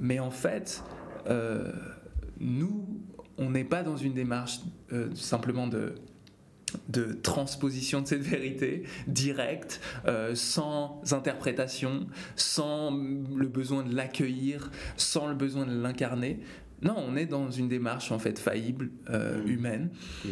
mais 0.00 0.18
en 0.18 0.30
fait, 0.30 0.82
euh, 1.28 1.72
nous, 2.40 2.86
on 3.38 3.50
n'est 3.50 3.64
pas 3.64 3.82
dans 3.82 3.96
une 3.96 4.14
démarche 4.14 4.60
euh, 4.92 5.08
simplement 5.14 5.66
de, 5.66 5.94
de 6.88 7.12
transposition 7.12 8.02
de 8.02 8.06
cette 8.06 8.22
vérité 8.22 8.84
directe, 9.06 9.80
euh, 10.06 10.34
sans 10.34 11.00
interprétation, 11.12 12.06
sans 12.36 12.90
le 12.90 13.48
besoin 13.48 13.82
de 13.82 13.94
l'accueillir, 13.94 14.70
sans 14.96 15.26
le 15.26 15.34
besoin 15.34 15.66
de 15.66 15.74
l'incarner. 15.74 16.40
Non, 16.82 16.96
on 16.98 17.16
est 17.16 17.26
dans 17.26 17.50
une 17.50 17.68
démarche 17.68 18.12
en 18.12 18.18
fait 18.18 18.38
faillible, 18.38 18.90
mmh. 19.08 19.48
humaine. 19.48 19.90
Mmh. 20.24 20.28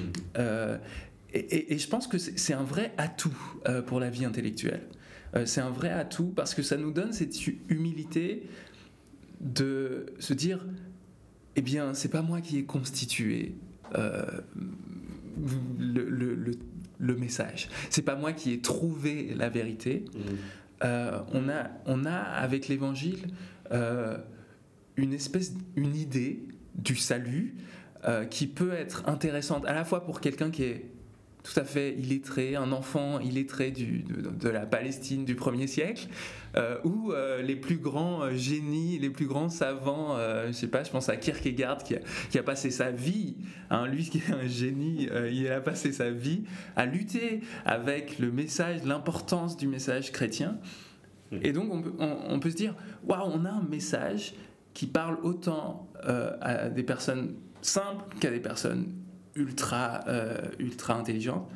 Et, 1.32 1.74
et, 1.74 1.78
je 1.78 1.88
pense 1.88 2.06
que 2.06 2.18
c'est 2.18 2.52
un 2.52 2.62
vrai 2.62 2.92
atout 2.98 3.36
pour 3.86 4.00
la 4.00 4.10
vie 4.10 4.24
intellectuelle. 4.24 4.82
c'est 5.46 5.62
un 5.62 5.70
vrai 5.70 5.90
atout 5.90 6.32
parce 6.36 6.54
que 6.54 6.62
ça 6.62 6.76
nous 6.76 6.90
donne 6.90 7.12
cette 7.12 7.34
humilité 7.68 8.48
de 9.40 10.06
se 10.18 10.34
dire 10.34 10.64
eh 11.56 11.62
bien, 11.62 11.94
c'est 11.94 12.08
pas 12.08 12.22
moi 12.22 12.40
qui 12.40 12.58
ai 12.58 12.64
constitué 12.64 13.54
euh, 13.94 14.24
le, 15.78 16.08
le, 16.08 16.52
le, 16.98 17.16
message. 17.16 17.68
C'est 17.90 18.02
pas 18.02 18.16
moi 18.16 18.32
qui 18.32 18.52
ai 18.52 18.60
trouvé 18.60 19.34
la 19.36 19.48
vérité. 19.48 20.04
Mmh. 20.14 20.20
Euh, 20.84 21.20
on, 21.32 21.48
a, 21.48 21.70
on 21.86 22.04
a, 22.06 22.16
avec 22.16 22.68
l'évangile, 22.68 23.28
euh, 23.70 24.16
une 24.96 25.12
espèce, 25.12 25.52
une 25.76 25.94
idée 25.94 26.42
du 26.74 26.96
salut 26.96 27.54
qui 28.30 28.48
peut 28.48 28.72
être 28.72 29.08
intéressante 29.08 29.64
à 29.64 29.72
la 29.72 29.84
fois 29.84 30.04
pour 30.04 30.20
quelqu'un 30.20 30.50
qui 30.50 30.64
est 30.64 30.90
tout 31.42 31.58
à 31.58 31.64
fait 31.64 31.94
illettré, 31.98 32.54
un 32.54 32.70
enfant 32.70 33.18
illettré 33.18 33.72
du, 33.72 34.04
de, 34.04 34.48
la 34.48 34.64
Palestine 34.64 35.24
du 35.24 35.34
1er 35.34 35.66
siècle, 35.66 36.06
euh, 36.56 36.78
ou 36.84 37.12
euh, 37.12 37.42
les 37.42 37.56
plus 37.56 37.78
grands 37.78 38.22
euh, 38.22 38.34
génies, 38.34 38.98
les 38.98 39.10
plus 39.10 39.26
grands 39.26 39.48
savants, 39.48 40.16
je 40.46 40.52
sais 40.52 40.68
pas, 40.68 40.84
je 40.84 40.90
pense 40.90 41.08
à 41.08 41.16
Kierkegaard 41.16 41.82
qui 41.82 41.96
a, 41.96 42.00
qui 42.30 42.38
a 42.38 42.42
passé 42.42 42.70
sa 42.70 42.90
vie, 42.90 43.36
hein, 43.70 43.86
lui 43.86 44.04
qui 44.04 44.18
est 44.18 44.32
un 44.32 44.46
génie, 44.46 45.08
il 45.30 45.48
a 45.48 45.60
passé 45.60 45.92
sa 45.92 46.10
vie 46.10 46.44
à 46.76 46.86
lutter 46.86 47.40
avec 47.64 48.18
le 48.18 48.30
message, 48.30 48.84
l'importance 48.84 49.56
du 49.56 49.66
message 49.66 50.12
chrétien. 50.12 50.58
Et 51.42 51.52
donc 51.52 51.72
on 51.72 51.82
peut, 51.82 51.94
on, 51.98 52.38
peut 52.40 52.50
se 52.50 52.56
dire, 52.56 52.74
waouh, 53.08 53.30
on 53.32 53.44
a 53.46 53.50
un 53.50 53.62
message 53.62 54.34
qui 54.74 54.86
parle 54.86 55.18
autant 55.22 55.88
à 56.04 56.68
des 56.68 56.82
personnes 56.82 57.34
simples 57.62 58.04
qu'à 58.20 58.30
des 58.30 58.40
personnes 58.40 59.01
ultra, 59.36 60.00
euh, 60.08 60.36
ultra 60.58 60.94
intelligente. 60.94 61.48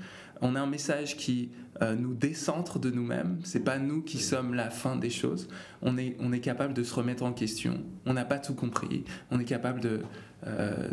On 0.43 0.55
a 0.55 0.61
un 0.61 0.67
message 0.67 1.17
qui 1.17 1.51
euh, 1.81 1.95
nous 1.95 2.15
décentre 2.15 2.79
de 2.79 2.91
nous-mêmes. 2.91 3.39
C'est 3.45 3.65
pas 3.65 3.79
nous 3.79 4.03
qui 4.03 4.19
sommes 4.19 4.55
la 4.55 4.71
fin 4.71 4.97
des 4.97 5.11
choses. 5.11 5.49
On 5.83 5.97
est, 5.97 6.17
on 6.21 6.33
est 6.33 6.41
capable 6.41 6.75
de 6.75 6.83
se 6.83 6.95
remettre 6.95 7.23
en 7.23 7.33
question. 7.33 7.83
On 8.05 8.13
n'a 8.13 8.25
pas 8.25 8.39
tout 8.39 8.55
compris. 8.55 9.05
On 9.31 9.41
est 9.41 9.45
capable 9.45 9.81
de, 9.81 10.03
euh, 10.47 10.91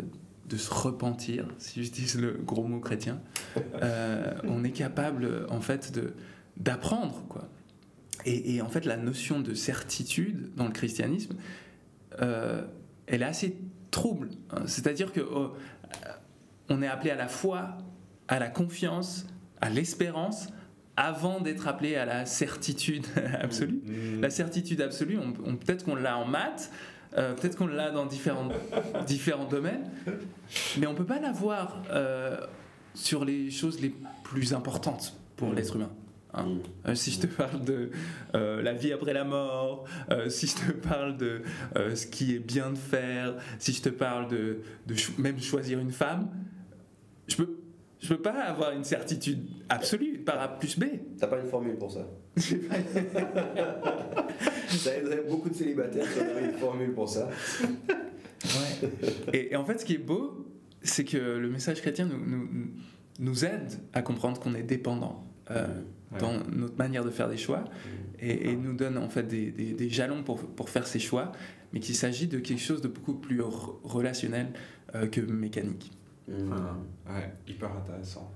de 0.48 0.56
se 0.56 0.72
repentir, 0.72 1.46
si 1.58 1.82
j'utilise 1.82 2.18
le 2.18 2.32
gros 2.32 2.64
mot 2.64 2.80
chrétien. 2.80 3.20
on 4.44 4.64
est 4.64 4.72
capable, 4.72 5.46
en 5.50 5.60
fait, 5.60 5.92
de 5.92 6.14
d'apprendre, 6.56 7.24
quoi. 7.28 7.48
Et, 8.24 8.54
et, 8.54 8.62
en 8.62 8.68
fait, 8.68 8.84
la 8.84 8.96
notion 8.96 9.40
de 9.40 9.54
certitude 9.54 10.54
dans 10.54 10.66
le 10.66 10.70
christianisme, 10.70 11.34
elle 12.20 13.22
est 13.22 13.24
assez 13.24 13.56
trouble. 13.90 14.30
C'est-à-dire 14.66 15.12
que 15.12 15.20
oh, 15.20 15.52
on 16.68 16.82
est 16.82 16.88
appelé 16.88 17.10
à 17.10 17.16
la 17.16 17.28
foi, 17.28 17.76
à 18.28 18.38
la 18.38 18.48
confiance, 18.48 19.26
à 19.60 19.70
l'espérance, 19.70 20.48
avant 20.96 21.40
d'être 21.40 21.66
appelé 21.66 21.96
à 21.96 22.04
la 22.04 22.26
certitude 22.26 23.06
absolue. 23.40 23.82
Mm. 23.84 24.20
La 24.20 24.30
certitude 24.30 24.80
absolue, 24.80 25.18
on, 25.18 25.56
peut-être 25.56 25.84
qu'on 25.84 25.96
l'a 25.96 26.16
en 26.16 26.24
maths, 26.24 26.70
euh, 27.16 27.34
peut-être 27.34 27.56
qu'on 27.56 27.66
l'a 27.66 27.90
dans 27.90 28.06
différents, 28.06 28.48
différents 29.06 29.46
domaines, 29.46 29.90
mais 30.78 30.86
on 30.86 30.92
ne 30.92 30.96
peut 30.96 31.04
pas 31.04 31.20
l'avoir 31.20 31.82
euh, 31.90 32.38
sur 32.94 33.24
les 33.24 33.50
choses 33.50 33.80
les 33.80 33.94
plus 34.22 34.54
importantes 34.54 35.18
pour 35.36 35.50
mm. 35.50 35.54
l'être 35.54 35.76
humain. 35.76 35.90
Hein. 36.32 36.44
Mm. 36.44 36.58
Euh, 36.88 36.94
si 36.94 37.10
je 37.10 37.20
te 37.20 37.26
parle 37.26 37.64
de 37.64 37.90
la 38.32 38.72
vie 38.72 38.92
après 38.92 39.12
la 39.12 39.24
mort, 39.24 39.84
si 40.28 40.46
je 40.46 40.54
te 40.54 40.72
parle 40.72 41.16
de 41.16 41.42
ce 41.94 42.06
qui 42.06 42.34
est 42.34 42.40
bien 42.40 42.70
de 42.70 42.78
faire, 42.78 43.34
si 43.58 43.72
je 43.72 43.82
te 43.82 43.88
parle 43.88 44.28
de, 44.28 44.60
de 44.86 44.94
même 45.18 45.40
choisir 45.40 45.78
une 45.78 45.92
femme, 45.92 46.28
je 47.28 47.36
peux, 47.36 47.58
je 48.00 48.08
peux 48.08 48.20
pas 48.20 48.42
avoir 48.44 48.72
une 48.72 48.84
certitude 48.84 49.46
absolue 49.68 50.18
par 50.18 50.40
A 50.40 50.48
plus 50.58 50.78
B. 50.78 50.84
T'as 51.18 51.26
pas 51.26 51.40
une 51.40 51.48
formule 51.48 51.76
pour 51.76 51.90
ça. 51.90 52.06
ça 54.68 54.96
aiderait 54.96 55.24
beaucoup 55.28 55.48
de 55.48 55.54
célibataires 55.54 56.06
si 56.06 56.18
on 56.18 56.36
avait 56.36 56.44
une 56.46 56.58
formule 56.58 56.92
pour 56.92 57.08
ça. 57.08 57.28
Ouais. 57.62 58.90
Et, 59.32 59.56
en 59.56 59.64
fait, 59.64 59.80
ce 59.80 59.84
qui 59.84 59.94
est 59.94 59.98
beau, 59.98 60.46
c'est 60.82 61.04
que 61.04 61.16
le 61.16 61.48
message 61.48 61.80
chrétien 61.80 62.06
nous, 62.06 62.18
nous, 62.18 62.48
nous 63.20 63.44
aide 63.44 63.72
à 63.92 64.02
comprendre 64.02 64.38
qu'on 64.40 64.54
est 64.54 64.62
dépendant. 64.62 65.24
Euh, 65.50 65.66
dans 66.18 66.32
notre 66.52 66.76
manière 66.76 67.04
de 67.04 67.10
faire 67.10 67.28
des 67.28 67.36
choix 67.36 67.64
et, 68.20 68.50
et 68.50 68.56
nous 68.56 68.74
donne 68.74 68.98
en 68.98 69.08
fait 69.08 69.24
des, 69.24 69.50
des, 69.50 69.72
des 69.72 69.88
jalons 69.88 70.22
pour, 70.22 70.38
pour, 70.38 70.70
faire 70.70 70.86
ces 70.86 71.00
choix, 71.00 71.32
mais 71.72 71.80
qu'il 71.80 71.96
s'agit 71.96 72.28
de 72.28 72.38
quelque 72.38 72.60
chose 72.60 72.80
de 72.80 72.88
beaucoup 72.88 73.14
plus 73.14 73.40
relationnel 73.40 74.52
euh, 74.94 75.08
que 75.08 75.20
mécanique. 75.20 75.90
Mmh. 76.28 76.50
ouais, 77.06 77.32
hyper 77.46 77.70
intéressant. 77.76 78.30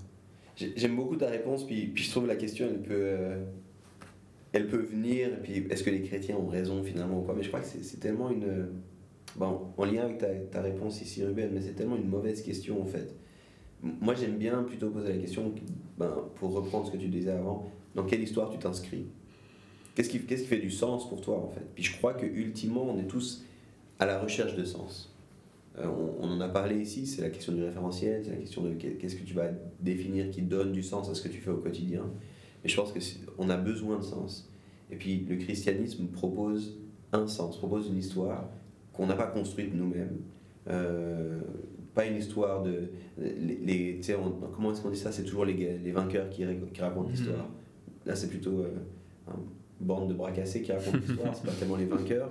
J'aime 0.55 0.95
beaucoup 0.95 1.15
ta 1.15 1.27
réponse, 1.27 1.65
puis, 1.65 1.87
puis 1.87 2.03
je 2.03 2.11
trouve 2.11 2.27
la 2.27 2.35
question, 2.35 2.67
elle 2.69 2.81
peut, 2.81 2.93
euh, 2.93 3.45
elle 4.51 4.67
peut 4.67 4.81
venir, 4.81 5.29
et 5.29 5.41
puis 5.41 5.67
est-ce 5.69 5.83
que 5.83 5.89
les 5.89 6.01
chrétiens 6.01 6.35
ont 6.35 6.47
raison 6.47 6.83
finalement 6.83 7.19
ou 7.19 7.23
pas? 7.23 7.33
Mais 7.33 7.43
je 7.43 7.47
crois 7.47 7.61
que 7.61 7.67
c'est 7.67 7.99
tellement 7.99 8.29
une. 8.29 8.67
Bon, 9.35 9.67
en 9.77 9.85
lien 9.85 10.03
avec 10.03 10.17
ta, 10.17 10.27
ta 10.27 10.61
réponse 10.61 11.01
ici, 11.01 11.23
Ruben, 11.23 11.51
mais 11.53 11.61
c'est 11.61 11.73
tellement 11.73 11.95
une 11.95 12.09
mauvaise 12.09 12.41
question 12.41 12.81
en 12.81 12.85
fait. 12.85 13.15
Moi 13.81 14.13
j'aime 14.15 14.37
bien 14.37 14.63
plutôt 14.63 14.89
poser 14.89 15.13
la 15.13 15.17
question, 15.17 15.53
ben, 15.97 16.13
pour 16.35 16.51
reprendre 16.51 16.87
ce 16.87 16.91
que 16.91 16.97
tu 16.97 17.07
disais 17.07 17.31
avant, 17.31 17.71
dans 17.95 18.03
quelle 18.03 18.21
histoire 18.21 18.49
tu 18.49 18.57
t'inscris? 18.57 19.05
Qu'est-ce 19.95 20.09
qui, 20.09 20.19
qu'est-ce 20.19 20.43
qui 20.43 20.47
fait 20.47 20.57
du 20.57 20.71
sens 20.71 21.07
pour 21.07 21.21
toi 21.21 21.37
en 21.37 21.49
fait? 21.49 21.65
Puis 21.75 21.83
je 21.83 21.95
crois 21.95 22.13
que 22.13 22.25
ultimement 22.25 22.83
on 22.83 22.99
est 22.99 23.07
tous 23.07 23.45
à 23.99 24.05
la 24.05 24.19
recherche 24.19 24.55
de 24.55 24.65
sens. 24.65 25.08
Euh, 25.79 25.87
on, 26.19 26.29
en 26.29 26.41
a 26.41 26.49
parlé 26.49 26.79
ici, 26.79 27.05
c'est 27.05 27.21
la 27.21 27.29
question 27.29 27.53
du 27.53 27.63
référentiel, 27.63 28.21
c'est 28.23 28.31
la 28.31 28.37
question 28.37 28.63
de 28.63 28.73
qu'est-ce 28.73 29.15
que 29.15 29.23
tu 29.23 29.33
vas 29.33 29.49
définir 29.79 30.29
qui 30.29 30.41
donne 30.41 30.71
du 30.71 30.83
sens 30.83 31.09
à 31.09 31.15
ce 31.15 31.21
que 31.21 31.29
tu 31.29 31.39
fais 31.39 31.51
au 31.51 31.57
quotidien. 31.57 32.03
Mais 32.63 32.69
je 32.69 32.75
pense 32.75 32.91
qu'on 32.91 33.49
a 33.49 33.57
besoin 33.57 33.97
de 33.97 34.03
sens. 34.03 34.51
Et 34.91 34.95
puis 34.95 35.25
le 35.29 35.37
christianisme 35.37 36.07
propose 36.07 36.77
un 37.13 37.27
sens, 37.27 37.57
propose 37.57 37.87
une 37.87 37.97
histoire 37.97 38.49
qu'on 38.93 39.07
n'a 39.07 39.15
pas 39.15 39.27
construite 39.27 39.73
nous-mêmes. 39.73 40.17
Euh, 40.67 41.39
pas 41.95 42.05
une 42.05 42.17
histoire 42.17 42.63
de. 42.63 42.89
Les, 43.17 44.01
comment 44.53 44.71
est-ce 44.71 44.81
qu'on 44.81 44.91
dit 44.91 44.99
ça? 44.99 45.11
C'est 45.11 45.23
toujours 45.23 45.45
les, 45.45 45.77
les 45.77 45.91
vainqueurs 45.91 46.29
qui, 46.29 46.43
qui 46.73 46.81
racontent 46.81 47.07
mhm. 47.07 47.15
l'histoire. 47.15 47.49
Là, 48.05 48.15
c'est 48.15 48.27
plutôt 48.27 48.59
euh, 48.59 48.73
une 49.79 49.87
bande 49.87 50.09
de 50.09 50.13
bras 50.13 50.31
cassés 50.31 50.61
qui 50.61 50.71
racontent 50.71 50.97
l'histoire, 50.97 51.35
c'est 51.35 51.45
pas 51.45 51.53
tellement 51.53 51.77
les 51.77 51.85
vainqueurs. 51.85 52.29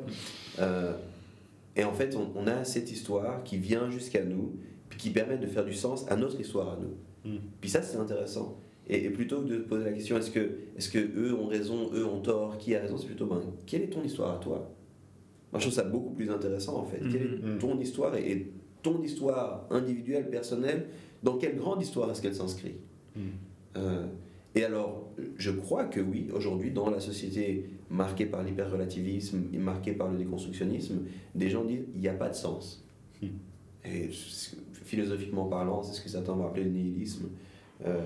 Et 1.78 1.84
en 1.84 1.92
fait, 1.92 2.16
on, 2.16 2.46
a 2.48 2.64
cette 2.64 2.90
histoire 2.90 3.44
qui 3.44 3.56
vient 3.56 3.88
jusqu'à 3.88 4.24
nous, 4.24 4.56
puis 4.88 4.98
qui 4.98 5.10
permet 5.10 5.38
de 5.38 5.46
faire 5.46 5.64
du 5.64 5.72
sens 5.72 6.10
à 6.10 6.16
notre 6.16 6.40
histoire 6.40 6.70
à 6.70 6.76
nous. 6.76 7.30
Mm. 7.30 7.38
Puis 7.60 7.70
ça, 7.70 7.82
c'est 7.82 7.96
intéressant. 7.96 8.58
Et, 8.88 9.08
plutôt 9.10 9.42
que 9.42 9.48
de 9.48 9.58
poser 9.58 9.84
la 9.84 9.92
question, 9.92 10.16
est-ce 10.18 10.32
que, 10.32 10.40
est 10.76 10.92
que 10.92 10.98
eux 10.98 11.34
ont 11.34 11.46
raison, 11.46 11.88
eux 11.94 12.04
ont 12.04 12.20
tort, 12.20 12.58
qui 12.58 12.74
a 12.74 12.80
raison, 12.80 12.98
c'est 12.98 13.06
plutôt, 13.06 13.26
ben, 13.26 13.40
quelle 13.64 13.82
est 13.82 13.90
ton 13.90 14.02
histoire 14.02 14.34
à 14.34 14.38
toi? 14.38 14.74
Moi, 15.52 15.60
je 15.60 15.66
trouve 15.66 15.74
ça 15.74 15.84
beaucoup 15.84 16.10
plus 16.10 16.28
intéressant, 16.30 16.78
en 16.78 16.84
fait. 16.84 16.98
Quelle 16.98 17.22
est 17.22 17.54
mm. 17.54 17.58
ton 17.60 17.78
histoire 17.78 18.16
et, 18.16 18.50
ton 18.82 19.00
histoire 19.02 19.66
individuelle, 19.70 20.30
personnelle, 20.30 20.86
dans 21.22 21.36
quelle 21.36 21.56
grande 21.56 21.80
histoire 21.80 22.10
est-ce 22.10 22.22
qu'elle 22.22 22.34
s'inscrit? 22.34 22.74
Mm. 23.14 23.20
euh, 23.76 24.06
et 24.56 24.64
alors, 24.64 25.10
je 25.36 25.52
crois 25.52 25.84
que 25.84 26.00
oui, 26.00 26.28
aujourd'hui, 26.32 26.72
dans 26.72 26.90
la 26.90 26.98
société 26.98 27.66
marquée 27.90 28.26
par 28.26 28.42
l'hyper-relativisme 28.42 29.44
et 29.52 29.58
marquée 29.58 29.92
par 29.92 30.10
le 30.10 30.18
déconstructionnisme, 30.18 31.00
des 31.34 31.48
gens 31.48 31.64
disent 31.64 31.86
il 31.94 32.00
n'y 32.00 32.08
a 32.08 32.14
pas 32.14 32.28
de 32.28 32.34
sens. 32.34 32.84
Hmm. 33.22 33.26
Et 33.84 34.10
philosophiquement 34.72 35.46
parlant, 35.46 35.82
c'est 35.82 35.94
ce 35.94 36.02
que 36.02 36.08
certains 36.08 36.34
vont 36.34 36.46
appeler 36.46 36.64
le 36.64 36.70
nihilisme. 36.70 37.28
Euh, 37.86 38.00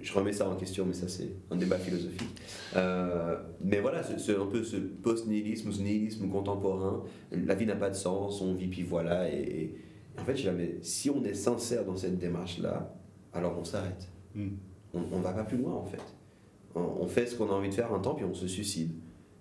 je 0.00 0.12
remets 0.12 0.32
ça 0.32 0.48
en 0.48 0.54
question, 0.54 0.86
mais 0.86 0.92
ça 0.92 1.08
c'est 1.08 1.28
un 1.50 1.56
débat 1.56 1.78
philosophique. 1.78 2.30
Euh, 2.76 3.36
mais 3.62 3.80
voilà, 3.80 4.02
c'est 4.02 4.36
un 4.36 4.46
peu 4.46 4.62
ce 4.62 4.76
post-nihilisme 4.76 5.72
ce 5.72 5.82
nihilisme 5.82 6.28
contemporain. 6.28 7.02
La 7.32 7.54
vie 7.54 7.66
n'a 7.66 7.76
pas 7.76 7.90
de 7.90 7.96
sens, 7.96 8.40
on 8.40 8.54
vit 8.54 8.68
puis 8.68 8.82
voilà. 8.82 9.28
Et, 9.32 9.74
en 10.18 10.24
fait, 10.24 10.36
jamais, 10.36 10.78
si 10.82 11.10
on 11.10 11.22
est 11.24 11.34
sincère 11.34 11.84
dans 11.84 11.96
cette 11.96 12.18
démarche-là, 12.18 12.94
alors 13.32 13.56
on 13.58 13.64
s'arrête. 13.64 14.08
Hmm. 14.34 14.50
On 14.94 15.18
ne 15.18 15.22
va 15.22 15.32
pas 15.32 15.44
plus 15.44 15.58
loin 15.58 15.74
en 15.74 15.84
fait. 15.84 16.02
On, 16.74 17.06
fait 17.06 17.26
ce 17.26 17.36
qu'on 17.36 17.48
a 17.48 17.52
envie 17.52 17.68
de 17.68 17.74
faire 17.74 17.92
un 17.92 17.98
temps, 17.98 18.14
puis 18.14 18.24
on 18.24 18.34
se 18.34 18.46
suicide. 18.46 18.92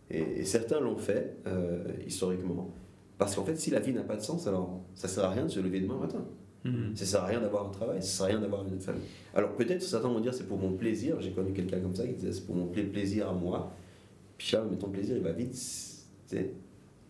Et, 0.09 0.45
certains 0.45 0.79
l'ont 0.79 0.97
fait 0.97 1.37
euh, 1.47 1.83
historiquement. 2.05 2.71
Parce 3.17 3.35
qu'en 3.35 3.43
fait, 3.43 3.55
si 3.55 3.71
la 3.71 3.79
vie 3.79 3.93
n'a 3.93 4.03
pas 4.03 4.15
de 4.15 4.21
sens, 4.21 4.47
alors 4.47 4.81
ça 4.95 5.07
ne 5.07 5.13
sert 5.13 5.25
à 5.25 5.31
rien 5.31 5.45
de 5.45 5.49
se 5.49 5.59
lever 5.59 5.79
demain 5.79 5.97
matin. 5.97 6.23
Mhm. 6.63 6.95
Ça 6.95 7.05
sert 7.05 7.23
à 7.23 7.25
rien 7.25 7.41
d'avoir 7.41 7.67
un 7.67 7.71
travail, 7.71 8.01
ça 8.01 8.07
sert 8.07 8.25
à 8.25 8.29
rien 8.29 8.39
d'avoir 8.39 8.67
une 8.67 8.79
famille. 8.79 9.03
Alors 9.33 9.55
peut-être 9.55 9.81
certains 9.81 10.09
vont 10.09 10.19
dire 10.19 10.33
c'est 10.33 10.47
pour 10.47 10.59
mon 10.59 10.73
plaisir. 10.73 11.19
J'ai 11.21 11.31
connu 11.31 11.53
quelqu'un 11.53 11.79
comme 11.79 11.95
ça 11.95 12.05
qui 12.05 12.13
disait 12.13 12.31
c'est 12.31 12.45
pour 12.45 12.55
mon 12.55 12.67
plaisir 12.67 13.29
à 13.29 13.33
moi. 13.33 13.73
Puis 14.37 14.51
là, 14.53 14.63
mais 14.69 14.77
ton 14.77 14.89
plaisir, 14.89 15.15
il 15.17 15.23
va 15.23 15.31
vite. 15.31 15.55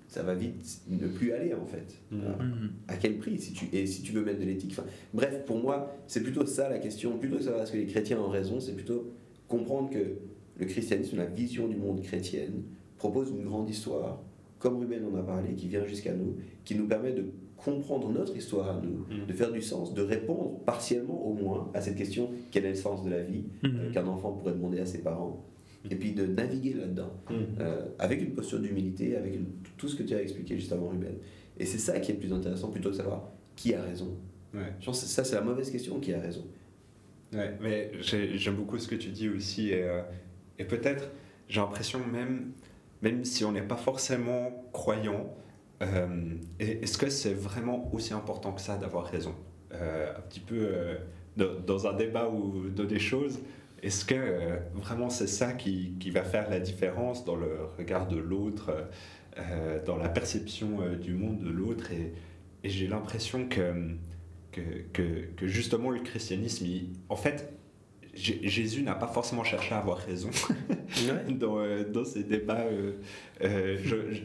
Ça 0.08 0.24
va 0.24 0.36
vite 0.36 0.82
ne 0.88 1.08
plus 1.08 1.34
aller 1.34 1.54
en 1.54 1.66
fait. 1.66 2.00
Mhm. 2.12 2.20
Mhm. 2.20 2.70
À 2.88 2.96
quel 2.96 3.18
prix 3.18 3.38
si 3.40 3.54
tu, 3.54 3.66
Et 3.74 3.86
si 3.86 4.02
tu 4.02 4.14
veux 4.14 4.24
mettre 4.24 4.40
de 4.40 4.46
l'éthique. 4.46 4.72
Enfin, 4.72 4.88
bref, 5.14 5.44
pour 5.46 5.58
moi, 5.58 5.94
c'est 6.08 6.24
plutôt 6.24 6.46
ça 6.46 6.70
la 6.70 6.80
question. 6.80 7.18
Plutôt 7.18 7.38
que 7.38 7.44
savoir 7.44 7.64
est-ce 7.64 7.74
que 7.74 7.78
les 7.78 7.88
chrétiens 7.88 8.20
ont 8.20 8.30
raison, 8.30 8.60
c'est 8.60 8.74
plutôt 8.74 9.12
comprendre 9.48 9.90
que 9.90 10.16
le 10.60 10.66
christianisme, 10.66 11.18
la 11.18 11.26
vision 11.26 11.68
du 11.68 11.76
monde 11.76 12.02
chrétienne, 12.02 12.64
propose 12.98 13.32
une 13.32 13.44
grande 13.44 13.70
histoire, 13.70 14.22
comme 14.60 14.80
Ruben 14.80 15.04
en 15.06 15.18
a 15.18 15.24
parlé, 15.24 15.54
qui 15.54 15.68
vient 15.68 15.86
jusqu'à 15.86 16.14
nous, 16.14 16.38
qui 16.66 16.76
nous 16.76 16.88
permet 16.88 17.12
de 17.12 17.26
comprendre 17.56 18.10
notre 18.10 18.36
histoire 18.36 18.70
à 18.70 18.82
nous, 18.82 19.06
mm. 19.10 19.26
de 19.28 19.34
faire 19.34 19.52
du 19.52 19.62
sens, 19.62 19.94
de 19.94 20.02
répondre 20.02 20.60
partiellement 20.66 21.28
au 21.28 21.34
moins 21.34 21.72
à 21.74 21.82
cette 21.82 21.96
question 21.96 22.30
quel 22.52 22.66
est 22.66 22.70
le 22.70 22.76
sens 22.76 23.04
de 23.04 23.10
la 23.10 23.24
vie 23.24 23.46
mm. 23.64 23.68
euh, 23.68 23.92
qu'un 23.92 24.08
enfant 24.08 24.32
pourrait 24.32 24.54
demander 24.54 24.80
à 24.80 24.86
ses 24.86 25.00
parents, 25.00 25.44
et 25.90 25.96
puis 25.96 26.14
de 26.14 26.26
naviguer 26.26 26.74
là-dedans 26.74 27.12
mm. 27.30 27.34
euh, 27.60 27.86
avec 28.00 28.22
une 28.22 28.34
posture 28.34 28.60
d'humilité, 28.60 29.16
avec 29.16 29.40
tout 29.78 29.88
ce 29.88 29.96
que 29.96 30.04
tu 30.04 30.14
as 30.14 30.22
expliqué 30.22 30.56
juste 30.56 30.72
avant 30.72 30.90
Ruben. 30.90 31.16
Et 31.60 31.66
c'est 31.66 31.80
ça 31.80 32.00
qui 32.00 32.12
est 32.12 32.16
le 32.16 32.20
plus 32.20 32.34
intéressant 32.34 32.70
plutôt 32.70 32.90
que 32.90 32.94
de 32.94 32.98
savoir 32.98 33.32
qui 33.56 33.74
a 33.74 33.82
raison. 33.82 34.16
Je 34.80 34.86
pense 34.86 35.02
que 35.02 35.08
ça 35.08 35.24
c'est 35.24 35.36
la 35.36 35.42
mauvaise 35.42 35.70
question, 35.70 36.00
qui 36.00 36.14
a 36.14 36.20
raison. 36.20 36.44
Ouais, 37.34 37.54
mais 37.62 37.92
j'aime 38.02 38.56
beaucoup 38.56 38.80
ce 38.80 38.88
que 38.88 38.96
tu 38.96 39.10
dis 39.10 39.30
aussi, 39.30 39.70
et, 39.70 39.84
euh, 39.84 40.02
et 40.58 40.64
peut-être 40.64 41.12
j'ai 41.50 41.60
l'impression 41.60 42.00
même, 42.12 42.52
même 43.02 43.26
si 43.26 43.46
on 43.46 43.52
n'est 43.52 43.62
pas 43.62 43.76
forcément 43.76 44.66
croyant, 44.74 45.34
euh, 45.82 46.36
est-ce 46.60 46.98
que 46.98 47.10
c'est 47.10 47.34
vraiment 47.34 47.94
aussi 47.94 48.14
important 48.14 48.52
que 48.52 48.62
ça 48.62 48.78
d'avoir 48.78 49.06
raison? 49.06 49.36
Euh, 49.74 50.16
Un 50.18 50.22
petit 50.22 50.40
peu 50.40 50.58
euh, 50.60 50.96
dans 51.66 51.88
un 51.88 51.94
débat 51.94 52.30
ou 52.30 52.70
dans 52.70 52.86
des 52.86 53.00
choses, 53.00 53.40
est-ce 53.84 54.06
que 54.06 54.60
vraiment 54.74 55.10
c'est 55.10 55.28
ça 55.28 55.54
qui, 55.54 55.94
qui, 56.00 56.10
va 56.10 56.24
faire 56.24 56.50
la 56.50 56.60
différence 56.60 57.26
dans 57.26 57.36
le 57.36 57.60
regard 57.78 58.08
de 58.08 58.18
l'autre, 58.18 58.72
dans 59.86 59.98
la 59.98 60.10
perception 60.10 60.80
du 61.00 61.14
monde 61.14 61.44
de 61.44 61.50
l'autre? 61.50 61.92
Et, 61.92 62.14
j'ai 62.64 62.88
l'impression 62.88 63.48
que, 63.48 63.92
que, 64.52 64.62
que, 65.36 65.48
justement 65.48 65.92
le 65.92 66.00
christianisme, 66.00 66.66
en 67.08 67.16
fait, 67.16 67.54
Jésus 68.18 68.84
n'a 68.84 68.96
pas 68.96 69.08
forcément 69.08 69.44
cherché 69.44 69.74
à 69.74 69.80
avoir 69.80 69.98
raison 69.98 70.30
dans, 71.40 71.60
euh, 71.60 71.84
dans, 71.84 72.06
ces 72.06 72.24
débats. 72.24 72.62
Euh, 72.62 72.94
euh, 73.44 73.78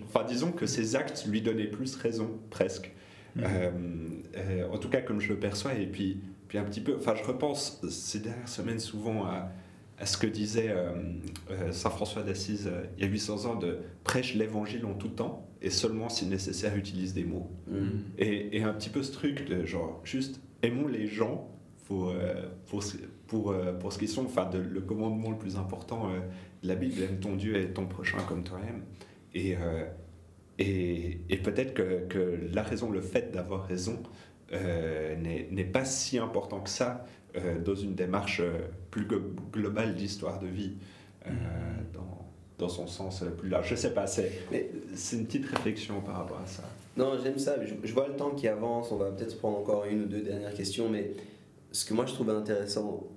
enfin, 0.05 0.24
disons 0.26 0.53
que 0.53 0.66
ses 0.66 0.97
actes 0.97 1.26
lui 1.28 1.43
donnaient 1.43 1.66
plus 1.66 1.95
raison, 1.97 2.30
presque. 2.51 2.93
Mhm. 3.34 3.45
en 4.70 4.76
tout 4.76 4.90
cas, 4.90 5.01
comme 5.01 5.20
je 5.20 5.30
le 5.30 5.38
perçois. 5.38 5.74
Et 5.74 5.86
puis, 5.86 6.20
puis 6.49 6.59
un 6.59 6.64
petit 6.64 6.80
peu. 6.80 6.97
Enfin, 6.97 7.14
je 7.14 7.24
repense 7.24 7.80
ces 7.88 8.20
dernières 8.20 8.49
semaines 8.49 8.78
souvent 8.78 9.24
à, 9.24 9.51
à 9.99 10.05
ce 10.07 10.18
que 10.18 10.26
disait 10.26 10.74
saint 11.70 11.88
François 11.90 12.22
d'Assise 12.22 12.70
il 12.99 13.05
y 13.05 13.07
a 13.07 13.11
800 13.11 13.47
ans 13.47 13.55
de 13.55 13.78
prêche 14.05 14.34
l'évangile 14.34 14.84
en 14.84 14.93
tout 14.93 15.09
temps 15.09 15.49
et 15.62 15.70
seulement 15.70 16.11
si 16.11 16.26
nécessaire 16.26 16.76
utilise 16.76 17.14
des 17.14 17.24
mots. 17.24 17.51
Mhm. 17.68 18.03
Et, 18.18 18.59
et, 18.59 18.62
un 18.64 18.74
petit 18.74 18.90
peu 18.90 19.03
ce 19.03 19.12
truc 19.12 19.49
de 19.49 19.64
genre 19.64 20.03
juste 20.05 20.38
aimons 20.62 20.88
les 20.88 21.07
gens 21.07 21.49
pour, 21.86 22.14
pour, 23.33 23.53
euh, 23.53 23.72
pour 23.72 23.95
ce 23.95 23.99
qu'ils 23.99 24.11
sont, 24.11 24.26
enfin, 24.26 24.45
de, 24.45 24.59
le 24.59 24.83
commandement 24.83 25.30
le 25.30 25.39
plus 25.39 25.57
important 25.57 26.11
euh, 26.11 26.18
de 26.62 26.68
la 26.68 26.74
Bible, 26.74 27.03
aime 27.03 27.18
ton 27.18 27.35
Dieu 27.35 27.57
et 27.57 27.68
ton 27.68 27.87
prochain 27.87 28.18
comme 28.28 28.45
toi-même. 28.45 28.83
Et, 29.33 29.57
euh, 29.57 29.87
et, 30.59 31.18
et 31.30 31.39
peut-être 31.39 31.72
que, 31.72 32.05
que, 32.11 32.39
la 32.53 32.62
raison, 32.62 32.91
le 32.91 33.01
fait 33.01 33.33
d'avoir 33.33 33.66
raison, 33.66 34.03
n'est 34.53 35.70
pas 35.72 35.87
si 35.87 36.18
important 36.18 36.61
que 36.61 36.68
ça 36.68 37.07
dans 37.64 37.74
une 37.74 37.95
démarche 37.95 38.43
plus 38.91 39.09
globale 39.51 39.95
d'histoire 39.95 40.39
de 40.39 40.47
vie, 40.47 40.74
mm. 41.24 41.30
dans, 41.95 42.28
dans, 42.59 42.68
son 42.68 42.87
sens 42.87 43.24
plus 43.39 43.49
large. 43.49 43.70
Je 43.70 43.76
sais 43.76 43.95
pas, 43.95 44.07
c'est 44.07 44.30
une 45.12 45.24
petite 45.24 45.47
réflexion 45.47 46.03
par 46.03 46.16
rapport 46.16 46.41
à 46.45 46.47
ça. 46.47 46.64
Non, 46.99 47.18
j'aime 47.24 47.39
ça. 47.39 47.57
Je, 47.64 47.72
je, 47.83 47.95
vois 47.95 48.09
le 48.09 48.14
temps 48.14 48.33
qui 48.33 48.47
avance. 48.47 48.93
On 48.93 48.97
va 48.97 49.11
peut-être 49.11 49.39
prendre 49.39 49.57
encore 49.57 49.87
une 49.87 50.03
ou 50.03 50.07
deux 50.07 50.20
dernières 50.20 50.53
questions, 50.53 50.91
mais 50.91 51.12
ce 51.70 51.87
que 51.87 51.95
moi 51.95 52.05
je 52.05 52.12
trouvais 52.12 52.35
intéressant 52.35 53.09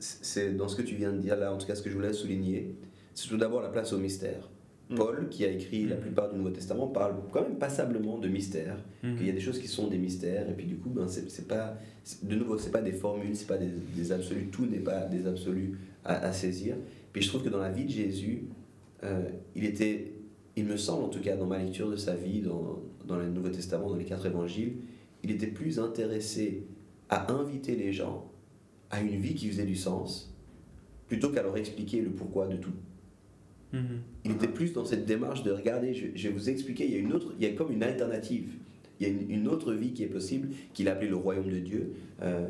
c'est 0.00 0.56
dans 0.56 0.68
ce 0.68 0.76
que 0.76 0.82
tu 0.82 0.94
viens 0.94 1.12
de 1.12 1.18
dire 1.18 1.36
là, 1.36 1.52
en 1.52 1.58
tout 1.58 1.66
cas 1.66 1.74
ce 1.74 1.82
que 1.82 1.90
je 1.90 1.94
voulais 1.94 2.12
souligner, 2.12 2.74
c'est 3.14 3.28
tout 3.28 3.36
d'abord 3.36 3.60
la 3.60 3.68
place 3.68 3.92
au 3.92 3.98
mystère. 3.98 4.48
Mm. 4.88 4.94
Paul, 4.96 5.28
qui 5.28 5.44
a 5.44 5.50
écrit 5.50 5.86
la 5.86 5.96
plupart 5.96 6.30
du 6.30 6.36
Nouveau 6.36 6.50
Testament, 6.50 6.88
parle 6.88 7.14
quand 7.30 7.42
même 7.42 7.58
passablement 7.58 8.18
de 8.18 8.28
mystère, 8.28 8.76
mm. 9.02 9.16
qu'il 9.16 9.26
y 9.26 9.30
a 9.30 9.32
des 9.32 9.40
choses 9.40 9.58
qui 9.58 9.68
sont 9.68 9.88
des 9.88 9.98
mystères, 9.98 10.48
et 10.48 10.54
puis 10.54 10.66
du 10.66 10.76
coup, 10.76 10.88
ben, 10.88 11.06
c'est 11.06 11.46
pas, 11.46 11.76
de 12.22 12.34
nouveau, 12.34 12.58
c'est 12.58 12.72
pas 12.72 12.82
des 12.82 12.92
formules, 12.92 13.36
c'est 13.36 13.46
pas 13.46 13.58
des, 13.58 14.12
absolus, 14.12 14.48
tout 14.50 14.66
n'est 14.66 14.78
pas 14.78 15.04
des 15.04 15.26
absolus 15.26 15.78
à, 16.04 16.32
saisir. 16.32 16.76
Puis 17.12 17.22
je 17.22 17.28
trouve 17.28 17.44
que 17.44 17.50
dans 17.50 17.58
la 17.58 17.70
vie 17.70 17.84
de 17.84 17.90
Jésus, 17.90 18.44
euh, 19.04 19.28
il 19.54 19.64
était, 19.64 20.12
il 20.56 20.64
me 20.64 20.76
semble 20.76 21.04
en 21.04 21.08
tout 21.08 21.20
cas 21.20 21.36
dans 21.36 21.46
ma 21.46 21.58
lecture 21.58 21.90
de 21.90 21.96
sa 21.96 22.14
vie, 22.14 22.40
dans, 22.40 22.82
dans 23.06 23.16
le 23.16 23.28
Nouveau 23.28 23.50
Testament, 23.50 23.90
dans 23.90 23.96
les 23.96 24.04
quatre 24.04 24.26
évangiles, 24.26 24.76
il 25.22 25.30
était 25.30 25.46
plus 25.46 25.78
intéressé 25.78 26.64
à 27.10 27.30
inviter 27.32 27.76
les 27.76 27.92
gens 27.92 28.29
à 28.90 29.00
une 29.00 29.20
vie 29.20 29.34
qui 29.34 29.48
faisait 29.48 29.66
du 29.66 29.76
sens, 29.76 30.34
plutôt 31.08 31.30
qu'à 31.30 31.42
leur 31.42 31.56
expliquer 31.56 32.00
le 32.00 32.10
pourquoi 32.10 32.46
de 32.46 32.56
tout. 32.56 32.72
Mhm. 33.72 34.00
Il 34.24 34.32
était 34.32 34.48
plus 34.48 34.72
dans 34.72 34.84
cette 34.84 35.06
démarche 35.06 35.42
de 35.42 35.52
regarder, 35.52 35.94
je, 35.94 36.28
vais 36.28 36.34
vous 36.34 36.48
expliquer, 36.48 36.86
il 36.86 36.92
y 36.92 36.96
a 36.96 36.98
une 36.98 37.12
autre, 37.12 37.34
il 37.38 37.46
y 37.46 37.50
a 37.50 37.54
comme 37.54 37.72
une 37.72 37.82
alternative, 37.82 38.48
il 38.98 39.08
y 39.08 39.10
a 39.10 39.14
une, 39.34 39.48
autre 39.48 39.72
vie 39.72 39.92
qui 39.92 40.02
est 40.02 40.08
possible, 40.08 40.48
qu'il 40.74 40.88
appelait 40.88 41.08
le 41.08 41.16
royaume 41.16 41.48
de 41.48 41.58
Dieu. 41.58 41.92
Euh, 42.22 42.46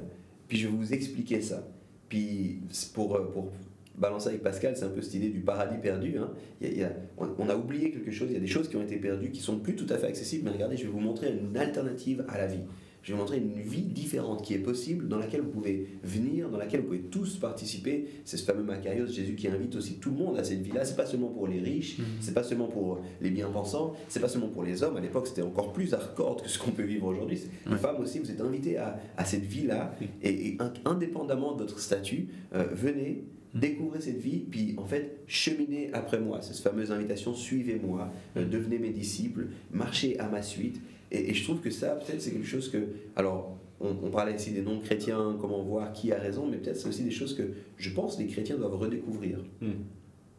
puis 0.48 0.58
je 0.58 0.66
vais 0.66 0.74
vous 0.74 0.92
expliquer 0.92 1.40
ça. 1.42 1.68
Puis 2.08 2.60
pour, 2.92 3.14
euh, 3.14 3.30
pour 3.30 3.52
balancer 3.96 4.30
avec 4.30 4.42
Pascal, 4.42 4.76
c'est 4.76 4.84
un 4.84 4.88
peu 4.88 5.00
cette 5.00 5.14
idée 5.14 5.28
du 5.28 5.40
paradis 5.40 5.78
perdu. 5.80 6.18
Hein. 6.18 6.30
Il 6.60 6.76
y 6.76 6.82
a, 6.82 6.92
on, 7.18 7.48
a 7.48 7.54
oublié 7.54 7.92
quelque 7.92 8.10
chose, 8.10 8.28
il 8.30 8.34
y 8.34 8.36
a 8.36 8.40
des 8.40 8.48
choses 8.48 8.68
qui 8.68 8.76
ont 8.76 8.82
été 8.82 8.96
perdues, 8.96 9.30
qui 9.30 9.40
sont 9.40 9.58
plus 9.58 9.76
tout 9.76 9.86
à 9.90 9.98
fait 9.98 10.08
accessibles, 10.08 10.44
mais 10.44 10.50
regardez, 10.50 10.76
je 10.76 10.84
vais 10.84 10.90
vous 10.90 11.00
montrer 11.00 11.32
une 11.32 11.56
alternative 11.56 12.24
à 12.28 12.38
la 12.38 12.46
vie. 12.46 12.62
Je 13.02 13.12
vais 13.12 13.14
vous 13.14 13.20
montrer 13.20 13.38
une 13.38 13.60
vie 13.60 13.82
différente 13.82 14.42
qui 14.42 14.54
est 14.54 14.58
possible, 14.58 15.08
dans 15.08 15.18
laquelle 15.18 15.40
vous 15.40 15.50
pouvez 15.50 15.88
venir, 16.02 16.50
dans 16.50 16.58
laquelle 16.58 16.80
vous 16.80 16.86
pouvez 16.86 17.00
tous 17.00 17.36
participer. 17.36 18.06
C'est 18.24 18.36
ce 18.36 18.44
fameux 18.44 18.62
Macarios, 18.62 19.06
Jésus 19.06 19.34
qui 19.34 19.48
invite 19.48 19.74
aussi 19.76 19.94
tout 19.94 20.10
le 20.10 20.16
monde 20.16 20.38
à 20.38 20.44
cette 20.44 20.60
vie-là. 20.60 20.84
C'est 20.84 20.96
pas 20.96 21.06
seulement 21.06 21.28
pour 21.28 21.48
les 21.48 21.60
riches, 21.60 21.98
mhm. 21.98 22.04
c'est 22.20 22.34
pas 22.34 22.42
seulement 22.42 22.68
pour 22.68 23.00
les 23.20 23.30
bien-pensants, 23.30 23.94
c'est 24.08 24.20
pas 24.20 24.28
seulement 24.28 24.48
pour 24.48 24.64
les 24.64 24.82
hommes. 24.82 24.96
À 24.96 25.00
l'époque, 25.00 25.26
c'était 25.26 25.42
encore 25.42 25.72
plus 25.72 25.94
hardcore 25.94 26.42
que 26.42 26.48
ce 26.48 26.58
qu'on 26.58 26.72
peut 26.72 26.82
vivre 26.82 27.06
aujourd'hui. 27.06 27.40
Les 27.68 27.76
femmes 27.76 28.00
aussi, 28.00 28.18
vous 28.18 28.30
êtes 28.30 28.40
invités 28.40 28.76
à, 28.76 28.98
à 29.16 29.24
cette 29.24 29.44
vie-là, 29.44 29.94
et, 30.22 30.58
indépendamment 30.84 31.54
de 31.54 31.62
votre 31.62 31.78
statut, 31.78 32.28
euh, 32.54 32.66
venez 32.72 33.24
découvrez 33.54 34.00
cette 34.00 34.18
vie, 34.18 34.38
puis 34.38 34.74
en 34.78 34.84
fait, 34.84 35.22
cheminez 35.26 35.90
après 35.92 36.20
moi. 36.20 36.40
C'est 36.42 36.54
cette 36.54 36.62
fameuse 36.62 36.92
invitation, 36.92 37.34
suivez-moi, 37.34 38.12
euh, 38.36 38.46
devenez 38.46 38.78
mes 38.78 38.90
disciples, 38.90 39.48
marchez 39.72 40.18
à 40.18 40.28
ma 40.28 40.42
suite. 40.42 40.80
Et, 41.10 41.34
je 41.34 41.44
trouve 41.44 41.60
que 41.60 41.70
ça, 41.70 41.90
peut-être, 41.96 42.20
c'est 42.20 42.30
quelque 42.30 42.46
chose 42.46 42.68
que. 42.70 42.78
Alors, 43.16 43.56
on, 43.80 44.10
parlait 44.10 44.34
ici 44.34 44.50
des 44.52 44.62
non-chrétiens, 44.62 45.36
comment 45.40 45.62
voir 45.62 45.92
qui 45.92 46.12
a 46.12 46.18
raison, 46.18 46.46
mais 46.46 46.58
peut-être 46.58 46.76
c'est 46.76 46.88
aussi 46.88 47.02
des 47.02 47.10
choses 47.10 47.34
que 47.34 47.42
je 47.78 47.90
pense 47.90 48.18
les 48.18 48.26
chrétiens 48.26 48.56
doivent 48.56 48.76
redécouvrir. 48.76 49.38
Hmm. 49.60 49.70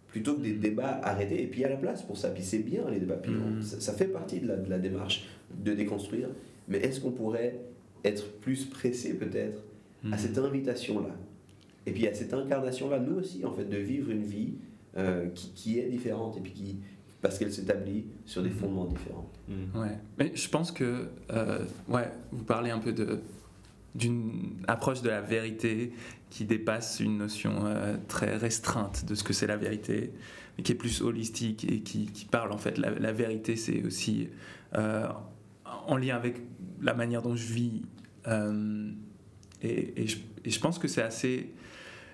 Plutôt 0.07 0.35
que 0.35 0.41
des 0.41 0.53
débats 0.53 0.99
arrêtés, 1.03 1.41
et 1.43 1.47
puis 1.47 1.61
il 1.61 1.63
y 1.63 1.65
a 1.65 1.69
la 1.69 1.77
place 1.77 2.03
pour 2.03 2.17
ça. 2.17 2.29
Puis 2.29 2.43
c'est 2.43 2.59
bien 2.59 2.87
les 2.89 2.99
débats, 2.99 3.15
puis 3.15 3.31
hmm. 3.31 3.61
ça, 3.61 3.93
fait 3.93 4.05
partie 4.05 4.39
de 4.39 4.47
la, 4.47 4.57
de 4.57 4.69
la, 4.69 4.77
démarche 4.77 5.27
de 5.57 5.73
déconstruire. 5.73 6.29
Mais 6.67 6.77
est-ce 6.77 7.01
qu'on 7.01 7.11
pourrait 7.11 7.59
être 8.03 8.31
plus 8.39 8.65
pressé 8.65 9.15
peut-être 9.15 9.63
à 10.11 10.15
hmm. 10.15 10.19
cette 10.19 10.37
invitation-là? 10.37 11.15
Et 11.87 11.91
puis 11.91 12.07
à 12.07 12.13
cette 12.13 12.33
incarnation-là, 12.33 12.99
nous 12.99 13.15
aussi, 13.15 13.43
en 13.43 13.53
fait, 13.53 13.65
de 13.65 13.77
vivre 13.77 14.11
une 14.11 14.21
vie 14.21 14.53
euh, 14.97 15.27
qui, 15.29 15.49
qui, 15.55 15.79
est 15.79 15.89
différente 15.89 16.37
et 16.37 16.41
puis 16.41 16.51
qui, 16.51 16.77
parce 17.21 17.37
qu'elle 17.37 17.53
s'établit 17.53 18.05
sur 18.25 18.41
des 18.43 18.49
mhm. 18.49 18.55
fondements 18.55 18.85
différents. 18.85 19.29
Mhm. 19.47 19.81
Ouais, 19.81 19.97
mais 20.17 20.31
je 20.35 20.49
pense 20.49 20.71
que 20.71 21.09
euh, 21.31 21.65
ouais, 21.87 22.09
vous 22.31 22.43
parlez 22.43 22.71
un 22.71 22.79
peu 22.79 22.93
de 22.93 23.19
d'une 23.93 24.63
approche 24.69 25.01
de 25.01 25.09
la 25.09 25.19
vérité 25.19 25.91
qui 26.29 26.45
dépasse 26.45 27.01
une 27.01 27.17
notion 27.17 27.65
euh, 27.65 27.97
très 28.07 28.37
restreinte 28.37 29.03
de 29.03 29.15
ce 29.15 29.23
que 29.25 29.33
c'est 29.33 29.47
la 29.47 29.57
vérité, 29.57 30.13
mais 30.57 30.63
qui 30.63 30.71
est 30.71 30.75
plus 30.75 31.01
holistique 31.01 31.69
et 31.69 31.81
qui, 31.81 32.05
qui 32.05 32.23
parle 32.23 32.53
en 32.53 32.57
fait 32.57 32.77
la, 32.77 32.91
la 32.91 33.11
vérité, 33.11 33.57
c'est 33.57 33.83
aussi 33.83 34.29
euh, 34.75 35.09
en 35.65 35.97
lien 35.97 36.15
avec 36.15 36.37
la 36.81 36.93
manière 36.93 37.21
dont 37.21 37.35
je 37.35 37.51
vis. 37.51 37.81
Et, 39.61 40.01
et, 40.01 40.07
je, 40.07 40.19
et, 40.45 40.49
je, 40.49 40.59
pense 40.61 40.79
que 40.79 40.87
c'est 40.87 41.01
assez 41.01 41.51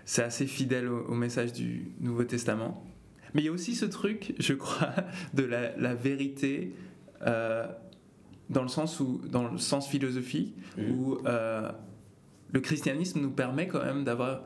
c'est 0.07 0.23
assez 0.23 0.47
fidèle 0.47 0.87
au, 0.87 1.13
message 1.13 1.51
du 1.51 1.91
Nouveau 1.99 2.23
Testament. 2.23 2.81
Mais 3.37 3.43
il 3.43 3.45
y 3.45 3.49
a 3.49 3.51
aussi 3.51 3.75
ce 3.75 3.85
truc, 3.85 4.33
je 4.39 4.53
crois, 4.53 4.95
de 5.35 5.43
la, 5.43 5.93
vérité 5.93 6.73
euh, 7.21 7.67
dans 8.49 8.63
le 8.63 8.67
sens 8.67 8.99
où, 8.99 9.21
dans 9.29 9.47
le 9.47 9.59
sens 9.59 9.87
philosophique, 9.87 10.55
mmh. 10.75 10.91
où 10.91 11.19
euh, 11.27 11.71
le 12.51 12.59
christianisme 12.61 13.21
nous 13.21 13.29
permet 13.29 13.67
quand 13.67 13.85
même 13.85 14.03
d'avoir 14.03 14.41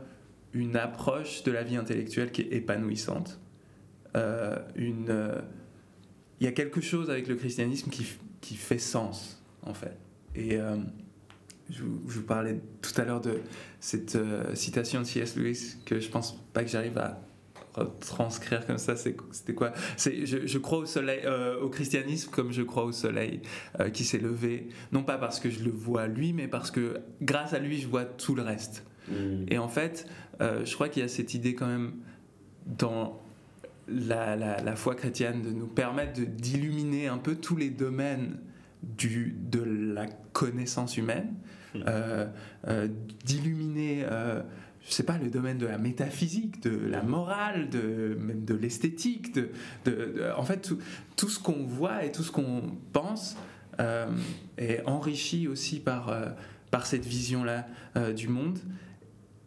une 0.52 0.76
approche 0.76 1.44
de 1.44 1.54
la 1.54 1.64
vie 1.64 1.78
intellectuelle 1.78 2.34
qui 2.34 2.42
est 2.42 2.52
épanouissante. 2.52 3.40
Euh, 4.18 4.58
une, 4.76 5.42
il 6.42 6.44
y 6.44 6.48
a 6.48 6.52
quelque 6.52 6.82
chose 6.82 7.10
avec 7.10 7.30
le 7.30 7.36
christianisme 7.36 7.90
qui, 7.92 8.06
qui 8.42 8.56
fait 8.56 8.78
sens, 8.78 9.42
en 9.62 9.74
fait. 9.74 9.98
Et 10.36 10.58
je 11.70 11.84
vous, 11.84 12.24
parlais 12.24 12.60
tout 12.82 13.00
à 13.00 13.06
l'heure 13.06 13.22
de 13.22 13.40
cette 13.80 14.18
citation 14.54 15.00
de 15.00 15.06
C.S. 15.06 15.38
Lewis 15.38 15.78
que 15.86 16.02
je 16.02 16.10
pense 16.10 16.38
pas 16.52 16.66
que 16.66 16.70
j'arrive 16.70 16.98
à 16.98 17.22
retranscrire 17.76 18.66
comme 18.66 18.78
ça. 18.78 18.96
C'était 18.96 19.54
quoi? 19.54 19.72
C'est 19.98 20.26
je, 20.26 20.46
je, 20.46 20.58
crois 20.58 20.80
au 20.80 20.86
soleil, 20.86 21.22
euh, 21.26 21.60
au 21.60 21.70
christianisme 21.70 22.32
comme 22.32 22.52
je 22.52 22.62
crois 22.62 22.84
au 22.84 22.92
soleil 22.92 23.42
euh, 23.80 23.90
qui 23.90 24.04
s'est 24.04 24.18
levé, 24.18 24.70
non 24.92 25.04
pas 25.04 25.18
parce 25.18 25.40
que 25.40 25.50
je 25.50 25.64
le 25.64 25.72
vois 25.72 26.08
lui, 26.08 26.34
mais 26.34 26.48
parce 26.48 26.72
que 26.72 27.00
grâce 27.22 27.54
à 27.54 27.60
lui 27.60 27.80
je 27.80 27.88
vois 27.88 28.06
tout 28.06 28.36
le 28.36 28.42
reste. 28.42 28.86
Mm. 29.10 29.46
Et 29.50 29.58
en 29.58 29.70
fait, 29.70 30.08
je 30.40 30.74
crois 30.74 30.90
qu'il 30.90 31.04
y 31.04 31.06
a 31.06 31.08
cette 31.08 31.36
idée 31.36 31.54
quand 31.54 31.68
même 31.68 31.94
dans 32.66 33.22
la, 33.88 34.36
la, 34.36 34.62
la 34.62 34.76
foi 34.76 34.96
chrétienne 34.96 35.42
de 35.42 35.52
nous 35.52 35.68
permettre 35.68 36.20
d'illuminer 36.20 37.08
un 37.08 37.18
peu 37.18 37.36
tous 37.36 37.56
les 37.56 37.70
domaines 37.70 38.38
du, 38.84 39.36
de 39.40 39.62
la 39.62 40.08
connaissance 40.34 40.98
humaine 40.98 41.36
euh, 41.76 42.28
euh, 42.68 42.88
d'illuminer, 43.26 44.04
euh, 44.04 44.42
je 44.88 44.94
sais 44.94 45.04
pas, 45.04 45.18
le 45.18 45.30
domaine 45.30 45.58
de 45.58 45.66
la 45.66 45.78
métaphysique, 45.78 46.62
de 46.64 46.88
la 46.88 47.04
morale, 47.04 47.70
de, 47.70 48.18
même 48.20 48.44
de 48.46 48.56
l'esthétique, 48.56 49.34
de, 49.34 49.50
en 50.36 50.44
fait, 50.44 50.74
tout, 51.16 51.30
ce 51.30 51.40
qu'on 51.40 51.64
voit 51.66 52.04
et 52.06 52.12
tout 52.12 52.24
ce 52.24 52.32
qu'on 52.32 52.64
pense 52.92 53.38
est 54.58 54.82
enrichi 54.86 55.48
aussi 55.48 55.80
par, 55.80 56.16
par 56.72 56.86
cette 56.86 57.06
vision-là 57.06 57.68
du 58.14 58.28
monde. 58.28 58.60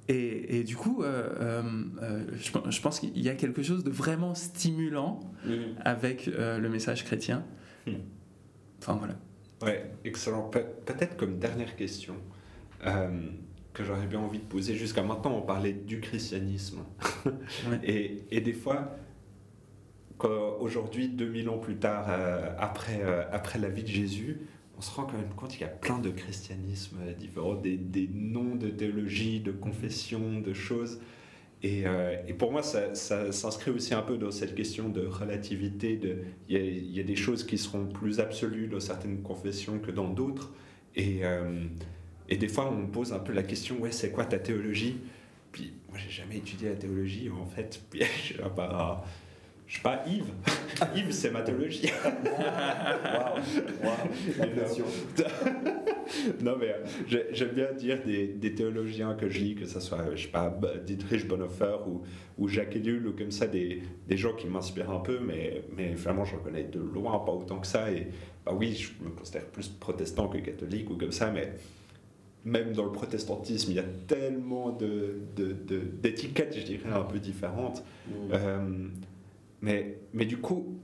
Et, 0.09 0.63
du 0.65 0.77
coup, 0.77 1.03
je, 1.03 2.81
pense 2.81 3.01
qu'il 3.01 3.21
y 3.21 3.29
a 3.29 3.35
quelque 3.35 3.63
chose 3.63 3.85
de 3.85 3.91
vraiment 3.91 4.35
stimulant 4.35 5.21
mmh. 5.45 5.51
avec 5.85 6.27
le 6.27 6.69
message 6.69 7.05
chrétien. 7.05 7.45
Mmh. 7.87 7.93
Enfin 8.81 8.99
voilà. 8.99 9.15
Ouais, 9.63 9.91
excellent. 10.05 10.51
peut-être 10.51 11.17
comme 11.17 11.39
dernière 11.39 11.75
question 11.77 12.17
euh, 12.87 13.09
que 13.75 13.85
j'aurais 13.85 14.07
bien 14.07 14.21
envie 14.21 14.39
de 14.39 14.45
poser. 14.45 14.75
Jusqu'à 14.75 15.03
maintenant, 15.03 15.37
on 15.37 15.43
parlait 15.43 15.73
du 15.73 16.01
christianisme. 16.01 16.79
et, 17.85 18.23
et, 18.31 18.41
des 18.41 18.53
fois, 18.53 18.97
aujourd'hui, 20.61 21.09
2000 21.09 21.49
ans 21.49 21.59
plus 21.59 21.77
tard, 21.77 22.07
euh, 22.09 22.53
après, 22.59 23.01
euh, 23.03 23.25
après 23.33 23.59
la 23.59 23.69
vie 23.69 23.83
de 23.83 23.89
Jésus, 23.89 24.41
on 24.79 24.81
se 24.81 24.91
rend 24.95 25.05
quand 25.05 25.19
même 25.19 25.35
compte 25.37 25.51
qu'il 25.51 25.61
y 25.61 25.65
a 25.65 25.69
plein 25.69 25.99
de 25.99 26.11
christianismes 26.11 26.99
différents, 27.19 27.55
des, 27.55 27.77
des 27.77 28.09
noms 28.13 28.55
de 28.55 28.69
théologie, 28.69 29.41
de 29.41 29.53
confession, 29.53 30.41
de 30.41 30.53
choses. 30.53 31.01
Euh, 31.65 32.17
et, 32.29 32.35
pour 32.35 32.53
moi, 32.53 32.63
ça, 32.63 32.95
s'inscrit 32.95 33.71
aussi 33.71 33.95
un 33.95 34.03
peu 34.03 34.19
dans 34.19 34.31
cette 34.31 34.55
question 34.55 34.89
de 34.89 35.07
relativité. 35.07 35.99
Il 36.49 36.97
y, 36.97 37.01
a 37.01 37.03
des 37.03 37.17
choses 37.17 37.45
qui 37.45 37.57
seront 37.59 37.87
plus 37.87 38.21
absolues 38.21 38.69
dans 38.69 38.81
certaines 38.81 39.23
confessions 39.23 39.79
que 39.79 39.91
dans 39.91 40.09
d'autres. 40.09 40.53
Et, 40.95 41.23
et 42.29 42.37
des 42.37 42.49
fois, 42.49 42.69
on 42.71 42.77
me 42.77 42.87
pose 42.87 43.13
un 43.13 43.19
peu 43.19 43.33
la 43.33 43.43
question, 43.43 43.77
ouais, 43.79 43.93
c'est 43.93 44.11
quoi 44.11 44.25
ta 44.25 44.39
théologie? 44.39 44.97
Puis 45.53 45.73
moi, 45.89 45.99
j'ai 45.99 46.11
jamais 46.11 46.39
étudié 46.39 46.71
la 46.71 46.77
théologie, 46.77 47.31
en 47.31 47.47
fait. 47.47 47.81
Puis 47.91 48.01
je 48.17 48.23
suis 48.23 48.35
pas 48.35 49.05
je 49.67 49.77
sais 49.77 49.83
pas, 49.83 50.05
Yves. 50.07 50.33
Yves, 50.97 51.13
c'est 51.13 51.31
ma 51.31 51.41
théologie. 51.41 51.91
Waouh, 53.83 53.95
non, 56.43 56.57
mais 56.59 56.75
euh, 56.75 57.23
j'aime 57.33 57.53
bien 57.53 57.73
dire 57.73 57.99
des, 58.05 58.29
des, 58.29 58.55
théologiens 58.55 59.15
que 59.15 59.29
je 59.29 59.39
lis, 59.39 59.55
que 59.55 59.65
ce 59.65 59.81
soit, 59.81 60.15
je 60.15 60.25
sais 60.25 60.29
pas, 60.29 60.55
Dietrich 60.85 61.27
Bonhoeffer 61.27 61.79
ou, 61.87 62.03
ou 62.37 62.47
Jacques 62.49 62.77
Ellul 62.77 63.07
ou 63.07 63.13
comme 63.13 63.31
ça, 63.31 63.47
des, 63.47 63.83
des 64.07 64.17
gens 64.17 64.35
qui 64.35 64.47
m'inspirent 64.47 64.91
un 64.91 65.01
peu, 65.01 65.19
mais, 65.19 65.65
mais 65.75 65.95
vraiment, 65.95 66.25
j'en 66.25 66.39
connais 66.39 66.65
de 66.65 66.81
loin, 66.81 67.19
pas 67.21 67.33
autant 67.33 67.59
que 67.59 67.67
ça. 67.67 67.91
Et 67.91 68.09
bah 68.45 68.53
oui, 68.55 68.75
je 68.75 69.05
me 69.05 69.11
considère 69.11 69.47
plus 69.47 69.69
protestant 69.69 70.29
que 70.29 70.39
catholique 70.39 70.91
ou 70.91 70.97
comme 70.97 71.13
ça, 71.13 71.31
mais 71.31 71.55
même 72.45 72.73
dans 72.73 72.85
le 72.85 72.93
protestantisme, 72.93 73.71
il 73.71 73.77
y 73.77 73.81
a 73.81 73.85
tellement 74.07 74.71
d'étiquettes, 74.71 76.51
de, 76.51 76.55
de, 76.55 76.61
je 76.61 76.67
dirais, 76.67 76.91
un 76.93 77.03
peu 77.03 77.19
différentes. 77.19 77.83
Mmh. 78.07 78.13
Euh, 78.33 78.89
mais, 79.63 79.99
mais 80.13 80.27
du 80.27 80.37
coup, 80.37 80.79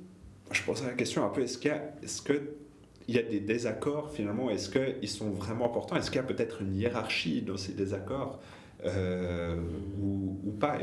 je 0.52 0.62
pose 0.62 0.82
la 0.84 0.92
question 0.92 1.24
un 1.24 1.28
peu, 1.28 1.42
est-ce 1.42 1.58
qu'il 1.58 1.70
y 1.70 1.74
a, 1.74 1.94
est-ce 2.02 2.22
que 2.22 2.40
il 3.08 3.16
y 3.16 3.18
a 3.18 3.22
des 3.22 3.40
désaccords 3.40 4.12
finalement? 4.12 4.50
Est-ce 4.50 4.70
qu'ils 4.70 5.08
sont 5.08 5.30
vraiment 5.30 5.66
importants? 5.66 5.96
Est-ce 5.96 6.10
qu'il 6.10 6.20
y 6.20 6.24
a 6.24 6.26
peut-être 6.26 6.62
une 6.62 6.76
hiérarchie 6.76 7.42
dans 7.42 7.56
ces 7.56 7.72
désaccords 7.72 8.40
euh, 8.84 9.56
ou, 10.00 10.38
ou, 10.44 10.52
pas? 10.52 10.78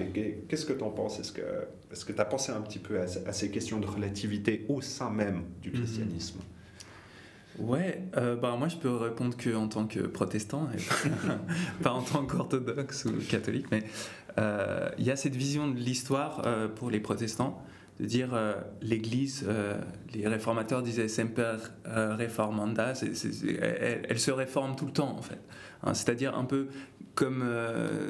Qu'est-ce 0.49 0.65
que 0.65 0.73
tu 0.73 0.83
en 0.83 0.89
penses? 0.89 1.21
Est-ce 1.21 1.31
que 1.31 1.41
est 1.41 2.15
tu 2.15 2.21
as 2.21 2.25
pensé 2.25 2.51
un 2.51 2.59
petit 2.59 2.79
peu 2.79 2.99
à, 2.99 3.07
ces 3.07 3.49
questions 3.49 3.79
de 3.79 3.87
relativité 3.87 4.65
au 4.67 4.81
sein 4.81 5.09
même 5.09 5.43
du 5.61 5.69
mhm. 5.69 5.75
christianisme? 5.77 6.39
Ouais, 7.59 8.03
euh, 8.17 8.35
bah 8.35 8.55
moi 8.57 8.67
je 8.67 8.77
peux 8.77 8.95
répondre 8.95 9.35
que 9.35 9.55
en 9.55 9.67
tant 9.67 9.87
que 9.87 10.01
protestant, 10.01 10.67
pas, 11.81 11.91
en 11.91 12.01
tant 12.01 12.25
qu'orthodoxe 12.25 13.05
ou 13.05 13.13
catholique, 13.27 13.67
mais 13.71 13.83
euh, 14.37 14.89
il 14.99 15.05
y 15.05 15.11
a 15.11 15.15
cette 15.15 15.35
vision 15.35 15.67
de 15.67 15.77
l'histoire 15.77 16.43
pour 16.75 16.91
les 16.91 16.99
protestants 16.99 17.63
de 17.99 18.05
dire 18.05 18.29
euh, 18.33 18.53
l'Église, 18.81 19.45
euh, 19.47 19.75
les 20.13 20.27
réformateurs 20.27 20.83
disaient 20.83 21.07
semper 21.07 21.57
euh, 21.87 22.15
reformanda, 22.15 22.93
elle, 23.01 24.19
se 24.19 24.31
réforme 24.31 24.75
tout 24.75 24.85
le 24.85 24.91
temps 24.91 25.15
en 25.17 25.21
fait. 25.21 25.39
Hein, 25.83 25.93
c'est-à-dire 25.93 26.35
un 26.37 26.45
peu 26.45 26.67
comme 27.17 27.43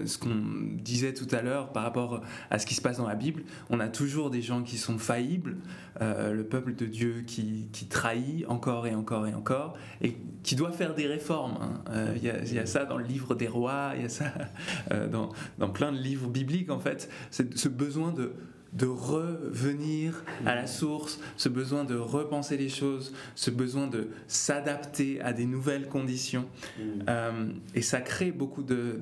ce 0.06 0.18
qu'on 0.18 0.36
disait 0.74 1.14
tout 1.14 1.28
à 1.34 1.42
l'heure 1.42 1.72
par 1.72 1.84
rapport 1.84 2.22
à 2.52 2.60
ce 2.60 2.66
qui 2.66 2.76
se 2.76 2.82
passe 2.82 2.98
dans 2.98 3.08
la 3.08 3.16
Bible, 3.16 3.44
on 3.70 3.80
a 3.80 3.88
toujours 3.88 4.30
des 4.30 4.42
gens 4.42 4.62
qui 4.64 4.78
sont 4.78 4.98
faillibles, 4.98 5.56
le 6.02 6.44
peuple 6.44 6.76
de 6.76 6.86
Dieu 6.86 7.24
qui, 7.26 7.70
trahit 7.90 8.46
encore 8.50 8.86
et 8.86 8.94
encore 8.94 9.26
et 9.26 9.34
encore, 9.34 9.78
et 10.02 10.18
qui 10.44 10.56
doit 10.56 10.72
faire 10.72 10.94
des 10.94 11.08
réformes. 11.08 11.58
Hein. 11.62 12.14
Il 12.18 12.24
y, 12.24 12.60
a 12.60 12.66
ça 12.66 12.84
dans 12.84 12.98
le 12.98 13.06
livre 13.06 13.34
des 13.34 13.48
rois, 13.48 13.94
il 13.96 14.02
y 14.02 14.06
a 14.06 14.10
ça 14.10 14.34
dans, 15.12 15.30
dans 15.58 15.70
plein 15.70 15.94
de 15.94 15.98
livres 15.98 16.28
bibliques 16.28 16.70
en 16.70 16.80
fait, 16.80 17.10
ce 17.32 17.70
besoin 17.70 18.12
de 18.12 18.34
de 18.74 18.86
revenir 18.86 20.24
à 20.46 20.56
la 20.56 20.68
source, 20.68 21.20
ce 21.38 21.50
besoin 21.50 21.84
de 21.84 21.96
repenser 21.96 22.58
les 22.58 22.70
choses, 22.70 23.14
ce 23.36 23.50
besoin 23.50 23.88
de 23.88 24.10
s'adapter 24.28 25.22
à 25.22 25.34
des 25.34 25.46
nouvelles 25.46 25.88
conditions. 25.88 26.46
Mm. 26.78 26.82
Euh, 27.08 27.50
et 27.76 27.82
ça 27.82 28.02
crée 28.02 28.32
beaucoup 28.32 28.64
de, 28.64 29.00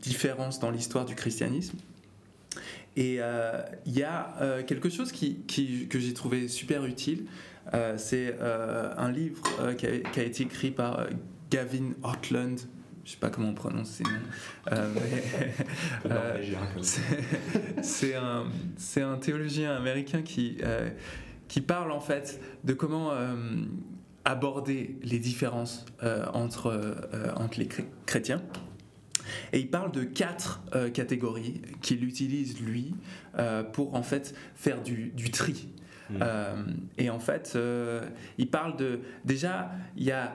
différences 0.00 0.60
dans 0.60 0.70
l'histoire 0.70 1.04
du 1.04 1.14
christianisme. 1.14 1.78
Et 2.96 3.16
euh, 3.18 3.60
il 3.86 3.98
y 3.98 4.04
a 4.04 4.36
euh, 4.40 4.62
quelque 4.62 4.88
chose 4.88 5.10
qui, 5.10 5.40
que 5.88 5.98
j'ai 5.98 6.14
trouvé 6.14 6.48
super 6.48 6.84
utile. 6.84 7.26
c'est 7.96 8.36
un 8.40 9.10
livre 9.10 9.42
qui 9.76 9.86
a, 9.86 9.98
qui, 9.98 10.20
a, 10.20 10.22
été 10.22 10.42
écrit 10.44 10.70
par 10.70 11.06
Gavin 11.50 11.92
Hotland, 12.02 12.58
je 13.04 13.10
sais 13.10 13.16
pas 13.18 13.30
comment 13.30 13.50
on 13.50 13.54
prononce 13.54 13.90
ces 13.90 14.04
noms. 14.04 14.10
Euh, 14.72 14.94
euh, 16.06 16.42
c'est 17.82 18.14
un, 18.14 18.46
un, 18.96 19.16
théologien 19.18 19.76
américain 19.76 20.22
qui, 20.22 20.58
euh, 20.62 20.88
qui 21.48 21.60
parle 21.60 21.92
en 21.92 22.00
fait 22.00 22.40
de 22.64 22.72
comment 22.72 23.12
aborder 24.24 24.96
les 25.02 25.18
différences 25.18 25.84
entre, 26.32 26.96
entre 27.36 27.58
les 27.58 27.68
chrétiens. 28.06 28.42
Et 29.52 29.60
il 29.60 29.70
parle 29.70 29.92
de 29.92 30.04
quatre 30.04 30.62
catégories 30.92 31.62
qu'il 31.82 32.04
utilise 32.04 32.60
lui 32.60 32.94
pour 33.72 33.94
en 33.94 34.02
fait 34.02 34.34
faire 34.54 34.82
du, 34.82 35.12
du 35.14 35.30
tri. 35.30 35.68
Hmm. 36.10 36.22
et 36.98 37.08
en 37.08 37.18
fait, 37.18 37.58
il 38.36 38.48
parle 38.48 38.76
de 38.76 39.00
déjà 39.24 39.70
il 39.96 40.04
y 40.04 40.12
a 40.12 40.34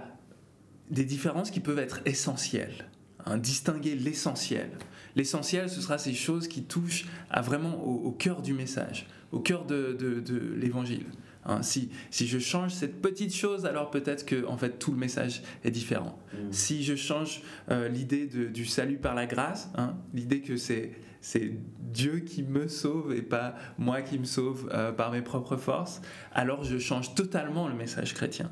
des 0.90 1.06
différences 1.06 1.52
qui 1.52 1.60
peuvent 1.60 1.80
être 1.80 2.02
essentielles. 2.06 2.90
Hein, 3.26 3.38
distinguer 3.38 3.96
l'essentiel. 3.96 4.70
L'essentiel, 5.16 5.70
ce 5.70 5.82
sera 5.82 5.98
ces 5.98 6.14
choses 6.14 6.48
qui 6.48 6.64
touchent 6.64 7.06
à 7.30 7.42
vraiment 7.42 7.84
au, 7.84 8.12
cœur 8.12 8.42
du 8.42 8.54
message, 8.54 9.08
au 9.32 9.40
cœur 9.40 9.66
de, 9.66 9.94
de, 9.94 10.54
l'évangile. 10.56 11.06
Hein, 11.46 11.62
si, 11.62 11.90
si 12.12 12.28
je 12.28 12.40
change 12.40 12.72
cette 12.72 13.02
petite 13.02 13.36
chose, 13.36 13.66
alors 13.66 13.92
peut-être 13.92 14.26
que 14.26 14.46
en 14.46 14.58
fait 14.58 14.80
tout 14.80 14.92
le 14.92 14.98
message 14.98 15.42
est 15.64 15.72
différent. 15.72 16.18
Mm. 16.34 16.38
Si 16.52 16.84
je 16.84 16.96
change 16.96 17.42
euh, 17.70 17.90
l'idée 17.90 18.26
du 18.26 18.66
salut 18.66 18.98
par 18.98 19.16
la 19.16 19.26
grâce, 19.26 19.70
hein, 19.76 19.98
l'idée 20.14 20.42
que 20.42 20.58
c'est 20.58 20.92
c'est 21.22 21.52
Dieu 21.80 22.20
qui 22.20 22.44
me 22.44 22.70
sauve 22.70 23.14
et 23.14 23.22
pas 23.22 23.56
moi 23.78 24.02
qui 24.02 24.18
me 24.18 24.24
sauve 24.24 24.70
euh, 24.74 24.94
par 24.94 25.12
mes 25.12 25.22
propres 25.22 25.58
forces, 25.58 26.02
alors 26.34 26.64
je 26.64 26.78
change 26.78 27.14
totalement 27.14 27.68
le 27.68 27.74
message 27.74 28.14
chrétien. 28.14 28.50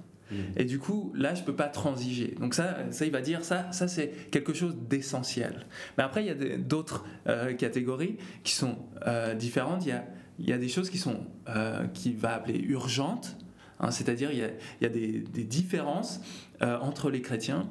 Et 0.56 0.66
du 0.66 0.80
coup, 0.80 1.14
là, 1.16 1.34
je 1.34 1.44
peux 1.44 1.56
pas 1.56 1.68
transiger. 1.68 2.36
Donc 2.40 2.54
ça, 2.54 2.78
ça 2.92 3.06
il 3.06 3.12
va 3.12 3.22
dire 3.22 3.44
ça, 3.44 3.72
ça 3.72 3.88
c'est 3.88 4.10
quelque 4.32 4.54
chose 4.54 4.76
d'essentiel. 4.90 5.66
Mais 5.98 6.04
après, 6.04 6.24
il 6.24 6.28
y 6.28 6.54
a 6.54 6.58
d'autres 6.58 7.06
euh, 7.28 7.54
catégories 7.54 8.18
qui 8.44 8.54
sont 8.54 8.78
euh, 9.06 9.34
différentes. 9.34 9.86
Il 9.86 9.90
y 9.90 9.94
a, 9.94 10.06
il 10.40 10.50
y 10.50 10.54
a 10.54 10.58
des 10.58 10.68
choses 10.68 10.90
qui 10.90 10.98
sont 10.98 11.26
euh, 11.50 11.88
qu'il 11.88 12.18
va 12.18 12.36
appeler 12.36 12.60
urgentes. 12.60 13.38
hein, 13.80 13.92
C'est-à-dire, 13.92 14.32
il 14.32 14.40
y 14.40 14.44
a, 14.44 14.50
il 14.82 14.84
y 14.84 14.86
a 14.86 14.90
des, 14.90 15.44
différences 15.44 16.22
entre 16.62 17.12
les 17.12 17.22
chrétiens 17.22 17.70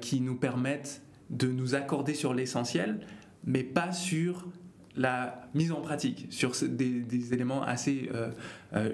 qui 0.00 0.20
nous 0.20 0.34
permettent 0.34 1.02
de 1.30 1.46
nous 1.46 1.76
accorder 1.76 2.14
sur 2.14 2.34
l'essentiel, 2.34 3.06
mais 3.44 3.62
pas 3.62 3.92
sur 3.92 4.48
la 4.96 5.48
mise 5.54 5.70
en 5.70 5.80
pratique, 5.80 6.26
sur 6.30 6.52
des, 6.60 7.32
éléments 7.32 7.62
assez 7.62 8.10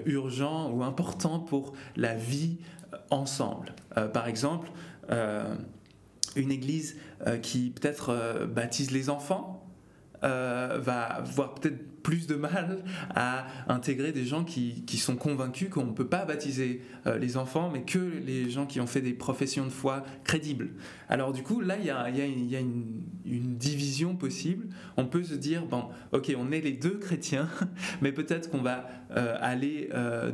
urgents 0.05 0.69
ou 0.71 0.83
importants 0.83 1.39
pour 1.39 1.73
la 1.95 2.13
vie 2.13 2.57
ensemble. 3.09 3.73
Euh, 3.97 4.07
par 4.07 4.27
exemple, 4.27 4.69
euh, 5.11 5.55
une 6.35 6.51
église 6.51 6.97
euh, 7.25 7.37
qui 7.37 7.71
peut-être 7.71 8.45
baptise 8.53 8.91
les 8.91 9.09
enfants 9.09 9.63
va 10.23 11.03
avoir 11.03 11.53
peut-être 11.53 12.01
plus 12.01 12.25
de 12.25 12.33
mal 12.35 12.83
à 13.13 13.45
intégrer 13.67 14.11
des 14.11 14.25
gens 14.25 14.43
qui, 14.43 14.83
qui 14.85 14.97
sont 14.97 15.15
convaincus 15.15 15.69
qu'on 15.69 15.85
ne 15.85 15.91
peut 15.91 16.07
pas 16.07 16.25
baptiser 16.25 16.81
les 17.19 17.37
enfants, 17.37 17.69
mais 17.71 17.83
que 17.83 17.99
les 17.99 18.49
gens 18.49 18.65
qui 18.65 18.79
ont 18.81 18.87
fait 18.87 19.01
des 19.01 19.13
professions 19.13 19.63
de 19.65 19.69
foi 19.69 20.03
crédibles. 20.23 20.69
Alors 21.07 21.33
du 21.33 21.43
coup, 21.43 21.61
là, 21.61 21.75
il 21.77 21.85
y 21.85 21.91
a, 21.91 22.09
une, 22.25 22.49
y 22.49 22.55
a 22.55 22.59
une- 22.59 23.03
une 23.25 23.57
division 23.57 24.15
possible. 24.15 24.69
On 24.95 25.05
peut 25.05 25.23
se 25.23 25.35
dire, 25.35 25.65
bon, 25.67 25.85
ok, 26.13 26.33
on 26.35 26.51
est 26.51 26.61
les 26.61 26.71
deux 26.71 26.97
chrétiens, 26.97 27.47
mais 28.01 28.11
peut-être 28.11 28.49
qu'on 28.49 28.63
va 28.63 28.87
aller 29.11 29.89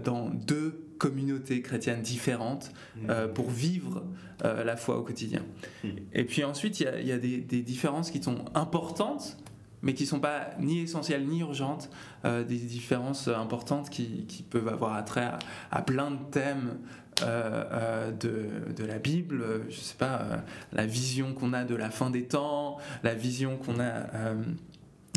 dans 0.05 0.29
deux 0.29 0.79
communautés 1.03 1.61
chrétiennes 1.61 2.01
différentes 2.01 2.71
euh, 3.09 3.27
pour 3.27 3.49
vivre 3.49 4.03
euh, 4.45 4.63
la 4.63 4.77
foi 4.77 4.97
au 4.97 5.03
quotidien. 5.03 5.43
Mm. 5.83 5.87
Et 6.13 6.23
puis 6.23 6.45
ensuite, 6.45 6.79
il 6.79 6.83
y 6.83 6.87
a, 6.87 6.99
il 7.01 7.07
y 7.07 7.11
a 7.11 7.17
des, 7.17 7.39
des 7.39 7.61
différences 7.61 8.09
qui 8.09 8.23
sont 8.23 8.45
importantes, 8.55 9.37
mais 9.81 9.93
qui 9.93 10.03
ne 10.03 10.07
sont 10.07 10.21
pas 10.21 10.51
ni 10.61 10.79
essentielles 10.79 11.25
ni 11.27 11.41
urgentes, 11.41 11.89
euh, 12.23 12.45
des 12.45 12.57
différences 12.57 13.27
importantes 13.27 13.89
qui, 13.89 14.25
qui 14.27 14.43
peuvent 14.43 14.69
avoir 14.69 14.93
attrait 14.93 15.25
à, 15.25 15.39
à 15.71 15.81
plein 15.81 16.11
de 16.11 16.23
thèmes 16.31 16.77
de, 17.21 18.73
de 18.75 18.85
la 18.85 18.97
Bible, 18.97 19.43
je 19.69 19.79
sais 19.79 19.97
pas, 19.97 20.43
la 20.71 20.85
vision 20.85 21.33
qu'on 21.33 21.53
a 21.53 21.63
de 21.63 21.75
la 21.75 21.89
fin 21.91 22.09
des 22.09 22.25
temps, 22.25 22.77
la 23.03 23.13
vision 23.13 23.57
qu'on 23.57 23.79
a... 23.79 24.33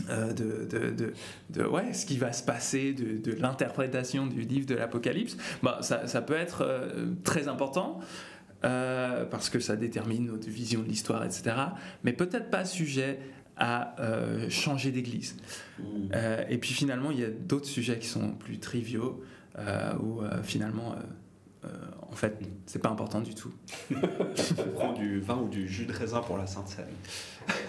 euh, 0.09 0.33
de, 0.33 0.65
de, 0.67 0.91
de, 0.91 1.13
de, 1.51 1.65
ouais, 1.65 1.93
ce 1.93 2.07
qui 2.07 2.17
va 2.17 2.33
se 2.33 2.43
passer, 2.43 2.93
de, 2.93 3.19
de 3.19 3.37
l'interprétation 3.41 4.27
du 4.27 4.43
livre 4.43 4.67
de 4.67 4.75
l'Apocalypse, 4.75 5.37
bah, 5.63 5.79
ça, 5.83 6.07
ça 6.07 6.23
peut 6.23 6.37
être 6.37 6.63
euh, 6.63 7.07
très 7.25 7.49
important 7.49 8.01
euh, 8.65 9.25
parce 9.27 9.51
que 9.51 9.61
ça 9.61 9.77
détermine 9.77 10.27
notre 10.27 10.49
vision 10.49 10.83
de 10.83 10.89
l'histoire, 10.89 11.25
etc. 11.25 11.57
Mais 12.05 12.13
peut-être 12.13 12.51
pas 12.51 12.65
sujet 12.65 13.19
à 13.57 14.01
euh, 14.01 14.49
changer 14.49 14.91
d'église. 14.91 15.37
Mm. 15.79 15.83
Euh, 16.15 16.45
et 16.49 16.59
puis 16.59 16.73
finalement, 16.73 17.11
il 17.11 17.21
y 17.21 17.25
a 17.25 17.31
d'autres 17.31 17.67
sujets 17.67 17.99
qui 17.99 18.09
sont 18.09 18.33
plus 18.33 18.59
triviaux 18.59 19.23
où 20.03 20.21
finalement, 20.43 20.97
euh, 21.67 21.71
en 22.11 22.15
fait, 22.15 22.39
c'est 22.67 22.81
pas 22.81 22.89
important 22.89 23.21
du 23.21 23.35
tout. 23.35 23.53
On 23.95 24.71
prend 24.75 24.93
du 24.93 25.21
vin 25.21 25.39
ou 25.39 25.49
du 25.49 25.69
jus 25.69 25.87
de 25.87 25.93
raisin 25.93 26.21
pour 26.21 26.39
la 26.39 26.47
Sainte 26.47 26.69
Seine. 26.69 26.87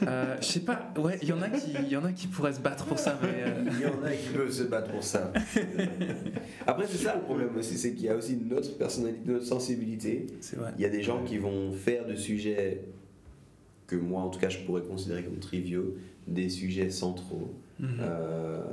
Euh, 0.07 0.37
je 0.39 0.45
sais 0.45 0.59
pas, 0.61 0.91
ouais, 0.97 1.19
il 1.21 1.27
y 1.27 1.33
en 1.33 1.41
a 1.41 1.49
qui, 1.49 1.71
y 1.71 1.97
en 1.97 2.05
a 2.05 2.11
qui 2.11 2.27
pourraient 2.27 2.53
se 2.53 2.59
battre 2.59 2.85
pour 2.85 2.97
ça, 2.97 3.19
mais 3.21 3.43
euh, 3.43 3.63
Il 3.71 3.81
y 3.81 3.85
en 3.85 4.03
a 4.03 4.11
qui 4.11 4.29
peuvent 4.29 4.51
se 4.51 4.63
battre 4.63 4.91
pour 4.91 5.03
ça. 5.03 5.31
Après, 6.67 6.87
c'est 6.87 6.97
ça 6.97 7.15
le 7.15 7.21
problème 7.21 7.55
aussi, 7.57 7.77
c'est 7.77 7.93
qu'il 7.93 8.05
y 8.05 8.09
a 8.09 8.15
aussi 8.15 8.37
notre 8.37 8.77
personnalité, 8.77 9.19
notre 9.25 9.45
sensibilité. 9.45 10.27
c'est 10.41 10.55
vrai. 10.55 10.71
Il 10.77 10.81
y 10.81 10.85
a 10.85 10.89
des 10.89 11.03
gens 11.03 11.23
qui 11.23 11.37
vont 11.37 11.71
faire 11.71 12.05
de 12.05 12.15
sujets 12.15 12.81
que 13.87 13.95
moi, 13.95 14.21
en 14.21 14.29
tout 14.29 14.39
cas, 14.39 14.49
je 14.49 14.59
pourrais 14.59 14.81
considérer 14.81 15.23
comme 15.23 15.39
triviaux, 15.39 15.95
des 16.27 16.49
sujets 16.49 16.89
centraux. 16.89 17.53
Mhm. 17.79 17.97
Euh, 18.01 18.63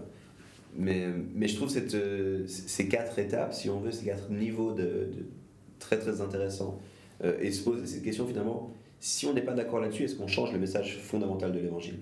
mais, 0.76 1.06
mais 1.34 1.46
je 1.48 1.56
trouve 1.56 1.68
cette, 1.68 1.94
euh, 1.94 2.44
ces 2.46 2.88
quatre 2.88 3.18
étapes, 3.18 3.54
si 3.54 3.70
on 3.70 3.80
veut, 3.80 3.92
ces 3.92 4.04
quatre 4.04 4.30
niveaux 4.30 4.72
de, 4.72 4.82
de- 4.82 5.26
très 5.78 5.98
très 5.98 6.20
intéressants. 6.20 6.80
Euh, 7.22 7.38
et 7.40 7.50
se 7.52 7.62
poser 7.62 7.86
cette 7.86 8.02
question 8.02 8.26
finalement, 8.26 8.72
si 9.00 9.26
on 9.26 9.34
n'est 9.34 9.42
pas 9.42 9.54
d'accord 9.54 9.80
là-dessus, 9.80 10.04
est-ce 10.04 10.16
qu'on 10.16 10.26
change 10.26 10.52
le 10.52 10.58
message 10.58 10.98
fondamental 10.98 11.52
de 11.52 11.58
l'évangile? 11.60 11.98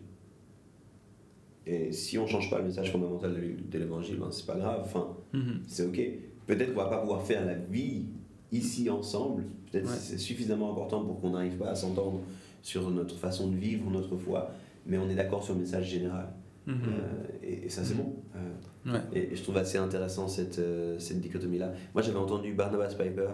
Et 1.67 1.93
si 1.93 2.19
on 2.19 2.23
ne 2.23 2.29
change 2.29 2.51
pas 2.51 2.59
le 2.59 2.65
message 2.65 2.91
fondamental 2.91 3.35
de 3.35 3.41
l'é- 3.41 3.57
de 3.71 3.79
l'évangile, 3.79 4.17
ben, 4.19 4.31
c'est 4.33 4.47
pas 4.47 4.57
grave, 4.57 4.81
enfin, 4.85 5.17
Mhm. 5.33 5.61
c'est 5.69 5.85
ok. 5.85 6.01
Peut-être 6.47 6.75
qu'on 6.75 6.81
va 6.83 6.89
pas 6.89 6.99
pouvoir 6.99 7.23
faire 7.23 7.45
la 7.47 7.55
vie 7.55 8.07
ici 8.51 8.91
ensemble, 8.91 9.45
peut-être 9.71 9.87
Ouais. 9.87 9.93
que 9.95 9.99
c'est 9.99 10.19
suffisamment 10.19 10.73
important 10.73 11.05
pour 11.05 11.21
qu'on 11.21 11.31
n'arrive 11.31 11.57
pas 11.57 11.69
à 11.71 11.75
s'entendre 11.75 12.21
sur 12.63 12.91
notre 12.91 13.17
façon 13.17 13.49
de 13.49 13.57
vivre, 13.57 13.89
notre 13.91 14.17
foi, 14.17 14.51
mais 14.87 14.99
on 14.99 15.09
est 15.09 15.15
d'accord 15.15 15.45
sur 15.45 15.55
le 15.55 15.61
message 15.61 15.89
général. 15.89 16.29
Mhm. 16.67 16.75
Euh, 16.75 17.23
et, 17.43 17.67
et 17.67 17.69
ça, 17.69 17.83
c'est 17.85 17.95
bon. 17.97 18.15
Euh, 18.37 18.39
Ouais. 18.85 18.99
et, 19.15 19.33
et 19.33 19.37
je 19.37 19.43
trouve 19.45 19.57
assez 19.59 19.79
intéressant 19.79 20.27
cette, 20.27 20.59
euh, 20.59 20.99
cette 20.99 21.21
dichotomie-là. 21.21 21.73
Moi, 21.95 22.03
j'avais 22.03 22.19
entendu 22.19 22.53
Barnabas 22.53 22.95
Piper 22.95 23.29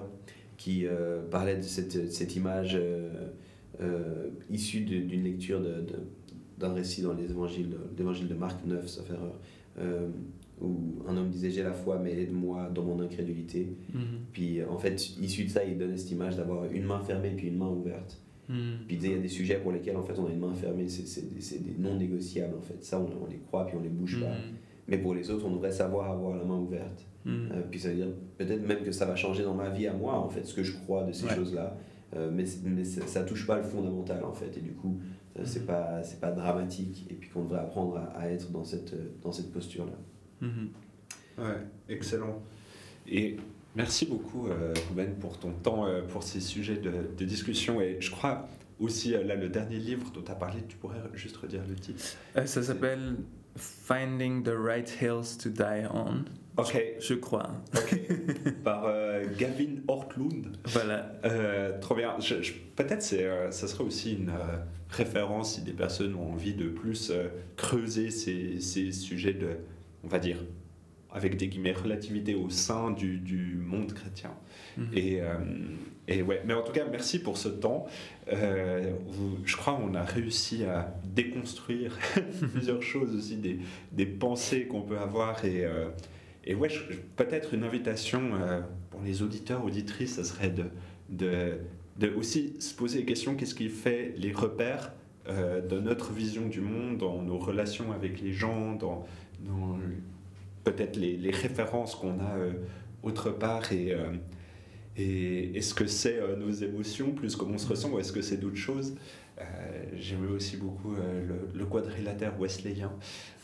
qui 0.58 0.86
parlait 1.30 1.56
de 1.56 1.62
cette, 1.62 2.10
cette 2.12 2.34
image 2.36 2.76
issue 4.50 4.80
d'une 4.80 5.22
lecture 5.22 5.60
d'un 6.58 6.72
récit 6.74 7.02
dans 7.02 7.12
l'évangile 7.14 8.28
de 8.28 8.34
Marc 8.34 8.64
9, 8.66 8.86
sauf 8.86 9.08
erreur, 9.10 9.38
euh, 9.78 10.08
où 10.60 10.74
un 11.06 11.16
homme 11.16 11.28
disait 11.30 11.50
J'ai 11.50 11.62
la 11.62 11.72
foi, 11.72 12.00
mais 12.02 12.12
aide-moi 12.20 12.68
dans 12.74 12.82
mon 12.82 13.00
incrédulité. 13.00 13.68
Mhm. 13.94 14.00
Puis 14.32 14.64
en 14.64 14.76
fait, 14.78 14.96
issu 15.20 15.44
de 15.44 15.50
ça, 15.50 15.64
il 15.64 15.78
donnait 15.78 15.96
cette 15.96 16.10
image 16.10 16.36
d'avoir 16.36 16.64
une 16.72 16.84
main 16.84 17.00
fermée 17.00 17.30
puis 17.36 17.48
une 17.48 17.58
main 17.58 17.68
ouverte. 17.68 18.20
Mhm. 18.48 18.56
Puis 18.86 18.96
il 19.00 19.10
y 19.10 19.14
a 19.14 19.18
des 19.18 19.28
sujets 19.28 19.58
pour 19.58 19.72
lesquels 19.72 19.96
en 19.96 20.02
fait 20.02 20.18
on 20.18 20.26
a 20.26 20.30
une 20.30 20.38
main 20.40 20.54
fermée, 20.54 20.88
c'est, 20.88 21.06
c'est, 21.06 21.32
des- 21.34 21.40
c'est 21.40 21.58
des 21.62 21.74
non 21.78 21.96
négociables 21.96 22.56
en 22.56 22.62
fait. 22.62 22.82
Ça, 22.82 22.98
on, 22.98 23.08
on 23.24 23.26
les 23.26 23.38
croit 23.38 23.66
puis 23.66 23.76
on 23.78 23.82
les 23.82 23.88
bouge 23.90 24.20
pas. 24.20 24.26
Mhm. 24.28 24.54
Mais 24.88 24.96
pour 24.98 25.14
les 25.14 25.30
autres, 25.30 25.44
on 25.46 25.50
devrait 25.50 25.70
savoir 25.72 26.10
avoir 26.10 26.36
la 26.36 26.44
main 26.44 26.58
ouverte. 26.58 27.04
Mhm. 27.26 27.48
Euh, 27.52 27.62
puis 27.70 27.78
ça 27.78 27.90
veut 27.90 27.96
dire 27.96 28.08
peut-être 28.38 28.66
même 28.66 28.82
que 28.82 28.92
ça 28.92 29.04
va 29.04 29.14
changer 29.16 29.42
dans 29.42 29.54
ma 29.54 29.68
vie 29.68 29.86
à 29.86 29.92
moi, 29.92 30.14
en 30.18 30.28
fait, 30.30 30.44
ce 30.46 30.54
que 30.54 30.62
je 30.62 30.72
crois 30.78 31.04
de 31.04 31.12
ces 31.12 31.26
Ouais. 31.26 31.34
choses-là. 31.34 31.76
Euh, 32.16 32.30
mais 32.32 32.44
mais 32.64 32.84
ça, 32.84 33.06
ça 33.06 33.22
touche 33.22 33.46
pas 33.46 33.58
le 33.58 33.62
fondamental, 33.64 34.24
en 34.24 34.32
fait. 34.32 34.56
Et 34.56 34.60
du 34.62 34.72
coup, 34.72 34.98
euh, 35.38 35.42
c'est, 35.44 35.66
pas, 35.66 36.02
c'est 36.02 36.20
pas 36.20 36.32
dramatique. 36.32 37.06
Et 37.10 37.14
puis 37.14 37.28
qu'on 37.28 37.42
devrait 37.42 37.58
apprendre 37.60 37.98
à, 37.98 38.04
à 38.18 38.28
être 38.30 38.50
dans 38.50 38.64
cette, 38.64 38.94
dans 39.20 39.30
cette 39.30 39.52
posture-là. 39.52 39.92
Mhm. 40.40 40.70
Ouais, 41.36 41.58
excellent. 41.90 42.40
Et 43.06 43.36
merci 43.78 44.04
beaucoup, 44.06 44.48
euh, 44.48 44.74
Ruben, 44.90 45.14
pour 45.14 45.38
ton 45.38 45.52
temps, 45.52 45.86
euh, 45.86 46.02
pour 46.02 46.22
ces 46.22 46.40
sujets 46.40 46.76
de, 46.76 46.90
de 47.16 47.24
discussion. 47.24 47.80
Et 47.80 47.96
je 48.00 48.10
crois 48.10 48.46
aussi, 48.80 49.14
euh, 49.14 49.22
là, 49.24 49.36
le 49.36 49.48
dernier 49.48 49.78
livre 49.78 50.10
dont 50.12 50.20
tu 50.22 50.30
as 50.30 50.34
parlé, 50.34 50.58
tu 50.68 50.76
pourrais 50.76 50.98
juste 51.14 51.36
redire 51.38 51.62
le 51.66 51.74
titre 51.76 52.04
Euh, 52.36 52.44
ça 52.44 52.62
s'appelle 52.62 53.16
Finding 53.56 54.42
the 54.42 54.52
Right 54.54 54.92
Hills 55.00 55.38
to 55.42 55.48
Die 55.48 55.86
On, 55.94 56.24
Ok, 56.60 56.76
je 57.00 57.14
crois. 57.14 57.50
ok. 57.72 58.00
Par 58.64 58.84
euh, 58.86 59.24
Gavin 59.38 59.76
Ortlund. 59.86 60.48
Voilà. 60.64 61.12
Euh, 61.24 61.78
trop 61.80 61.94
bien. 61.94 62.16
Peut-être 62.74 63.02
c'est, 63.02 63.28
ça 63.52 63.68
serait 63.68 63.84
aussi 63.84 64.14
une 64.14 64.32
référence 64.90 65.54
si 65.54 65.60
des 65.62 65.72
personnes 65.72 66.16
ont 66.16 66.32
envie 66.32 66.54
de 66.54 66.68
plus 66.68 67.12
creuser 67.56 68.10
ces, 68.10 68.58
ces 68.60 68.90
sujets 68.90 69.34
de, 69.34 69.50
on 70.02 70.08
va 70.08 70.18
dire, 70.18 70.38
avec 71.12 71.36
des 71.36 71.48
guillemets, 71.48 71.72
relativité 71.72 72.34
au 72.34 72.50
sein 72.50 72.90
du, 72.90 73.18
du 73.18 73.56
monde 73.64 73.92
chrétien. 73.94 74.30
Mhm. 74.76 74.88
Et, 74.92 75.20
euh, 75.22 75.36
et 76.06 76.22
ouais, 76.22 76.42
mais 76.46 76.54
en 76.54 76.62
tout 76.62 76.72
cas, 76.72 76.84
merci 76.90 77.18
pour 77.18 77.38
ce 77.38 77.48
temps. 77.48 77.86
Euh, 78.32 78.92
vous- 79.08 79.38
je 79.44 79.56
crois 79.56 79.74
qu'on 79.74 79.94
a 79.94 80.02
réussi 80.02 80.64
à 80.64 80.94
déconstruire 81.14 81.96
plusieurs 82.52 82.82
choses 82.82 83.14
aussi, 83.16 83.36
des, 83.36 83.58
des 83.92 84.06
pensées 84.06 84.66
qu'on 84.66 84.82
peut 84.82 84.98
avoir. 84.98 85.44
Et, 85.44 85.64
euh, 85.64 85.88
et 86.44 86.54
ouais, 86.54 86.68
peut-être 87.16 87.54
une 87.54 87.64
invitation 87.64 88.30
pour 88.90 89.00
les 89.02 89.22
auditeurs, 89.22 89.64
auditrices, 89.64 90.14
ça 90.16 90.24
serait 90.24 90.50
de, 90.50 90.64
de, 91.08 91.58
de 91.98 92.08
aussi 92.10 92.54
se 92.60 92.74
poser 92.74 93.00
la 93.00 93.04
question 93.06 93.34
qu'est-ce 93.34 93.54
qui 93.54 93.68
fait 93.68 94.14
les 94.16 94.32
repères 94.32 94.92
de 95.28 95.78
notre 95.78 96.12
vision 96.12 96.46
du 96.48 96.62
monde, 96.62 96.96
dans 96.96 97.20
nos 97.20 97.36
relations 97.38 97.92
avec 97.92 98.22
les 98.22 98.32
gens, 98.32 98.74
dans, 98.76 99.06
peut-être 100.70 100.96
les, 100.96 101.16
les 101.16 101.30
références 101.30 101.94
qu'on 101.94 102.18
a 102.20 102.36
euh, 102.36 102.52
autre 103.02 103.30
part 103.30 103.72
et, 103.72 103.92
euh, 103.92 104.12
et 104.96 105.56
est-ce 105.56 105.74
que 105.74 105.86
c'est 105.86 106.18
euh, 106.18 106.36
nos 106.36 106.50
émotions 106.50 107.12
plus 107.12 107.36
comment 107.36 107.54
on 107.54 107.58
se 107.58 107.68
ressent 107.68 107.90
ou 107.90 107.98
est-ce 107.98 108.12
que 108.12 108.22
c'est 108.22 108.36
d'autres 108.38 108.56
choses? 108.56 108.94
Euh, 109.40 109.44
J'aimais 109.96 110.28
aussi 110.28 110.56
beaucoup 110.56 110.94
euh, 110.94 111.24
le, 111.26 111.58
le 111.58 111.66
quadrilatère 111.66 112.38
wesleyen 112.40 112.92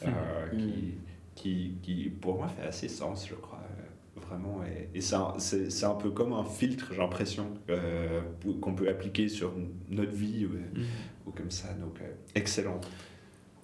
euh, 0.04 0.08
Mhm. 0.52 0.58
qui, 0.58 0.94
qui, 1.34 1.74
qui, 1.82 2.10
pour 2.10 2.36
moi, 2.36 2.48
fait 2.48 2.66
assez 2.66 2.88
sens, 2.88 3.26
je 3.28 3.34
crois. 3.34 3.60
euh, 3.62 3.82
Vraiment, 4.28 4.62
et, 4.64 4.96
et 4.96 5.00
c'est 5.00 5.16
un, 5.16 5.34
c'est- 5.38 5.70
c'est 5.70 5.86
un 5.86 5.94
peu 5.96 6.10
comme 6.10 6.32
un 6.32 6.44
filtre, 6.44 6.88
j'ai 6.92 6.98
l'impression, 6.98 7.46
euh, 7.68 8.20
qu'on 8.60 8.72
peut 8.74 8.88
appliquer 8.88 9.28
sur 9.28 9.52
notre 9.90 10.12
vie 10.12 10.46
ou, 10.46 10.50
Mhm. 10.50 10.84
ou 11.26 11.30
comme 11.32 11.50
ça. 11.50 11.68
Donc, 11.74 11.98
euh, 12.00 12.04
excellent, 12.34 12.80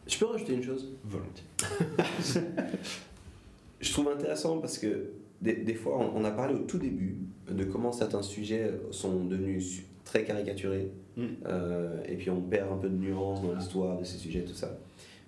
Je 0.09 0.19
peux 0.19 0.27
rajouter 0.27 0.55
une 0.55 0.63
chose? 0.65 0.93
Volontiers. 1.05 1.45
Je 3.81 3.93
trouve 3.93 4.09
intéressant 4.09 4.59
parce 4.59 4.78
que 4.78 5.11
des, 5.41 5.55
des 5.57 5.74
fois, 5.74 5.99
on, 5.99 6.20
on 6.20 6.24
a 6.24 6.31
parlé 6.31 6.55
au 6.55 6.59
tout 6.61 6.78
début 6.78 7.16
de 7.51 7.64
comment 7.64 7.93
certains 7.93 8.22
sujets 8.22 8.70
sont 8.91 9.24
devenus 9.24 9.83
très 10.05 10.24
caricaturés, 10.24 10.91
Mm. 11.16 11.22
euh, 11.47 12.03
et 12.09 12.14
puis 12.14 12.31
on 12.31 12.41
perd 12.41 12.70
un 12.72 12.76
peu 12.76 12.89
de 12.89 12.95
nuance 12.97 13.43
dans 13.43 13.53
l'histoire 13.53 13.99
de 13.99 14.05
ces 14.05 14.16
sujets, 14.16 14.43
tout 14.43 14.55
ça. 14.55 14.78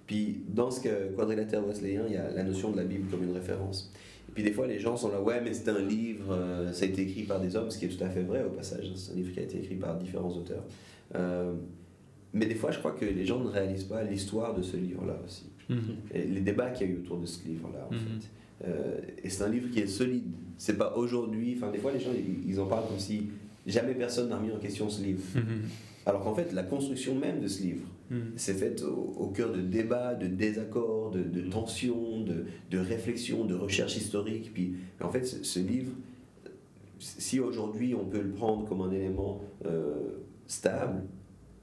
Puis 0.07 0.43
dans 0.49 0.71
ce 0.71 0.81
que- 0.81 1.11
quadrilatère 1.17 1.67
wesleyan, 1.67 2.05
il 2.07 2.15
y 2.15 2.17
a 2.17 2.31
la 2.31 2.45
notion 2.45 2.71
de 2.71 2.77
la 2.77 2.85
Bible 2.85 3.11
comme 3.11 3.25
une 3.25 3.33
référence. 3.33 3.93
Et 4.29 4.33
puis 4.33 4.43
des 4.45 4.53
fois, 4.53 4.69
les 4.69 4.79
gens 4.79 4.97
sont 4.97 5.11
là, 5.11 5.21
ouais, 5.21 5.41
mais 5.43 5.53
c'est 5.53 5.69
un 5.69 5.81
livre, 5.81 6.33
euh, 6.33 6.73
ça 6.73 6.85
a 6.85 6.89
été 6.89 7.03
écrit 7.03 7.25
par 7.25 7.41
des 7.41 7.57
hommes, 7.57 7.69
ce 7.71 7.79
qui 7.79 7.87
est 7.87 7.89
tout 7.89 8.03
à 8.05 8.09
fait 8.09 8.23
vrai 8.23 8.45
au 8.45 8.51
passage. 8.51 8.87
hein. 8.89 8.93
C'est 8.95 9.13
un 9.13 9.17
livre 9.17 9.33
qui 9.33 9.41
a 9.41 9.43
été 9.43 9.59
écrit 9.59 9.75
par 9.75 9.97
différents 9.99 10.31
auteurs. 10.31 10.65
Euh, 11.17 11.53
mais 12.33 12.47
des 12.47 12.55
fois, 12.55 12.71
je 12.71 12.79
crois 12.79 12.93
que 12.93 13.05
les 13.05 13.27
gens 13.27 13.41
ne 13.41 13.49
réalisent 13.49 13.85
pas 13.85 14.05
l'histoire 14.05 14.55
de 14.55 14.63
ce 14.63 14.77
livre-là 14.77 15.17
aussi. 15.27 15.51
Mhm. 15.69 15.97
Et 16.15 16.23
les 16.23 16.41
débats 16.41 16.71
qu'il 16.71 16.87
y 16.87 16.91
a 16.91 16.93
eu 16.95 16.99
autour 16.99 17.19
de 17.19 17.27
ce 17.27 17.45
livre-là, 17.47 17.89
en 17.91 17.93
Mhm. 17.93 17.99
fait. 18.21 18.29
Euh, 18.65 18.99
et 19.23 19.29
c'est 19.31 19.43
un 19.45 19.49
livre 19.49 19.71
qui 19.71 19.81
est 19.81 19.87
solide. 19.87 20.33
C'est 20.57 20.77
pas 20.79 20.97
aujourd'hui. 20.97 21.55
Enfin, 21.57 21.71
des 21.71 21.79
fois, 21.79 21.93
les 21.93 22.01
gens 22.01 22.11
ils, 22.15 22.49
ils 22.49 22.61
en 22.61 22.67
parlent 22.67 22.87
comme 22.87 22.99
si 22.99 23.29
jamais 23.67 23.95
personne 23.95 24.29
n'a 24.29 24.37
remis 24.39 24.53
en 24.53 24.59
question 24.59 24.89
ce 24.89 25.03
livre. 25.03 25.23
Mhm. 25.35 25.43
Alors 26.07 26.23
qu'en 26.23 26.35
fait, 26.35 26.53
la 26.53 26.63
construction 26.65 27.15
même 27.15 27.41
de 27.41 27.49
ce 27.49 27.63
livre 27.63 27.87
Mhm. 28.11 28.33
s'est 28.37 28.55
faite 28.55 28.83
au, 28.83 29.15
au 29.19 29.27
cœur 29.29 29.53
de 29.53 29.61
débats, 29.63 30.15
de 30.15 30.27
désaccords, 30.27 31.13
de, 31.13 31.23
de 31.23 31.41
tensions, 31.49 32.21
de, 32.21 32.45
de 32.71 32.79
réflexions, 32.79 33.45
de 33.47 33.55
recherches 33.55 33.97
historiques. 33.97 34.51
Puis, 34.53 34.75
en 35.01 35.09
fait, 35.09 35.25
ce, 35.25 35.43
ce 35.43 35.59
livre, 35.61 35.93
si 36.99 37.41
aujourd'hui 37.41 37.95
on 37.95 38.05
peut 38.05 38.21
le 38.21 38.31
prendre 38.31 38.69
comme 38.69 38.83
un 38.83 38.91
élément 38.93 39.41
euh, 39.67 39.95
stable, 40.47 41.03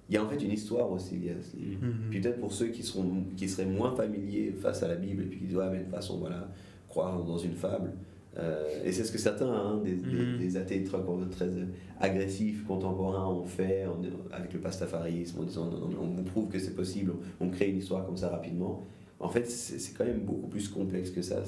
il 0.09 0.15
y 0.15 0.17
a 0.17 0.23
en 0.23 0.27
fait 0.27 0.43
une 0.43 0.51
histoire 0.51 0.91
aussi 0.91 1.15
liée 1.17 1.35
à 1.39 1.41
ce 1.41 1.55
livre. 1.55 1.85
Mhm. 1.85 1.93
Puis 2.09 2.19
peut-être 2.19 2.39
pour 2.39 2.51
ceux 2.51 2.67
qui, 2.67 2.81
seront, 2.83 3.23
qui 3.37 3.47
seraient 3.47 3.67
moins 3.67 3.95
familiers 3.95 4.51
face 4.59 4.81
à 4.81 4.87
la 4.87 4.95
Bible 4.95 5.23
et 5.23 5.25
puis 5.27 5.39
qui 5.39 5.45
disent 5.45 5.55
ouais 5.57 5.69
mais 5.71 5.77
de 5.79 5.83
toute 5.83 5.93
façon 5.93 6.17
voilà 6.17 6.49
croire 6.89 7.23
dans 7.23 7.37
une 7.37 7.53
fable 7.55 7.91
Euh, 8.37 8.85
et 8.85 8.91
c'est 8.91 9.03
ce 9.05 9.11
que 9.11 9.17
certains 9.17 9.51
hein, 9.51 9.81
des, 9.83 9.93
des- 9.95 10.25
Mhm. 10.25 10.37
des 10.37 10.55
athées 10.55 10.83
très, 10.83 10.99
très 11.31 11.45
euh, 11.45 11.65
agressifs 11.99 12.63
contemporains 12.63 13.27
ont 13.27 13.43
fait 13.43 13.85
en- 13.87 13.99
avec 14.31 14.53
le 14.53 14.59
pastafarisme 14.59 15.39
en 15.41 15.43
disant 15.43 15.65
non, 15.65 15.79
non, 15.79 15.87
mais 15.89 15.95
on 15.99 16.15
vous 16.15 16.23
prouve 16.23 16.47
que 16.47 16.59
c'est 16.59 16.75
possible 16.75 17.11
on, 17.41 17.47
on 17.47 17.49
crée 17.49 17.69
une 17.69 17.77
histoire 17.77 18.05
comme 18.05 18.15
ça 18.17 18.29
rapidement 18.29 18.85
en 19.19 19.27
fait 19.29 19.49
c'est 19.49 19.93
quand 19.97 20.05
même 20.05 20.21
beaucoup 20.21 20.47
plus 20.47 20.69
complexe 20.69 21.09
que 21.09 21.23
ça 21.23 21.39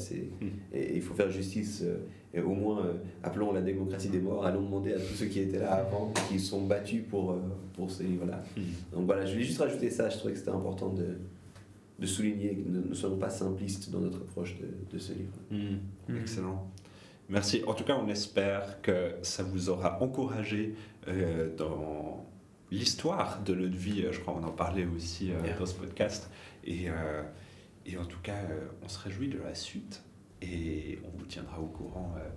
Mhm. 0.41 0.49
et 0.73 0.95
il 0.95 1.01
faut 1.01 1.13
faire 1.13 1.29
justice 1.29 1.83
euh, 1.85 1.97
et 2.33 2.41
au 2.41 2.55
moins 2.55 2.83
euh, 2.83 2.93
appelons 3.23 3.53
la 3.53 3.61
démocratie 3.61 4.09
des 4.09 4.19
morts 4.19 4.43
allons 4.43 4.63
demander 4.63 4.93
à 4.93 4.97
tous 4.99 5.13
ceux 5.15 5.27
qui 5.27 5.39
étaient 5.39 5.59
là 5.59 5.73
avant 5.73 6.11
qui 6.29 6.39
se 6.39 6.47
sont 6.49 6.65
battus 6.65 7.03
pour, 7.09 7.35
pour 7.75 7.91
ce 7.91 8.01
livre 8.01 8.25
là 8.25 8.43
Mhm. 8.57 8.63
donc 8.95 9.05
voilà, 9.05 9.23
je 9.27 9.33
voulais 9.33 9.45
juste 9.45 9.59
rajouter 9.61 9.91
ça, 9.91 10.09
je 10.09 10.17
trouvais 10.17 10.33
que 10.33 10.39
c'était 10.39 10.49
important 10.51 10.89
de, 10.89 11.05
de 12.01 12.05
souligner 12.07 12.55
que 12.55 12.67
nous 12.69 12.89
ne 12.89 12.93
soyons 12.93 13.17
pas 13.17 13.29
simplistes 13.29 13.89
dans 13.91 13.99
notre 14.01 14.17
approche 14.17 14.57
de, 14.59 14.67
de 14.91 14.97
ce 14.99 15.13
livre. 15.13 15.37
Mhm. 15.51 15.79
Mhm. 16.09 16.17
Excellent. 16.19 16.69
Merci. 17.29 17.61
En 17.65 17.73
tout 17.75 17.85
cas, 17.85 17.95
on 17.95 18.09
espère 18.09 18.81
que 18.81 19.13
ça 19.21 19.43
vous 19.43 19.69
aura 19.69 20.01
encouragé 20.01 20.75
euh, 21.07 21.55
dans 21.55 22.25
l'histoire 22.71 23.41
de 23.43 23.53
notre 23.55 23.77
vie. 23.77 24.05
Je 24.11 24.19
crois 24.19 24.33
qu'on 24.33 24.43
en 24.43 24.51
parlait 24.51 24.85
aussi 24.85 25.31
euh, 25.31 25.35
Yeah. 25.45 25.57
dans 25.57 25.65
ce 25.65 25.75
podcast. 25.75 26.29
Et, 26.65 26.89
euh, 26.89 27.23
et 27.85 27.97
en 27.97 28.05
tout 28.05 28.19
cas, 28.21 28.35
euh, 28.49 28.67
on 28.83 28.89
se 28.89 28.99
réjouit 28.99 29.29
de 29.29 29.39
la 29.39 29.55
suite 29.55 30.03
et 30.41 30.99
on 31.05 31.17
vous 31.17 31.25
tiendra 31.25 31.59
au 31.61 31.67
courant 31.67 32.13
euh, 32.17 32.27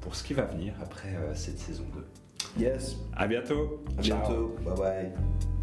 pour 0.00 0.14
ce 0.16 0.22
qui 0.24 0.34
va 0.34 0.42
venir 0.44 0.74
après 0.82 1.14
euh, 1.14 1.34
cette 1.34 1.58
saison 1.58 1.84
2. 1.94 2.62
Yes, 2.62 2.96
À 3.14 3.26
bientôt. 3.26 3.82
à 3.98 4.02
Ciao. 4.02 4.18
bientôt, 4.18 4.56
bye 4.64 4.76
bye. 4.76 5.55